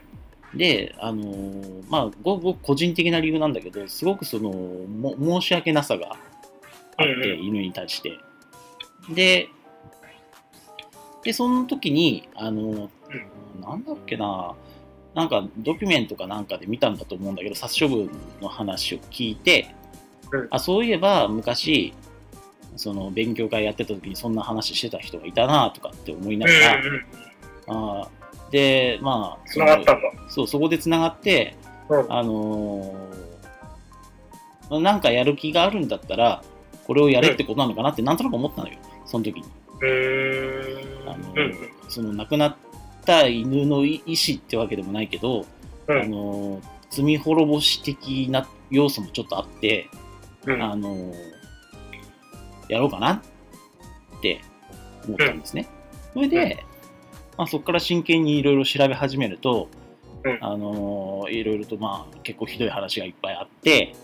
[0.56, 6.18] で、あのーまあ、ごごく個人的な理由なんだけど、すごくそのも申し訳なさが
[6.98, 8.18] あって、犬に対して。
[9.14, 9.48] で、
[11.24, 12.90] で、その時に、あの
[13.62, 14.56] なんだっけな、
[15.16, 18.10] なんかドキュメントかなんかで見たんだと思うんだけど、殺処分
[18.42, 19.74] の話を聞いて、
[20.32, 21.94] うんあそういえば昔、
[22.78, 26.82] その勉強会やってた時にそんな話してた人がいたなとかって思いなうんがら。
[27.68, 28.21] あー
[28.52, 30.12] で、まあ、つながったんだ。
[30.30, 31.56] そうそこでつながって、
[31.90, 32.06] うん。
[32.12, 33.22] あのー
[34.80, 36.42] なんかやる気があるんだったら、
[36.88, 39.44] これをやれってことなのかなってなんとなく思ったのよ、その時に。
[41.06, 41.56] あのうんうん。
[41.90, 42.56] その亡くなっ
[43.04, 45.46] た犬の意思ってわけでもないけど、
[45.88, 49.90] うんあの罪滅ぼし的な要素もちょっとあって、
[50.46, 50.62] うん。
[50.62, 51.14] あの
[52.70, 53.22] やろうかな
[54.18, 54.40] って
[55.06, 55.68] 思ったんですね。
[56.14, 56.64] それで、
[57.42, 59.68] まあ、そこから真剣にいろいろ調べ始めると、
[60.24, 60.38] うん。
[60.42, 63.96] あのいろいろとまあ結構ひどい話がいっぱいあって、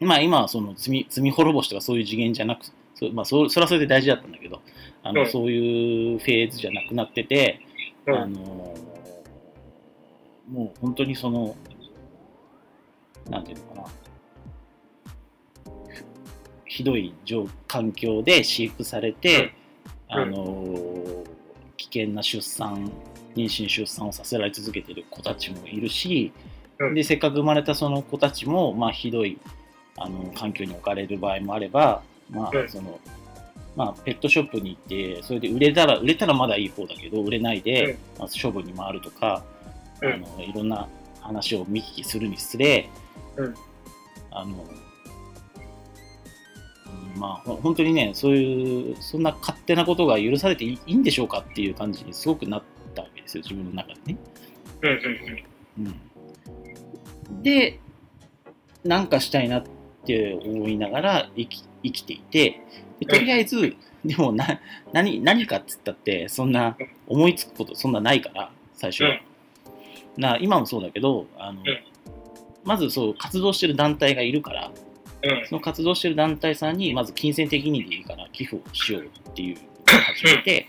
[0.00, 0.08] うん。
[0.08, 2.64] まあ今はその罪罪滅ぼしとかそういう次元じゃなく
[2.96, 4.60] そ,、まあ、そそれはそれで大事だったんだけど
[5.04, 5.30] あの、うん。
[5.30, 7.60] そういうフェーズじゃなくなってて、
[8.08, 8.14] うん。
[8.16, 8.38] あの
[10.50, 11.54] もう本当にその
[13.30, 13.88] なんていうのかな。
[15.86, 16.04] ふ
[16.66, 19.54] ひどい状環境で飼育されて、
[20.14, 21.22] うんあの
[21.76, 22.90] 危険な出産
[23.34, 26.32] 妊娠出産をさせられ続けている子たちもいるし、
[26.78, 26.94] うん。
[26.94, 29.38] でせっかく生まれたその子たちも、まあ、ひどい
[29.96, 32.68] あの環境に置かれる場合もあれば、まあうん。
[32.68, 33.00] その
[33.74, 37.98] まあ、ペットショップに行ってそれで売れたら売れたらまだいい方だけど売れないで、うん。
[38.20, 39.42] まあ、処分に回るとか、
[40.02, 40.12] うん。
[40.12, 40.88] あのいろんな
[41.20, 42.88] 話を見聞きするにつれ、
[43.36, 43.54] うん。
[44.30, 44.91] あのうん
[47.16, 52.62] まあほ本当にねそういうそんな勝手なことが許されていいんでしょうかっていう感じにすごくなっ
[52.94, 54.18] たわけですよ自分の中でね。
[54.82, 54.90] うん。
[55.78, 56.02] うん。
[57.30, 57.80] うん、で
[58.84, 59.64] なんかしたいなっ
[60.04, 62.60] て思いながら生き生きていて
[63.00, 63.74] でとりあえず、
[64.04, 64.60] でもな
[64.92, 66.76] 何何かっつったってそんな
[67.06, 69.20] 思いつくことそんなないから最初は、うん
[70.16, 71.64] な今もそうだけどあの、ん
[72.64, 74.91] まずそう活動してる団体がいるからうん。
[75.48, 80.68] その活動してる団体さんにまず金銭的にでいいから寄付をしようっていうのを始めて、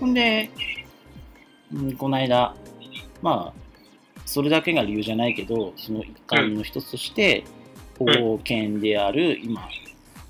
[0.00, 0.50] ほんで、
[1.74, 2.54] うん、この間、
[3.20, 3.60] まあ、
[4.24, 7.44] それだけが理由じゃないけど、その一環の一つとして、
[7.98, 9.68] 保護犬である今、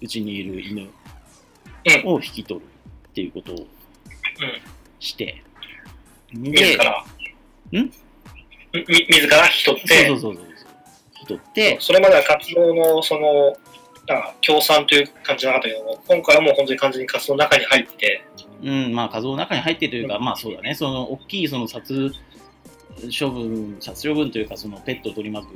[0.01, 0.91] うちにいる犬
[2.05, 2.67] を引き取る
[3.09, 3.67] っていうことを
[4.99, 5.43] して、
[6.33, 7.05] 自ら。
[7.73, 7.93] ん？
[8.75, 10.45] み自ら引き取っそうて、そうそうそう、
[11.33, 13.57] 引き取って、それまでは活動の、その、
[14.09, 18.25] なんか協賛という感じじゃなかったけども、今回はもう本当に完全に活動の中に入ってて、
[18.63, 22.13] うん、まあ、数の中に入ってというか、まあそうだね、その大きいその殺
[23.19, 25.55] 処分、殺処分というか、そのペットを取り巻く、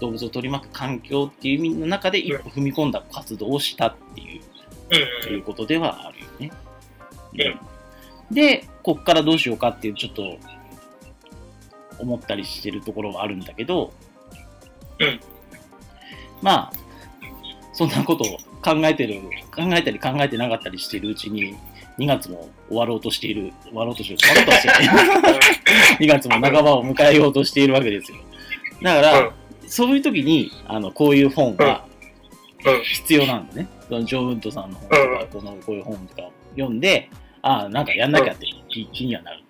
[0.00, 4.42] 動物を取り巻く環境っていう意味の中で一歩踏み込んだ活動をしたっていう,、
[5.28, 6.52] うんいうことではあるよね。
[8.30, 10.36] うん、で、こっからどうしようかっていう、ちょっと
[11.98, 13.92] 思ったりしてるところはあるんだけど、
[15.00, 15.20] うん
[16.40, 16.72] まあ、
[17.72, 19.22] そんなことを考えてる、
[19.54, 21.56] 考えたり考えてなかったりしてるうちに、
[21.98, 26.06] 2月も終わろうとしている、終わろうとしてる、終わろうとはしてない。
[26.06, 28.18] 2月も半ばを迎えようとしているわけですよ。
[28.82, 29.32] だから、
[29.66, 31.84] そういう時に、あの、こういう本が
[32.64, 33.68] うん必要なんだね。
[33.88, 37.10] そのジョー・ウッドさんの本とか、この、こういう本とか読んで、
[37.42, 39.42] ああ、なんかやんなきゃって気気にはなる。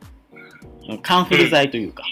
[1.02, 2.04] カンフル剤というか、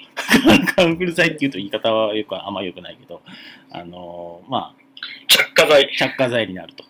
[0.77, 3.23] カンフル剤っていうと言い方はよくあんま良くないけど、
[3.71, 4.75] あのま
[5.29, 5.85] 着火剤。
[5.85, 6.85] あ、着火剤になると。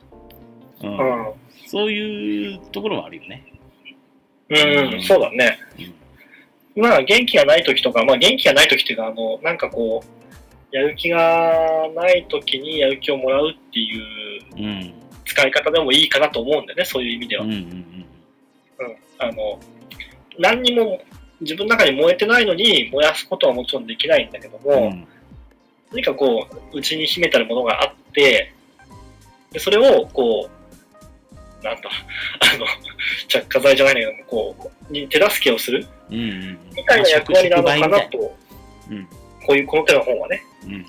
[0.82, 1.32] ううんん。
[1.66, 3.44] そういうところはあるよね。
[4.48, 5.58] うん、そうだね。
[6.76, 14.02] まあ、元気がない時とか、まあ、元気がない時っていうか、あの、なんかこう、やる気がない時にやる気をもらうっていう
[14.56, 14.64] うん。
[14.64, 14.92] うん。
[15.24, 17.44] 使い方でもいいかなと思うんだよね、そういう意味では。
[17.44, 17.60] うんううん。
[17.60, 18.04] ん
[19.18, 19.58] あの、
[20.38, 21.00] 何にも
[21.40, 24.84] 自分の中に燃えてないのに燃やすことはもちろんできないんだけども、うん。
[24.84, 25.08] うん
[25.92, 28.52] 何かこう、内に秘めたるものがあって、
[29.52, 31.90] でそれをこう、なんだ、
[32.40, 32.66] あの、
[33.28, 36.58] 着火剤じゃないんだけども、こう、に手助けをするうんうん。
[36.74, 38.36] みたいな役割なのかなと、
[38.90, 39.08] うん
[39.46, 40.42] こういう、この手の本はね。
[40.64, 40.86] うん。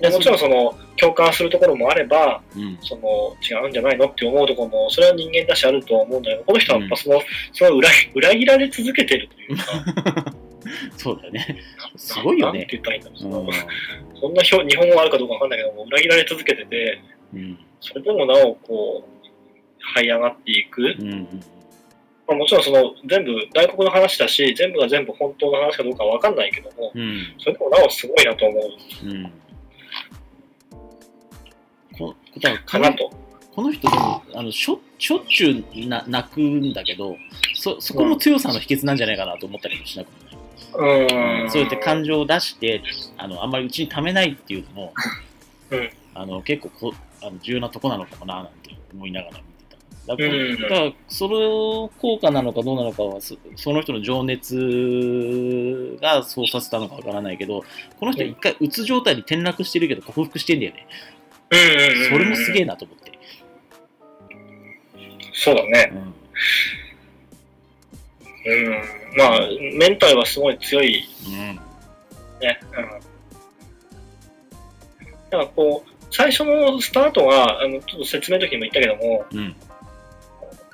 [0.00, 2.78] でもちろんその、共感するところもあれば、うん。
[2.80, 7.20] その、違うんじゃないのって思うところも、それは人間だしあるとは思うんだけど、この人はやっぱその、
[7.52, 10.34] その裏裏切られ続けてるというか、
[10.96, 11.58] そうだよね。
[11.96, 13.46] すごいよねなんて言ったらいいんだろうそのう
[14.20, 17.00] そんな表日本語あるかどうかわかんないけども、裏切られ続けてて、
[17.34, 17.58] ん。
[17.80, 20.82] それでもなお、こう、這い上がっていく。
[20.98, 21.12] うん。
[21.12, 21.42] うん。
[22.26, 27.34] まあ、もちろんその、全部外国の話だし、全部が全部本当の話かどうかはわかんないけども、うん。
[27.38, 29.32] それでもなおすごいなと思ううん。
[31.98, 33.10] こだからかなと。
[33.54, 37.16] この人でもあのしょしょっちゅうな泣くんだけど
[37.54, 41.50] そそこも強さの秘訣なんじゃないかなと思ったりもしなくもない、うーん。
[41.50, 42.82] そうやって感情を出して
[43.16, 44.92] あのあんまりうちにためないっていうのも、
[45.70, 57.64] うんあの結構こあの重要なとこなのかもななんて思いながら見てただから,、うんその効果なのかどうなのかはそその人の情熱がそうさせたのかわからないけど
[57.98, 60.86] この人一回うつ状態に転落してるけど克服してんだよね。
[61.50, 63.12] それもすげえなと思って、
[65.32, 65.92] そうだね。
[65.94, 66.16] うん
[68.46, 69.18] うん。
[69.18, 69.40] まあ、
[69.76, 71.60] メンタルはすごい強いうんね。
[72.40, 73.00] うん。
[75.30, 79.56] だからこう、最初のスタートは、あの、ちょっと説明の時にも言ったけども、うん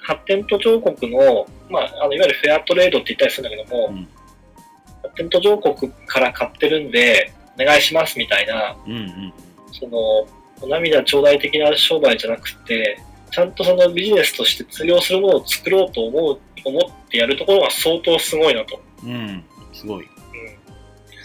[0.05, 4.09] 発展途上国の、まあ、あのいわゆるフェアトレードって言ったりするんだけども、うん
[5.01, 9.32] 発展途上国から買ってるんで、お願いしますみたいな、うんうん
[9.73, 10.27] その、お
[10.66, 12.98] 涙頂戴的な商売じゃなくて、
[13.30, 18.80] ちゃんとそのビジネスとして通用するものを作ろうと思う、思ってやるところが相当すごいなと。
[19.05, 20.05] うん、うん、すごい。
[20.05, 20.09] う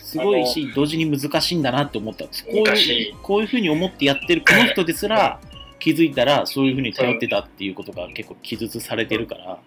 [0.07, 2.45] すごいし、同時に難しいんだなって思ったんです。
[2.45, 5.41] こういいう、こういうふうに思ってやってるこの人ですら、
[5.79, 9.53] 気づいたら、そういうふうに頼ってたっていうことが結構記述されてるから。
[9.53, 9.57] ん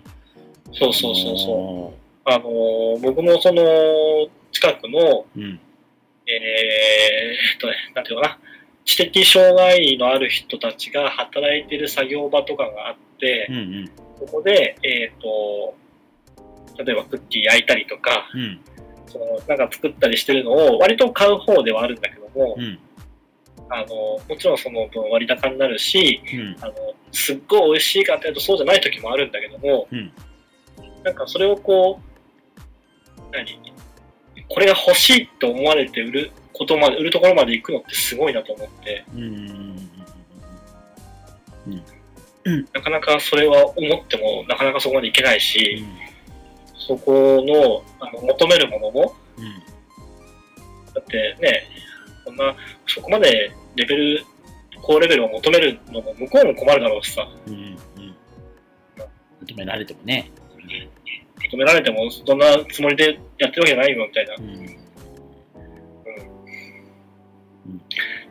[0.73, 1.95] そうそうそうそう。
[1.95, 1.95] そ
[2.25, 3.63] あのー僕もその、
[4.51, 5.41] 近くの、う。
[5.41, 5.61] うん。
[6.27, 8.39] えーっとね、なんていうのかな、
[8.85, 15.75] 知的障害のある人たちが働いてる作業場とかがあってう、んそこで、えーっと、
[16.85, 18.41] 例えばクッキー焼いたりとか、うん。
[18.41, 18.61] うん。
[19.07, 22.79] そのなんか作ったりしてるのを割と買う方ではあるんだけども、うん。
[23.69, 26.57] あのもちろんその分割高になるしうん。
[26.61, 26.75] あの
[27.13, 30.13] すっごい美味しいかっていうとそうじゃない時もあるんだけども、うん
[31.03, 33.59] なんかそれをこう何？
[34.49, 39.91] これが欲しいと思われて売ることまで売るところまで行くのってすごいなと思ってうん。
[42.45, 42.69] うん。
[42.75, 45.83] なかなかそれは思ってもなかなかそこまでいけないし、
[46.77, 49.45] そこのあの求めるものもうん。
[50.93, 51.65] だってね、
[52.27, 52.55] こんな、
[52.87, 54.25] そこまでレベル、
[54.83, 57.55] 高レベルを求めるのも向こうも困るだろうしさ、うん。
[57.55, 57.79] うん。
[59.47, 60.31] 求められてもね。
[61.51, 64.80] 求められてもそんなつもりでやってるわけじゃないよみたいな、っうん。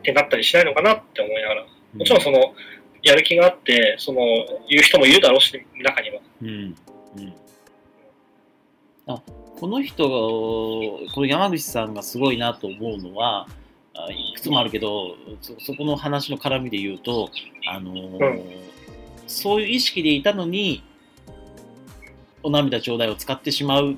[0.02, 2.54] てなったりしないのかなって思いながら、もちろんその、
[3.02, 4.20] やる気があって、その、
[4.68, 5.52] 言う人もいるだろうし、
[5.82, 6.20] 中には。
[6.42, 6.48] うん。
[6.48, 7.34] うん。
[9.06, 9.22] あ、
[9.58, 10.10] この人が、
[11.14, 13.46] この山口さんがすごいなと思うのは、
[13.94, 17.30] あいくつもあるけど、そそこの話の絡みで言うと、
[17.66, 18.70] あのー
[19.30, 20.82] そういう意識でいたのに、
[22.42, 23.96] お涙ちょうだいを使ってしまうっ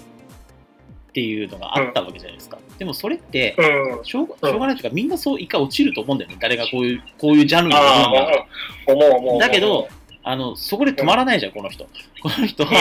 [1.14, 2.58] ていうのがあったわけじゃないですか。
[2.78, 4.04] でもそれって、うん。
[4.04, 6.36] しょうがしょうがないというか、みんなそう一回落ちると思うんだよね。
[6.40, 8.46] 誰がこういう、こういうジャンルのあものならあ、
[8.86, 9.40] 思う思う。
[9.40, 9.88] だけど、
[10.24, 11.84] あの、そこで止まらないじゃん、この人。
[11.84, 12.72] この人は、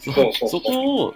[0.00, 1.14] そこを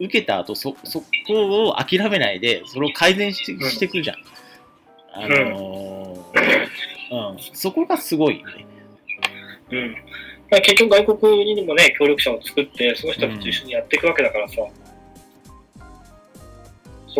[0.00, 4.16] 受けた後そそこを諦めないでそれを改善して,、うんしてくるじゃん
[5.12, 8.66] あのーうんそこがすごいよね
[9.70, 9.96] うん。
[10.50, 14.62] 結局外国にもね、協力者を作って、その人たちと一緒にやっていくわけだからさ、そ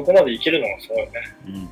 [0.00, 1.10] そこまでいけるのがすごいよね。
[1.46, 1.68] うんうん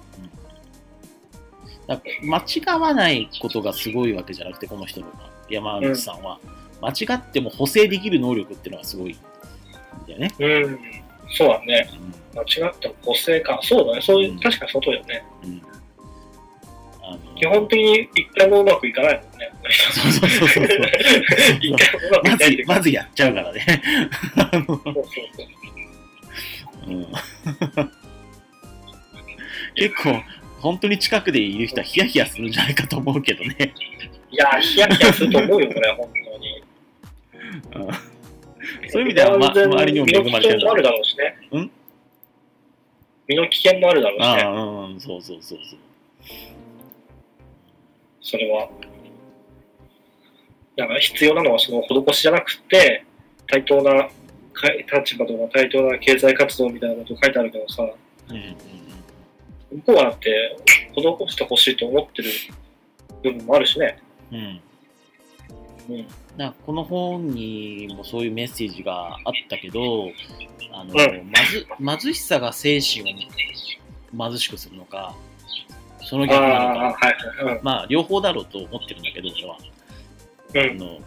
[1.87, 5.07] だ間違わないことがすごいわけじゃなくて、この人の
[5.49, 6.41] 山口さんは、
[6.83, 9.17] 間違っても補正できる能力っていうのがすごいん
[10.09, 10.35] だよね。
[10.41, 10.79] うん。
[11.31, 11.89] そうだね。
[11.93, 13.59] うん間違っても補正か。
[13.63, 14.01] そうだね。
[14.03, 15.25] そういうう、ん確かにその通りだね。
[15.45, 15.63] うん
[17.03, 19.53] あの基本的に一回もうまくいかないもんね。
[19.93, 20.65] そうそうそうそう
[21.61, 22.75] 一回もうまくいかないっていうか。
[22.75, 23.83] まずやっちゃうからね。
[24.37, 25.01] あのそうそうそ
[26.89, 27.07] う うん
[29.77, 30.23] 結構、
[30.61, 33.75] 本当に近くでいる人はヒヤヒヤするんじゃないかと思うけどね。
[34.31, 36.63] いや、ヒヤヒヤすると思うよ、これ、本当に。
[37.87, 38.17] うん
[38.89, 41.61] そういう意味では、ま、周りにも恵まれてるんだ身の危険もあるだろうしね。
[41.61, 41.71] ん？
[43.29, 44.43] 身の危険もあるだろうしね。
[44.43, 45.79] ああ、うん、そうそうそうそう。
[48.21, 48.69] それは。
[50.77, 53.05] だから必要なのはその施しじゃなくて、
[53.47, 54.09] 対等な
[54.53, 54.69] か
[55.01, 57.83] 立場とか対等な経済活動みたいなこと書いてあるけどさ、
[58.29, 58.57] うんうん
[59.77, 60.57] 向こうはだって
[60.95, 62.31] 施してほしいと思ってる
[63.23, 63.99] 部分もあるしね。
[64.33, 64.61] うんうん
[65.89, 66.07] うん。
[66.37, 70.11] なこの本にもそういうメッセージがあったけど、
[70.73, 71.31] あの、うん
[71.79, 75.15] まず貧しさが精神を貧しくするのか、
[76.03, 77.13] そのあ逆なのあ、か、は
[77.43, 77.61] いはい。
[77.63, 79.59] まあ両方だろうと思ってるんだけど、俺は。
[80.55, 80.81] うん。
[80.81, 80.83] うん。
[80.83, 81.01] あの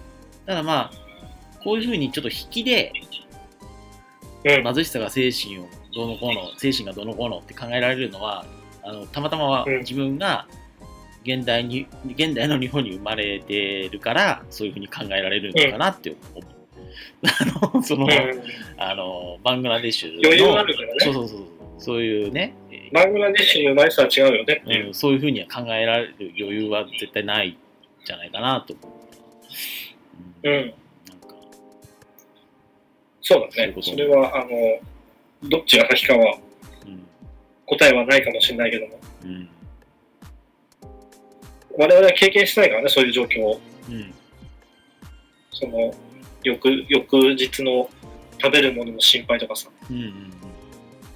[0.45, 2.93] ただまあ、こういうふうにちょっと引きで
[4.45, 4.73] うん。
[4.73, 8.45] 貧しさが精神をどうのこうの、精神がどうのこうのって考えられるのは、
[8.89, 10.47] あのたまたまうん自分が
[11.23, 16.43] 現代に、現代の日本に生まれてるから、そういうふうに考えられるのかなって思う。
[17.21, 18.07] あの、その、
[18.77, 20.95] あの、バングラデシュの、余裕があるからね。
[21.01, 21.41] そうそうそう、
[21.77, 24.87] そういうね、えバングラデシュに生まれてたら違うよねう。
[24.87, 27.57] うん、そういうふうには考えられる余裕は絶対ないん
[28.05, 28.95] じゃないかなと思
[30.43, 30.49] う。
[30.49, 30.55] うん。
[30.55, 30.73] なんか
[33.21, 36.48] そうだねそれは、あの、どっちが先かはうん
[37.69, 39.49] 答えはないかもしれないけども、うん。
[41.77, 43.61] 我々は経験してないからね、そういう状況を。
[43.89, 44.13] うん。
[45.51, 45.93] その、
[46.43, 47.89] 翌、翌日の
[48.41, 50.33] 食べるものの心配とかさ、うん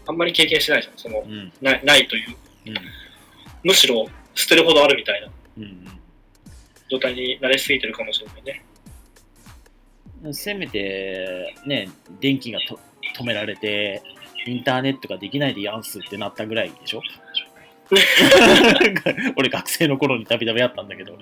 [0.06, 0.94] あんまり経験してないじゃん。
[0.98, 1.32] そのう、ん。
[1.32, 2.36] うんない、ないという。
[2.68, 2.74] うん。
[3.64, 4.06] むしろ
[4.36, 5.30] 捨てるほどあるみたいな。
[5.58, 5.88] うん。
[6.90, 8.66] 状態に慣れすぎてるかもしれないね。
[10.24, 10.34] うん。
[10.34, 11.90] せめてね
[12.20, 12.80] 電気がと
[13.18, 14.02] 止められて
[14.46, 17.02] インターネットができないでやんすってなったぐらいでしょ？
[19.36, 21.18] 俺学生の頃にたびたびあったんだけど。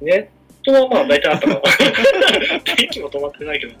[0.00, 0.26] ネッ
[0.64, 1.60] トはまあ大体あったかな。
[2.76, 3.74] 電気も止まってないけど。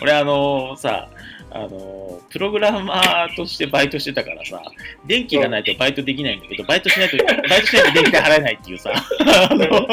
[0.00, 1.08] 俺あのさ
[1.50, 4.62] あのプログラマーとしてバイトしてたからさ
[5.06, 8.92] 電気がないとバイトできないんだけどバイトしないとバイトしないと電気代払えないっていうさ。
[9.50, 9.86] あの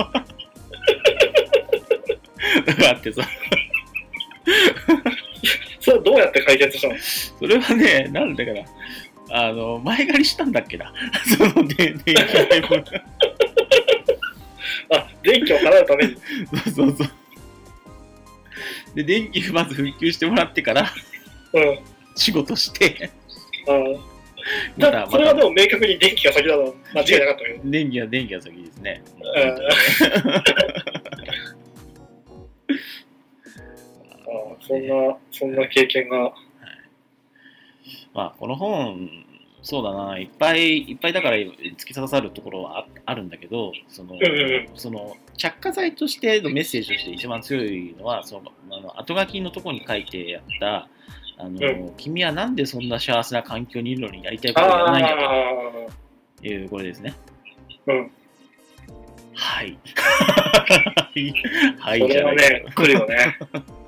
[2.75, 3.21] があってさ
[5.83, 6.95] それはどうやって解決したの？
[6.97, 8.63] それはねなんだから
[9.31, 10.93] あの前借りしたんだっけな。
[11.37, 12.83] その電電気代分
[14.91, 16.15] あ、電気を払うために。
[16.65, 17.09] そうそうそう。
[18.95, 20.89] で電気まず復旧してもらってから
[21.53, 21.79] うん。
[22.15, 23.11] 仕事して。
[23.67, 23.71] あ
[24.77, 27.61] まただそれはでも明確に電気が先だと間違いなかったけど。
[27.65, 29.03] 電気は電気は先ですね。
[34.33, 36.33] あそんな、そんな経験が。
[38.13, 39.09] まあこの本
[39.61, 50.89] そうだないっぱいいっぱいだから突き刺さるところはああるんだけどその,、うんうんその着火剤としてのメッセージとして一番強いのはそのあの後書きのところに書いてあった
[51.37, 55.17] あの、う君はなんでそんな幸せな環境にいるのにやりたいことをやらないんだあ
[56.39, 57.13] というこれですね。
[57.87, 58.11] うん。
[59.33, 59.77] はい。
[61.79, 63.37] はあ、いそじゃないれはね、来るよね。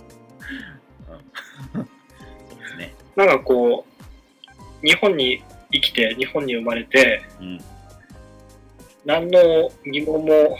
[3.16, 3.86] なんかこ
[4.84, 7.60] う、日本に生きて、日本に生まれて、うん。
[9.06, 10.58] 何の疑問も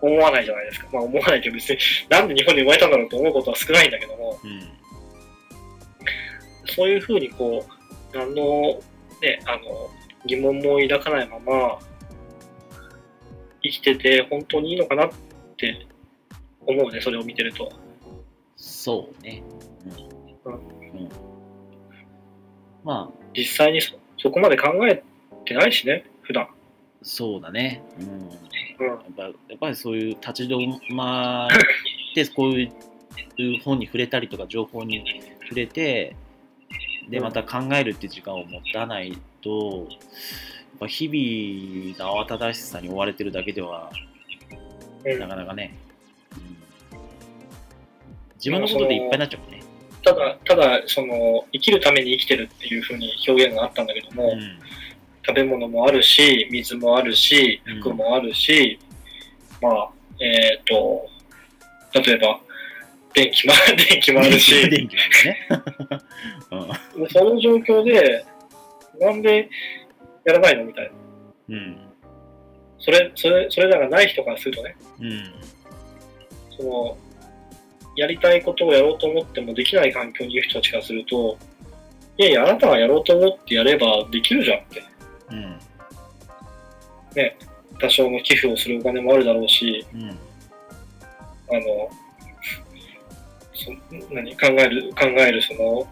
[0.00, 0.88] 思わないじゃないですか。
[0.92, 1.78] まあ思わないけど別に、
[2.08, 4.60] なんで日本に生まれたんだろうと思うことは少ないんだけども、うん。
[6.66, 7.64] そういうふうにこ
[8.12, 8.80] う、何の、
[9.22, 9.90] ね、あの、
[10.26, 11.78] 疑問も抱かないまま、
[13.62, 15.10] 生きてて本当にいいのかなっ
[15.56, 15.86] て
[16.66, 17.70] 思うね、それを見てると。
[18.56, 19.42] そうね。
[20.44, 20.52] うん。
[21.00, 21.25] うん。
[22.86, 25.02] まあ、実際にそそこまで考え
[25.44, 26.46] てないしね、普段。
[27.02, 27.82] そうだね。
[28.00, 28.86] うん。
[28.86, 28.92] うん。
[28.92, 31.50] やっぱやっぱりそういう立ち止まっ
[32.14, 35.04] て、 こういう本に触れたりとか、情報に
[35.42, 36.14] 触れて、
[37.08, 43.90] で、うんまた考えるって時間を持たないと、やっぱ日々の慌ただしさに追われてるだけでは、
[45.04, 45.74] うんなかなかね、
[46.92, 46.98] うん
[48.36, 49.55] 自分のことでいっぱいになっちゃうね。
[50.06, 54.58] ただ、ただ、その、生きるために生きてるっていうふうに表現があったんだけども、うん
[55.28, 58.78] 食べ物もあるし、水もあるしうん、服もあるし、
[59.60, 61.04] まあ、えっ、と、
[62.00, 62.38] 例えば、
[63.12, 63.52] 電気も、
[63.90, 65.02] 電気もあるし、 電気ね。
[66.96, 68.24] うんでその状況で、
[69.00, 69.48] なんで
[70.24, 70.84] やらないのみたい
[71.48, 71.56] な。
[71.56, 71.78] うん。
[72.78, 75.34] それ、それ、それらがない人からするとね、うん。
[76.56, 76.98] その、
[77.96, 81.38] やりたいことをやろうと思ってもできない環境にいる人たちからすると、
[82.18, 84.84] いやいや、あなたがやろうと思ってやればできるじゃんって。
[85.30, 85.58] うん。
[87.78, 90.08] 多少の寄付をするお金もあるだろうし、うん。
[90.08, 90.12] あ
[91.54, 91.90] の、
[93.54, 93.70] そ
[94.12, 95.86] 何考える、考えるその、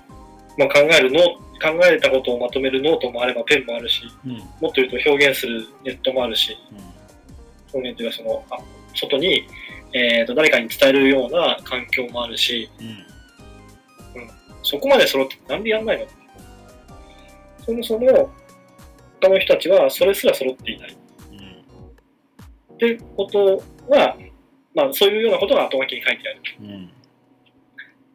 [0.58, 4.32] まあ、考えるノー考えたことをまとめるノートもあればペンもあるし、うん。
[4.32, 6.56] もっと言うと表現するネットもあるし、
[7.72, 8.58] 表現というかその、あ
[8.94, 9.46] 外に、
[9.94, 13.06] えー、と誰かに伝えるような環境もあるし、うん。
[14.62, 16.06] そこまで揃ってなんでやんないの？
[17.64, 18.30] そもそも、
[19.20, 20.96] 他の人たちはそれすら揃っていない。
[21.30, 22.74] うん。
[22.74, 24.16] ってことは、
[24.74, 26.40] まあ、そういうようなことが後書きに書いてある。
[26.60, 26.90] うん。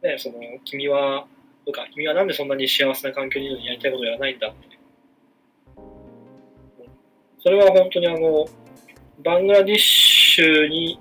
[0.02, 1.26] で、その、君は、
[1.64, 4.78] とか、君はなんでそんなに幸せな環境にいるのにやりたいことをやらないんだって。
[7.42, 8.46] それは本当にあの、
[9.24, 10.98] バングラディッシュに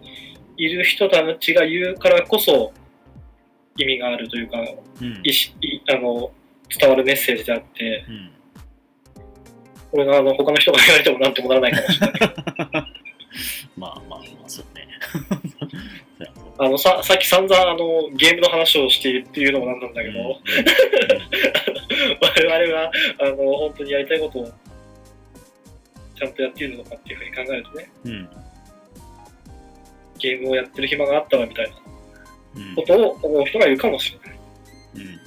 [0.59, 2.73] いる人たちが言うからこそ
[3.77, 4.57] 意味があるというか、
[5.01, 5.21] うん。
[5.23, 5.31] い
[5.89, 6.31] あの
[6.69, 8.31] 伝わるメッセージであって、うん。
[9.91, 12.19] これがあの他の人が言われてもなんともならないかもしれない。
[13.77, 14.87] まあまあまあ、そうね。
[16.61, 20.25] あのささっき散々あのゲームの話をしているっていうのもなんなんだけど、うん
[22.21, 22.91] 我々は
[23.21, 24.51] あの本当にやりたいことを
[26.15, 28.29] ちゃんとやっているのかっていうふうに考えるとね、うん。
[30.19, 30.29] うん。
[30.29, 31.75] ゲームをやってる暇があったらみたいな
[32.55, 32.75] うん。
[32.75, 34.39] ことを思う人がいるかもしれない。
[34.95, 35.19] うんうん。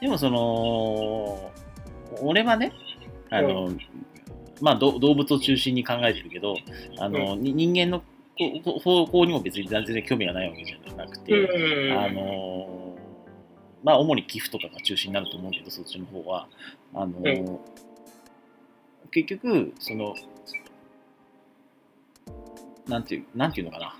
[0.00, 1.52] でもその
[2.22, 2.72] 俺はね
[3.30, 3.70] あの、
[4.60, 6.56] まあど動物を中心に考えてるけど
[6.98, 8.02] あの、に人間の
[8.80, 12.96] 方向にも別に全然興味がないわけじゃなくて、うんあの
[13.82, 16.48] まあ主に寄付とかが中心になると思うけどそっちの方は。
[16.94, 17.60] あの、う
[19.10, 20.14] 結局その
[22.90, 23.96] なんていうなんていうのかな。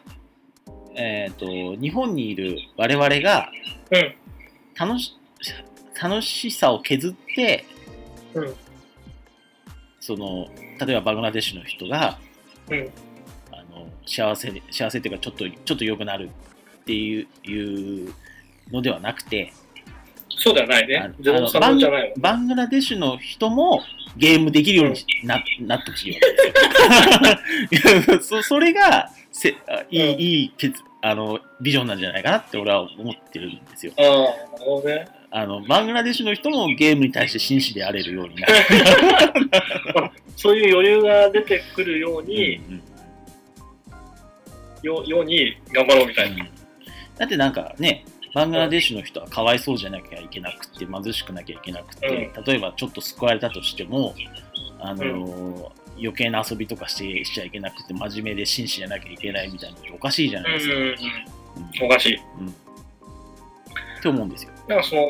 [0.97, 1.47] えっ、と
[1.77, 3.51] 日本にいる我々が
[3.91, 4.15] うん。
[4.79, 5.17] 楽し
[6.01, 7.65] 楽しさを削って、
[8.35, 8.55] うん。
[10.01, 10.49] その
[10.85, 12.19] 例えばバングラデシュの人が、
[12.69, 12.91] うん。
[13.53, 16.31] あの幸せに幸せっていうかちょっとちょっと良くなる
[16.83, 18.15] っていういう
[18.73, 19.53] のではなくて
[20.37, 20.89] そうではない。
[20.89, 22.15] ねゼロサじゃない。
[22.17, 23.83] バングラデシュの人も
[24.17, 26.19] ゲームできるようにな, なってほしいわ
[27.71, 35.07] けですよ そそれがせあいい,、うんいい決あのビジョンなんじゃないかなって俺は思ってるんですよああ、なるほどね。
[35.33, 38.55] あのバングラデシュの人もゲームに対して真摯であれるようになる
[40.37, 42.83] そういう余裕が出てくるように、うん
[44.83, 46.47] よように頑張ろうみたいな。
[47.19, 48.03] だってなんかね
[48.35, 54.15] バングラデシュの人はかわいそうじゃなきゃいけなくて貧しくなきゃいけなくて、例えばちょっと救われたとしても
[54.79, 55.71] あのー
[56.03, 61.87] 余計な遊びとかしてしちゃいけなくて真面目で真摯じゃなきゃいけないみたいなのっておかしいじゃないですか、うん。
[61.87, 62.19] おかしい。
[62.41, 62.49] うん。
[62.49, 62.53] っ
[64.01, 65.03] て思うんですよ、なんかその、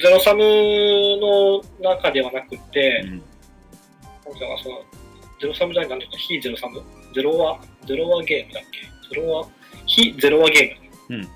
[0.00, 3.10] ゼロサムの中ではなくて、うん。
[3.10, 3.24] なんか
[4.48, 4.80] なその、
[5.40, 6.80] ゼロサムじゃない、なんていうか、非ゼロサム？
[7.12, 8.62] ゼロワ、ゼロワゲームだっ
[9.10, 9.16] け？
[9.16, 9.48] ゼロワ、
[9.86, 11.16] 非ゼロワゲーム。
[11.16, 11.28] うんうん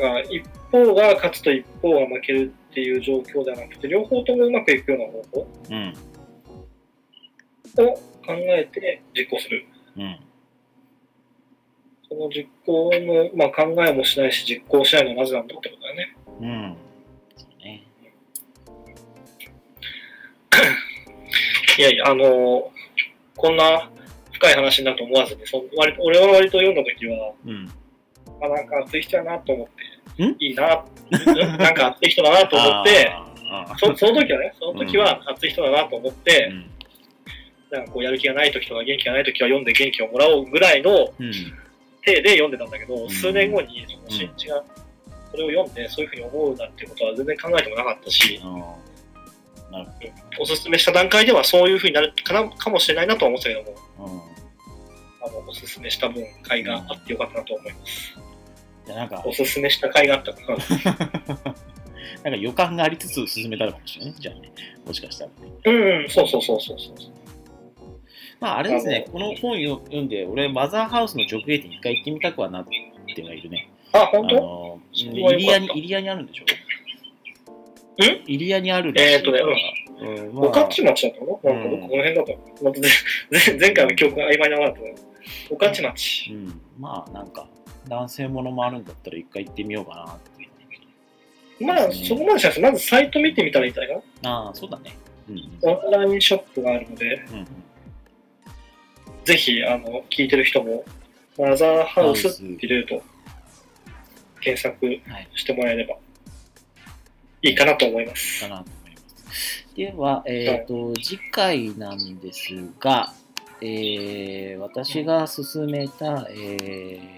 [0.00, 5.94] だから、一方が勝つと一方が負けるっていう状況ではなくて、両方ともうまくいくような方法うん。
[7.84, 9.66] を考えて実行する。
[9.96, 10.20] うん。
[12.08, 16.16] その実行の、まあ、考えもしないし、実行しないのはなぜなんだってことだよね。
[16.40, 16.76] うん。
[17.36, 17.82] そうね。
[21.78, 22.78] いやいや、あのー
[23.38, 23.88] こんな
[24.32, 27.70] 深い話になると思わずに、その割と俺は割と読んだときは、うん
[28.42, 29.66] あ、なんか熱い人やなと思っ
[30.16, 30.36] て、ん？
[30.38, 33.12] いいな、うんなんか熱い人だなと思って、
[33.78, 36.70] そその時はね、その時は熱い人だなと思って、うん。
[37.70, 41.32] なんかこうやる気がない時とか元気がない時は読んで元気をもらおうぐらいのうん。
[42.02, 43.10] 手で読んでたんだけど、ん。
[43.10, 44.64] 数年後にその新地が
[45.30, 48.40] それを読んでそういうふうに思うなんてことは全然考えてもなかったし、
[50.40, 54.20] おすすめした段階ではそういうふうになるかなかもしれないなとは思ってたけども、うん。
[55.26, 58.16] あのおすすめした分、回があってよかったなと思います。
[58.88, 60.58] じゃあなんかおすすめした回があったから。
[62.24, 64.50] なんか予感がありつつ進めたのかもしれないじゃあね。
[64.86, 65.30] もしかしたら。
[65.30, 65.36] ね
[65.66, 66.94] うん、うん、そうそうそうそうそう。
[68.40, 69.04] まああれですね。
[69.06, 72.66] あ、この本を読んで、俺、マザーハウスの直営店一回行ってみたくはなっ
[73.06, 73.68] ててはいるね。
[73.92, 74.34] あ、あ本当？
[74.36, 75.38] の、そイれはよかった。
[75.38, 76.44] リアに、イリアにあるんでしょ？
[76.44, 76.46] ん？
[78.26, 79.12] イリアにあるらしい。
[79.12, 79.40] えーとね
[80.00, 80.34] うん。
[80.34, 80.46] まあ。
[80.46, 81.40] 御徒町だったの？
[81.44, 82.38] なんか僕この辺だったの？
[82.62, 84.80] また前前回の記憶が曖昧なままだった。
[84.80, 84.86] の。
[85.50, 86.32] 御徒町。
[86.32, 87.46] うん、まあなんか
[87.88, 90.46] 男性ものもあるんだったら一回行ってみようかなってい
[91.60, 91.66] う。
[91.66, 94.96] まあ、そこまでしないまずサイト見てみたらいいんじゃないかああそうだね。
[95.28, 95.42] うんな。
[95.62, 97.24] オンラインショップがあるので、
[99.24, 100.84] ぜひ、あの、聞いてる人も、
[101.36, 103.02] マザーハウスって入れると、
[104.40, 105.96] 検索はいしてもらえれば
[107.42, 108.42] いいかなと思います。
[108.42, 109.66] かなと思います。
[109.74, 113.12] ではえっ、と次回なんですが
[113.60, 117.00] えー、私が勧めた、え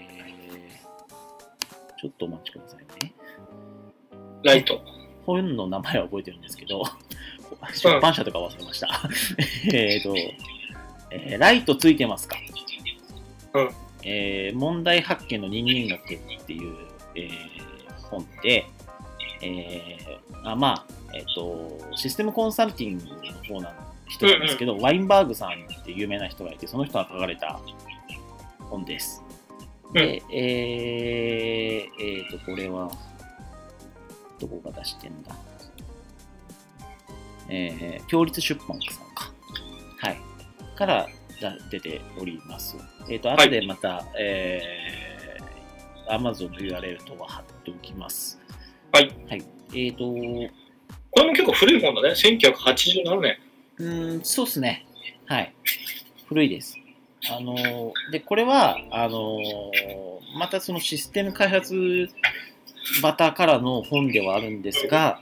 [2.01, 3.13] ちょっとお待ちくださいね
[4.43, 4.81] ライト。
[5.25, 6.83] 本の名前は覚えてるんですけど、
[7.75, 8.89] 出版社とか忘れました。
[9.71, 10.15] えっと、
[11.11, 12.37] えーライトついてますか？
[13.53, 13.69] うん
[14.03, 16.75] えー問題発見の人間学っていう、
[17.15, 17.29] えー
[18.09, 18.65] 本で、
[19.43, 23.73] えーあまあ、えっ、と、システムコンサルティングの方な
[24.09, 27.59] 人なんですけど、ワインバーグさんって有名な人がいて、その人が書かれた
[28.71, 29.23] 本です。
[29.93, 32.91] で、えーえーと、これは、
[34.39, 35.35] どこが出してんだ
[37.49, 39.33] えー、共立出版さんか。
[39.97, 40.17] はい。
[40.75, 41.07] から
[41.41, 42.77] だ出ております。
[43.09, 48.39] えっ、と、後でまた、えー、Amazon の URL とは貼っておきます。
[48.93, 49.11] はい。
[49.29, 49.43] はい。
[49.75, 52.09] えっ、と、これも結構古い本だね。
[52.11, 53.37] 1987年。
[53.77, 54.85] うーん、そうっすね。
[55.25, 55.53] はい。
[56.27, 56.77] 古いです。
[57.29, 59.41] あのーで、これは、あのー
[60.37, 62.09] またそのシステム開発
[63.01, 65.21] バタからの本ではあるんですが、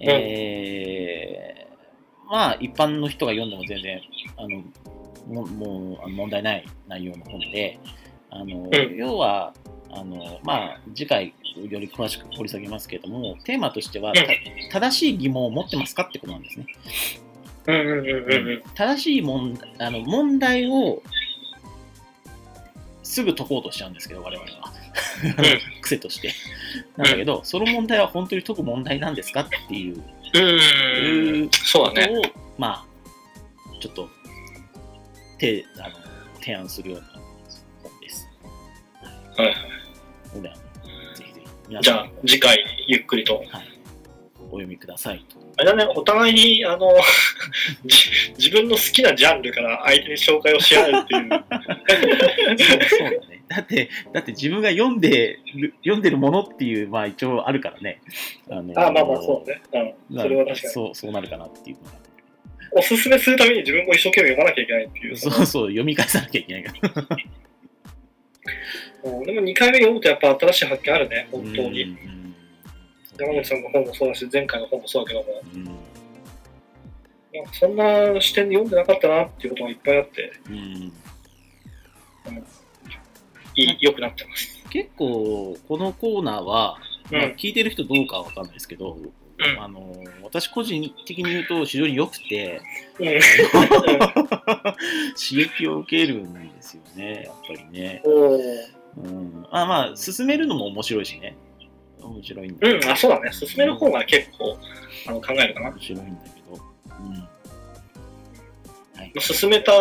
[0.00, 4.00] えーまあ、一般の人が読んでも全然、
[4.36, 4.64] あの、
[5.28, 7.78] ももう問題ない内容の本で、
[8.30, 9.54] あの、うん要は、
[9.90, 14.12] あの、まあ、次回より詳しく掘り下げますけれども、テーマとしては、
[14.70, 16.66] 正しい疑問を持ってますかってことなんですね。
[17.66, 18.62] うんうんうんうんうん。
[18.74, 21.02] 正しい問題あの問題を
[23.12, 24.72] すぐ解こうとしちゃうんですけど、我々は。
[25.82, 26.32] 癖として。
[26.96, 30.02] なんだけど、その問題は本当に解く問題なんですかっていうこ
[30.32, 31.50] うんうん。
[31.50, 32.08] そうだね。
[32.08, 32.22] とを、
[32.56, 34.08] まあ、ちょっと、
[35.36, 35.96] てあの
[36.40, 37.20] 提案するような
[37.82, 38.30] 本です。
[39.36, 39.54] はい
[41.14, 43.36] ぜひぜひ、皆じゃあ次回ゆっくりと。
[43.36, 43.46] はい、
[44.38, 45.41] お読みくださいと。
[45.62, 46.92] あれだね、お互いに、あの、
[47.86, 51.30] じ自分の好きなジャンルから相手に紹介をし合うっていう。
[51.30, 53.42] そうだね。
[53.48, 58.00] だって、だって自分が読んでる、読んでるものっていう、まあ一応あるからね。
[58.50, 59.94] あのあまあまあそうね。
[60.10, 60.20] うん。
[60.20, 60.72] それは確かに。
[60.72, 61.92] そう、そうなるかなっていうのが。
[62.74, 65.16] おすすめするために自分も一生懸命読まなきゃいけないっていう。
[65.16, 67.06] そうそう、読み返さなきゃいけないから。
[69.04, 71.96] うんでも2回目読むとやっぱ新しい発見あるね、本当に。
[73.18, 75.64] 山口さんの本もそうだし、前回の本もそうだけども、うん。
[75.64, 75.74] なん
[77.46, 80.92] かそんな視点で読んでなかったなっていうことがいっぱいあって、うん。
[83.54, 84.64] いい良くなってます。
[84.70, 86.78] 結構、このコーナーは、
[87.10, 87.18] うん。
[87.18, 89.62] まあ、聞いてる人どうかは分かんないですけど、うん。
[89.62, 92.60] あの私個人的に言うと非常に良くて、
[92.98, 93.06] うん。
[95.14, 98.02] 刺激を受けるんですよね、やっぱりね。
[98.96, 101.34] うん、あまあ、進めるのも面白いしね。
[102.06, 103.32] 面白いんだうん、あ、そうだね。
[103.32, 104.56] 進める方が結構
[105.06, 105.70] あの考えるかな。
[105.70, 106.60] 面白いんだけど。
[107.00, 107.14] うん。
[108.98, 109.12] はい。
[109.20, 109.72] 進めた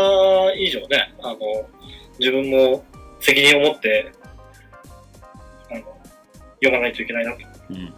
[0.55, 1.37] 以上ね、あの、
[2.19, 2.83] 自分も
[3.19, 4.11] 責任を持って、
[5.69, 5.79] あの、
[6.63, 7.39] 読まないといけないなと。
[7.69, 7.87] うん。
[7.87, 7.91] っ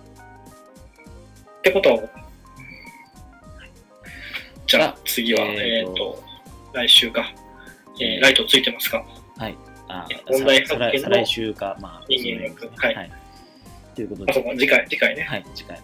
[1.61, 2.09] てことは思う。
[4.65, 6.23] じゃあ次は、えーとえっ、と、
[6.73, 7.33] 来週か。
[7.99, 9.05] えーライトついてますか
[9.93, 13.11] あ問題さ発見の再来週か、まあ、人間学そうですねはいはい。
[13.95, 15.23] ということで、か、次回、次回ね。
[15.23, 15.79] はい、次回。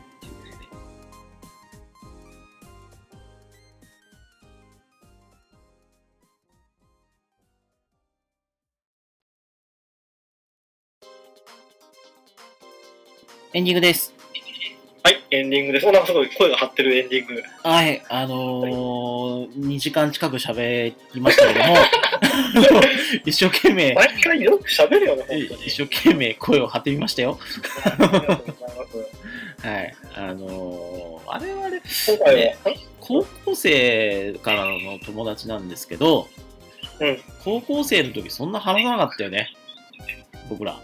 [13.51, 14.13] エンディングです。
[15.03, 15.87] はい、エンディングです。
[15.87, 17.41] お、なんかすごい声が張ってるエンディング。
[17.63, 21.75] はい、あのー、2時間近く喋りましたけども、
[23.25, 25.65] 一生懸命、毎回よく喋るよね、本当に。
[25.65, 27.39] 一生懸命声を張ってみましたよ。
[29.61, 29.95] はい。
[30.15, 32.53] あのー、我々、今回は、
[32.99, 36.27] 高校生からの友達なんですけど、
[36.99, 39.53] うん高校生の時そんな話さなかったよね。
[40.49, 40.79] 僕ら。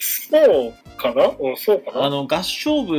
[0.00, 1.30] そうかな？
[1.38, 2.06] うん、そうかな？
[2.06, 2.96] あの、合唱部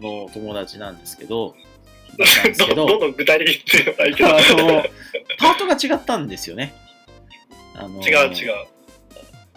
[0.00, 1.56] の友達なんですけど、
[2.16, 4.28] なんですけど、どどんどん具体的に言ってないけど。
[4.28, 4.84] あの、
[5.38, 6.74] パートが違ったんですよね。
[7.78, 8.48] あの違う違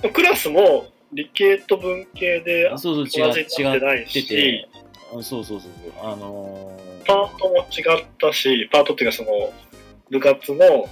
[0.07, 0.11] う。
[0.11, 4.69] クラスも理系と文系でそうそう、違同じになってない違ってし、て、
[5.11, 9.29] あそうそうそうそう、あのーパートも違ったし、パートっていうかその、
[10.11, 10.87] 部活の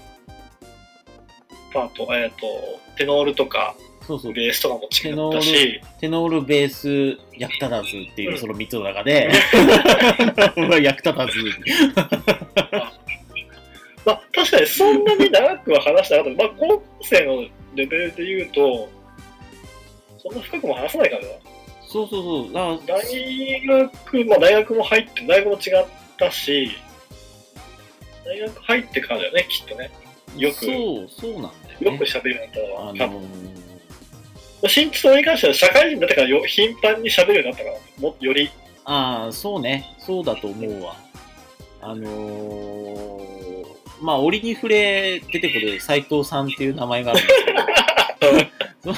[1.74, 3.76] パート、えっ、と、テノールとか
[4.08, 8.38] そうそう、ベースとかも違テノールったし、テノール、ベース、役立たずっていうう、ん。
[8.40, 9.30] その3つの中で、
[10.82, 11.34] 役立たず。
[14.08, 16.44] まあ確かにそんなに長くは話してなかった。
[16.44, 17.42] まあ高校生の
[17.76, 18.90] レベルで言うと、
[20.18, 21.28] そんな深くも話さないからな。
[21.90, 25.86] そうそうそう、だ大学、まあ大学も入って、大学も違っ
[26.18, 26.72] たし、
[28.24, 29.92] 大学入ってからだよね、きっとね。
[30.38, 31.92] よくそう、そうなんだよね。
[31.92, 33.22] よく喋るようになったのは、あの多分。
[34.64, 38.50] ー新地に関しては社会人になってからよ頻繁に喋るようになったから、もより。
[38.86, 40.96] ああ、そうね、そうだと思うわ。
[41.82, 43.37] あのー、
[44.02, 48.94] まあ、折に触れ出てくる斎藤さんっていう名前があるんですけど、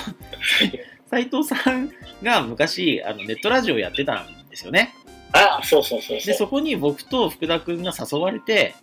[1.09, 4.93] 斎藤さんが昔あのネットラジオやってたんですよね。
[5.31, 6.35] あそうそうそうそで、う。
[6.35, 8.75] そこに僕と福田くんが誘われて、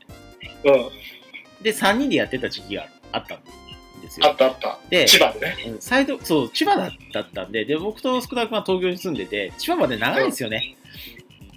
[0.65, 1.63] うん。
[1.63, 3.41] で、3人でやってた時期があったん
[4.01, 4.27] ですよ。
[4.27, 4.79] あったあった。
[4.89, 5.57] で、千葉でね。
[5.69, 10.77] うんサイドそう、千葉だだったんで、で、僕と福田君は東京に住んでて、千葉まで長いんですよね、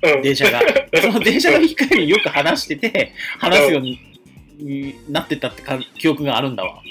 [0.02, 0.22] うん。
[0.22, 0.62] 電車が。
[1.02, 4.00] その電車が行く限りよく話してて、話すように
[4.60, 6.82] になってたってか記憶があるんだわ。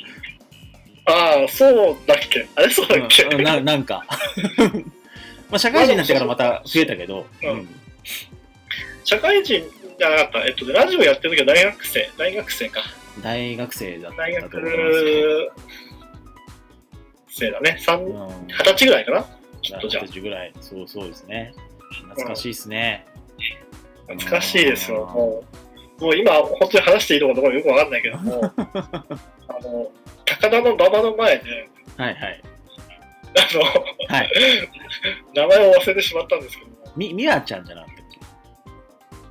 [1.07, 2.47] ああ、そうだっけ？
[2.55, 4.05] あれそうだっけ、うん、ななんか。
[5.51, 7.69] まあ、社会人になってからまた増えたけど、うんうん
[9.05, 9.65] 社会人
[9.99, 10.47] じゃなかった。
[10.47, 12.11] えっと、ラジオやってる時は大学生。
[12.19, 12.82] 大学生か。
[13.23, 15.51] 大学生だった大学
[17.31, 17.78] 生だね。
[17.81, 19.24] 二うん十歳ぐらいかな？
[19.62, 20.05] きっとじゃあ。
[20.05, 21.55] 20ぐらい、そうそうですね。
[22.11, 23.07] 懐かしいですね。
[24.09, 25.07] 懐かしいですよ。
[25.07, 25.57] もう、
[26.01, 29.05] もう今、本当に話していいのかどうかよくわかんないけども、 あ
[29.62, 29.91] の、
[30.25, 32.43] 高田の馬場の前で、はいはい。
[33.37, 34.31] あの、はい。
[35.35, 38.09] 名前を忘れてしまったんですけども、み、みわちゃんじゃなかったっ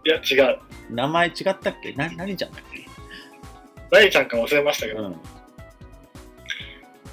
[0.06, 0.20] いや、違
[0.54, 0.58] う。
[0.58, 0.60] け
[0.94, 1.92] 名前違ったっけ？
[1.94, 2.86] な、何ちゃんだっけ？
[3.92, 5.16] 何ちゃんか忘れましたけど、うん。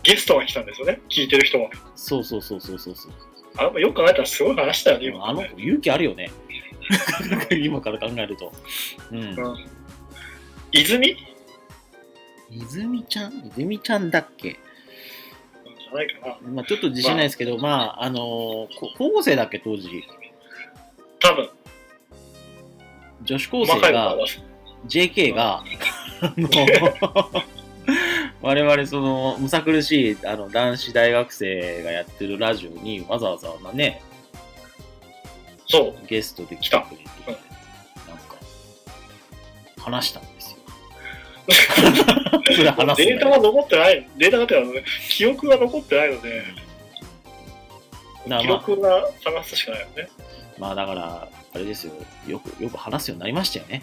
[0.02, 1.70] ゲストが来たんですよね、聞いてる人が。
[1.96, 3.12] そうそうそうそうそうそう。
[3.56, 6.30] あよく考えたらすごい話したよね、今あの子勇気あるよね。
[7.62, 8.52] 今から考えると。
[9.10, 9.18] うん。
[9.20, 9.66] うん
[10.72, 11.16] 泉？
[12.50, 13.50] 泉ちゃん？
[13.56, 14.50] 泉ちゃんだっけ？
[14.50, 16.50] じゃないかな。
[16.50, 20.02] まあちょっと自信ないですけど、まあ、あのーこ高校生だっけ当時？
[21.20, 21.48] 多分、
[23.22, 24.16] 女子高生が、
[24.88, 25.62] JK が、
[26.20, 26.48] あの
[28.42, 34.02] 我々その、むさ苦しいあの男子大学生がやってるラジオにわざわざね、
[35.66, 36.06] そう。
[36.06, 37.04] ゲストで来てくれて、
[38.08, 38.36] なんか、
[39.80, 40.58] 話したんですよ。
[42.46, 46.42] データが残ってない、データがっていうか記憶が残ってないので、
[48.26, 50.08] まあ録が探すしかないよね。
[50.58, 51.92] まあだから、あれですよ、
[52.26, 53.82] よく、よく話すようになりましたよね。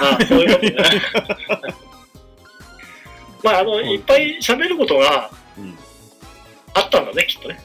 [0.00, 0.76] ああ、そういうことね。
[3.42, 5.78] まあ、あの、うんいっぱい喋ることがうん。
[6.74, 7.60] あったんだね、きっとね。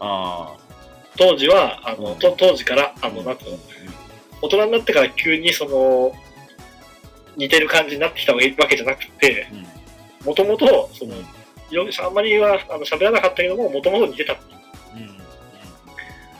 [0.00, 0.65] ああ。
[1.16, 3.58] 当時は、あの、うんと当時から、あの、なんていうの
[4.42, 6.12] 大人になってから急にその、
[7.36, 10.26] 似てる感じになってきたわけじゃなくて、うん。
[10.26, 11.14] もともと、その
[12.06, 14.34] あんまりはあの喋らなかったけども、もともと似てた。
[14.94, 15.02] うん。
[15.02, 15.16] うん。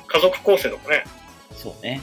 [0.06, 1.04] 家族構成とかね、
[1.52, 2.00] そうね。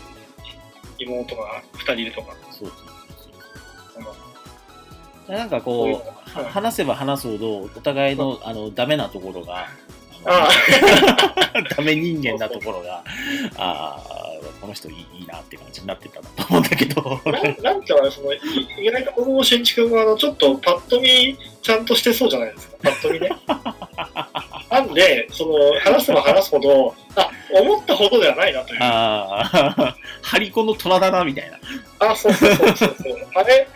[1.00, 2.34] 妹が2人いるとか。
[2.52, 4.12] そうそうそううんそ
[5.30, 5.32] う。
[5.32, 9.68] なんかこのう、は話せば話すほど、お互いの、あの、ダメなところが、
[10.26, 10.50] あ
[11.76, 13.04] ダメ人間なところが、
[13.58, 14.24] ああ、
[14.62, 17.22] この人いいいいなって感じになってたなと思うんだけど。
[17.26, 17.32] あ、
[17.62, 18.40] なんかなその、い
[18.80, 22.78] 意外とこの新地君は、あの、ちょっとパッと見、ちゃんとしてそうじゃないですか。
[22.84, 23.30] パッと見ね。
[24.72, 28.80] なんで、その、話せば話すほど、あ、思ったほどではないなという。
[28.82, 31.52] あああ、ハリコの虎だな、みたい
[32.00, 32.16] な。
[32.16, 33.18] そうそうそうそうそう。
[33.36, 33.68] あれ？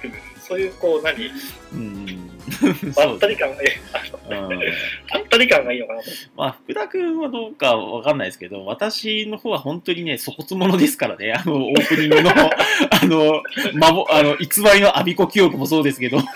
[0.47, 1.29] そういう、こう、何？
[1.73, 2.26] うん。
[2.95, 3.69] ばったり感がいい。
[4.29, 4.49] うん。
[4.49, 6.09] ばったり感がいいのかなと。
[6.35, 13.43] まあ、福田君はどうかわかんないですけど、私の方は本当にね、粗骨者ですからね、あの、オープニングの、 あの、
[13.73, 16.17] まぼ、あの、偽りのアビコ記憶もそうですけど、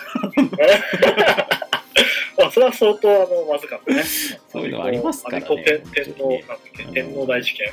[2.38, 4.04] まあ、それは相当、あの、まずかったね。
[4.04, 6.42] そういうのはありますからねアビコ天天皇、
[6.94, 7.72] 天皇大事件。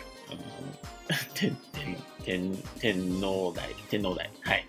[1.35, 4.31] 天、天、天、天皇大、天皇大。
[4.43, 4.67] はい。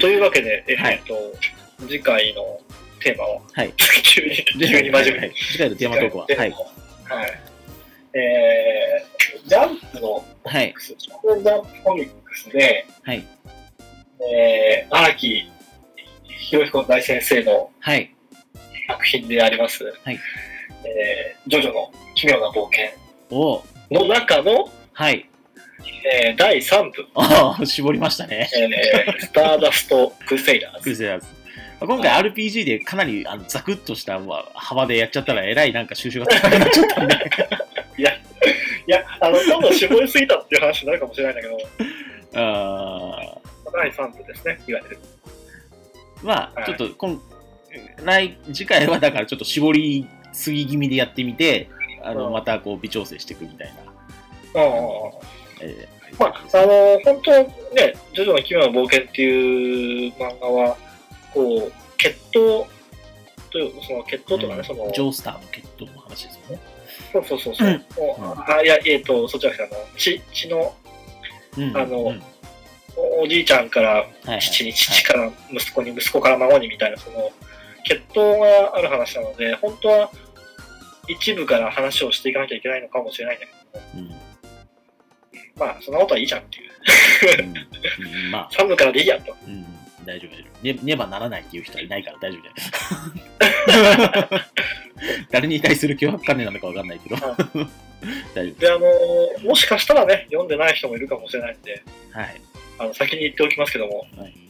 [0.00, 1.14] というわけで、えっ、はいと、
[1.80, 2.60] 次回の
[3.00, 3.72] テーマは、はい。
[4.02, 4.36] 急に、
[4.68, 5.18] 急に真面目に。
[5.18, 6.38] はい次回のテーマトークは、はい。
[6.38, 6.54] はい。
[8.14, 10.74] えー、ジャンプのはい。
[10.78, 13.24] ジャンプコミックスで、はい。
[14.20, 15.50] えー、荒木
[16.50, 18.14] 博彦大先生のはい。
[18.88, 20.18] 作品であります、はい
[20.84, 22.88] えージョジョの奇妙な冒険
[23.30, 25.27] おの中の、はい。
[26.04, 28.50] えー第3部、ああ、絞りましたね。
[28.56, 30.82] えースターダスト・クルセイダーズ。
[30.82, 31.26] クルセイダーズ。
[31.80, 37.14] 今回 RPG でかなりあのザクッとしたまあ幅でやっちゃったらえらいなんか収集がつかなくなっちゃったんで。
[38.88, 43.38] いや、あの、どんどん絞りすぎたっていう話になるかもしれないんだけど、あ
[43.70, 44.98] 第3部ですね、いわゆる。
[46.22, 47.20] ーまあ、はいちょっと今
[48.02, 51.68] 来次回はだからちょっと絞りすぎ気味でやってみて、
[52.02, 53.72] あのうんまたこう微調整していくみたい
[54.54, 54.62] な。
[54.62, 60.76] うんうんうんえーまあ、あの、本当ね、ジョジョの奇妙な冒険っていう漫画は、
[61.32, 62.66] こう、決闘
[63.50, 66.60] という、その決闘とかね、その、ジョースターの決闘の話ですよね。
[67.12, 67.74] そうそうそうそう、うん。
[67.74, 68.54] もううん。
[68.56, 70.74] あいや、えっ、と、そっちじゃなくて、あの、血、血の、
[71.56, 71.76] うん。
[71.76, 72.14] あの
[73.20, 77.30] おじいちゃんからはい父に、父から息子に、息子から孫にみたいな、その、
[77.84, 80.10] 決闘がある話なので、本当は
[81.06, 84.27] 一部から話をしていかなきゃいけないのかもしれないんだけど、うん
[85.58, 86.70] まあ、そんなことはいいじゃんっていう。
[87.44, 87.56] うん
[88.14, 89.34] うんまあ、3部からでいいやと。
[89.46, 89.64] うん、
[90.04, 90.78] 大丈夫大丈夫ね。
[90.82, 92.48] ねばならないっていう人はいないから大丈夫だ
[94.38, 94.44] よ。
[95.30, 97.16] 誰に対する脅迫観念なのかわかんないけど。
[98.34, 98.78] 大丈夫で、あ
[99.42, 101.82] のもしかしたらね、読んでない人もいるかもしれないんで、
[102.12, 102.40] はい。
[102.78, 104.48] あの先に言っておきますけども、はい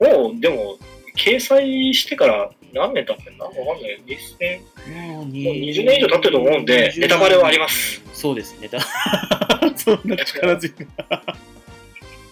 [0.00, 0.76] もう、でも、
[1.16, 3.44] 掲載してから何年経ってんだ？
[3.44, 3.98] わかんないよ。
[4.06, 4.60] 2000
[4.92, 8.02] もうもう20年以上経ってると思うんで20ネタバレはあります。
[8.12, 8.78] そうです、ネタ。
[9.76, 10.86] そんな力強い。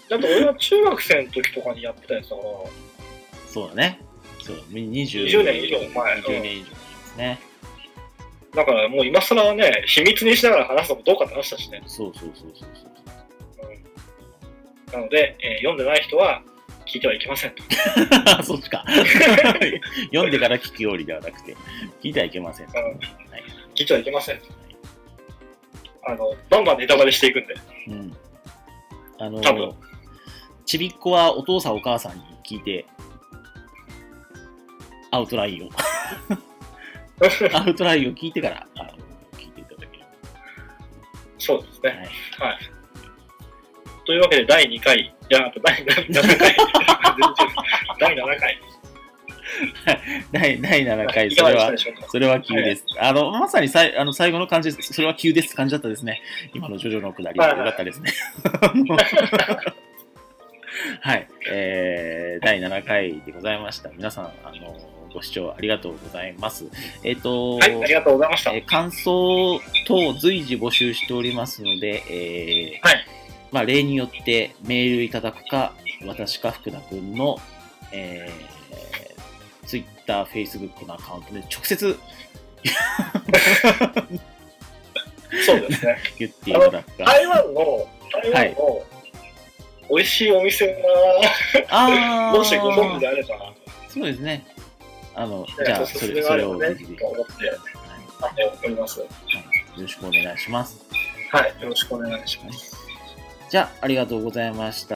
[0.07, 2.47] だって俺は中学生の時とかにやってたやつだから、
[3.49, 3.99] そうだね。
[4.41, 7.39] そう、20, 20年以上前20年以上ですね。
[8.53, 11.81] だからもう今更ね、秘密にしながら話すのもどうかって話だしね。
[11.87, 12.69] そうそうそうそう
[14.93, 16.41] なので、えー読んでない人は
[16.85, 17.63] 聞いてはいけませんと。
[18.43, 18.83] そっちか。
[20.11, 21.55] 読んでから聞くようにではなくて、
[22.01, 22.67] 聞いてはいけません。
[22.67, 22.95] はい。
[23.75, 24.41] 聞いてはいけません。
[26.07, 27.55] あの、バンバンネタバレしていくんで。
[27.87, 28.17] うん。
[29.17, 29.75] あの多分、
[30.65, 32.85] ちびっこはお父さんお母さんに聞いて、
[35.11, 35.69] アウトラインを、
[37.53, 38.89] アウトラインを聞いてから、あの
[39.37, 40.03] 聞いていただけれ
[41.39, 42.09] そうですね。
[42.39, 42.45] ば。
[42.47, 42.55] はい。
[42.55, 42.74] はい。
[44.05, 45.85] というわけで、第2回、いや、あと第7
[46.37, 46.55] 回、
[47.99, 48.59] 第7回、
[50.31, 51.73] 第第7回、それは。
[52.09, 52.85] それは急です。
[52.99, 56.21] あの、まさにさいあの最後の感じ、それは急です感じだったですね。
[56.53, 58.11] 今のジョジョのくだり、よかったですね。
[61.01, 63.89] はい、えー、第7回でございました。
[63.89, 64.77] 皆さん、あの、
[65.13, 66.65] ご視聴ありがとうございます。
[67.03, 68.51] えっ、と、はい、ありがとうございました。
[68.51, 73.05] えー感想等随時募集しておりますので、えーはい
[73.51, 75.73] まあ、例によってメールいただくか、
[76.05, 77.37] 私か福田くんの、
[77.91, 81.97] えー、Twitter、Facebook のアカウントで直接
[85.45, 85.97] そうですね。
[86.19, 87.03] 言っていただくか。
[87.05, 88.83] 台湾の、台湾の
[89.89, 90.83] 美味しいお店
[91.69, 93.53] あが、もしご存知ーであれば、
[93.89, 94.45] そうですね。
[95.13, 97.33] あの、ねじゃあ、それそれをぜひぜひ、と思って、
[98.21, 98.99] あの、おります。
[98.99, 99.07] よ
[99.77, 100.85] ろしくお願いします。
[101.31, 102.84] はい、よろしくお願いします。
[103.55, 104.94] じゃあ、ありがとうございました。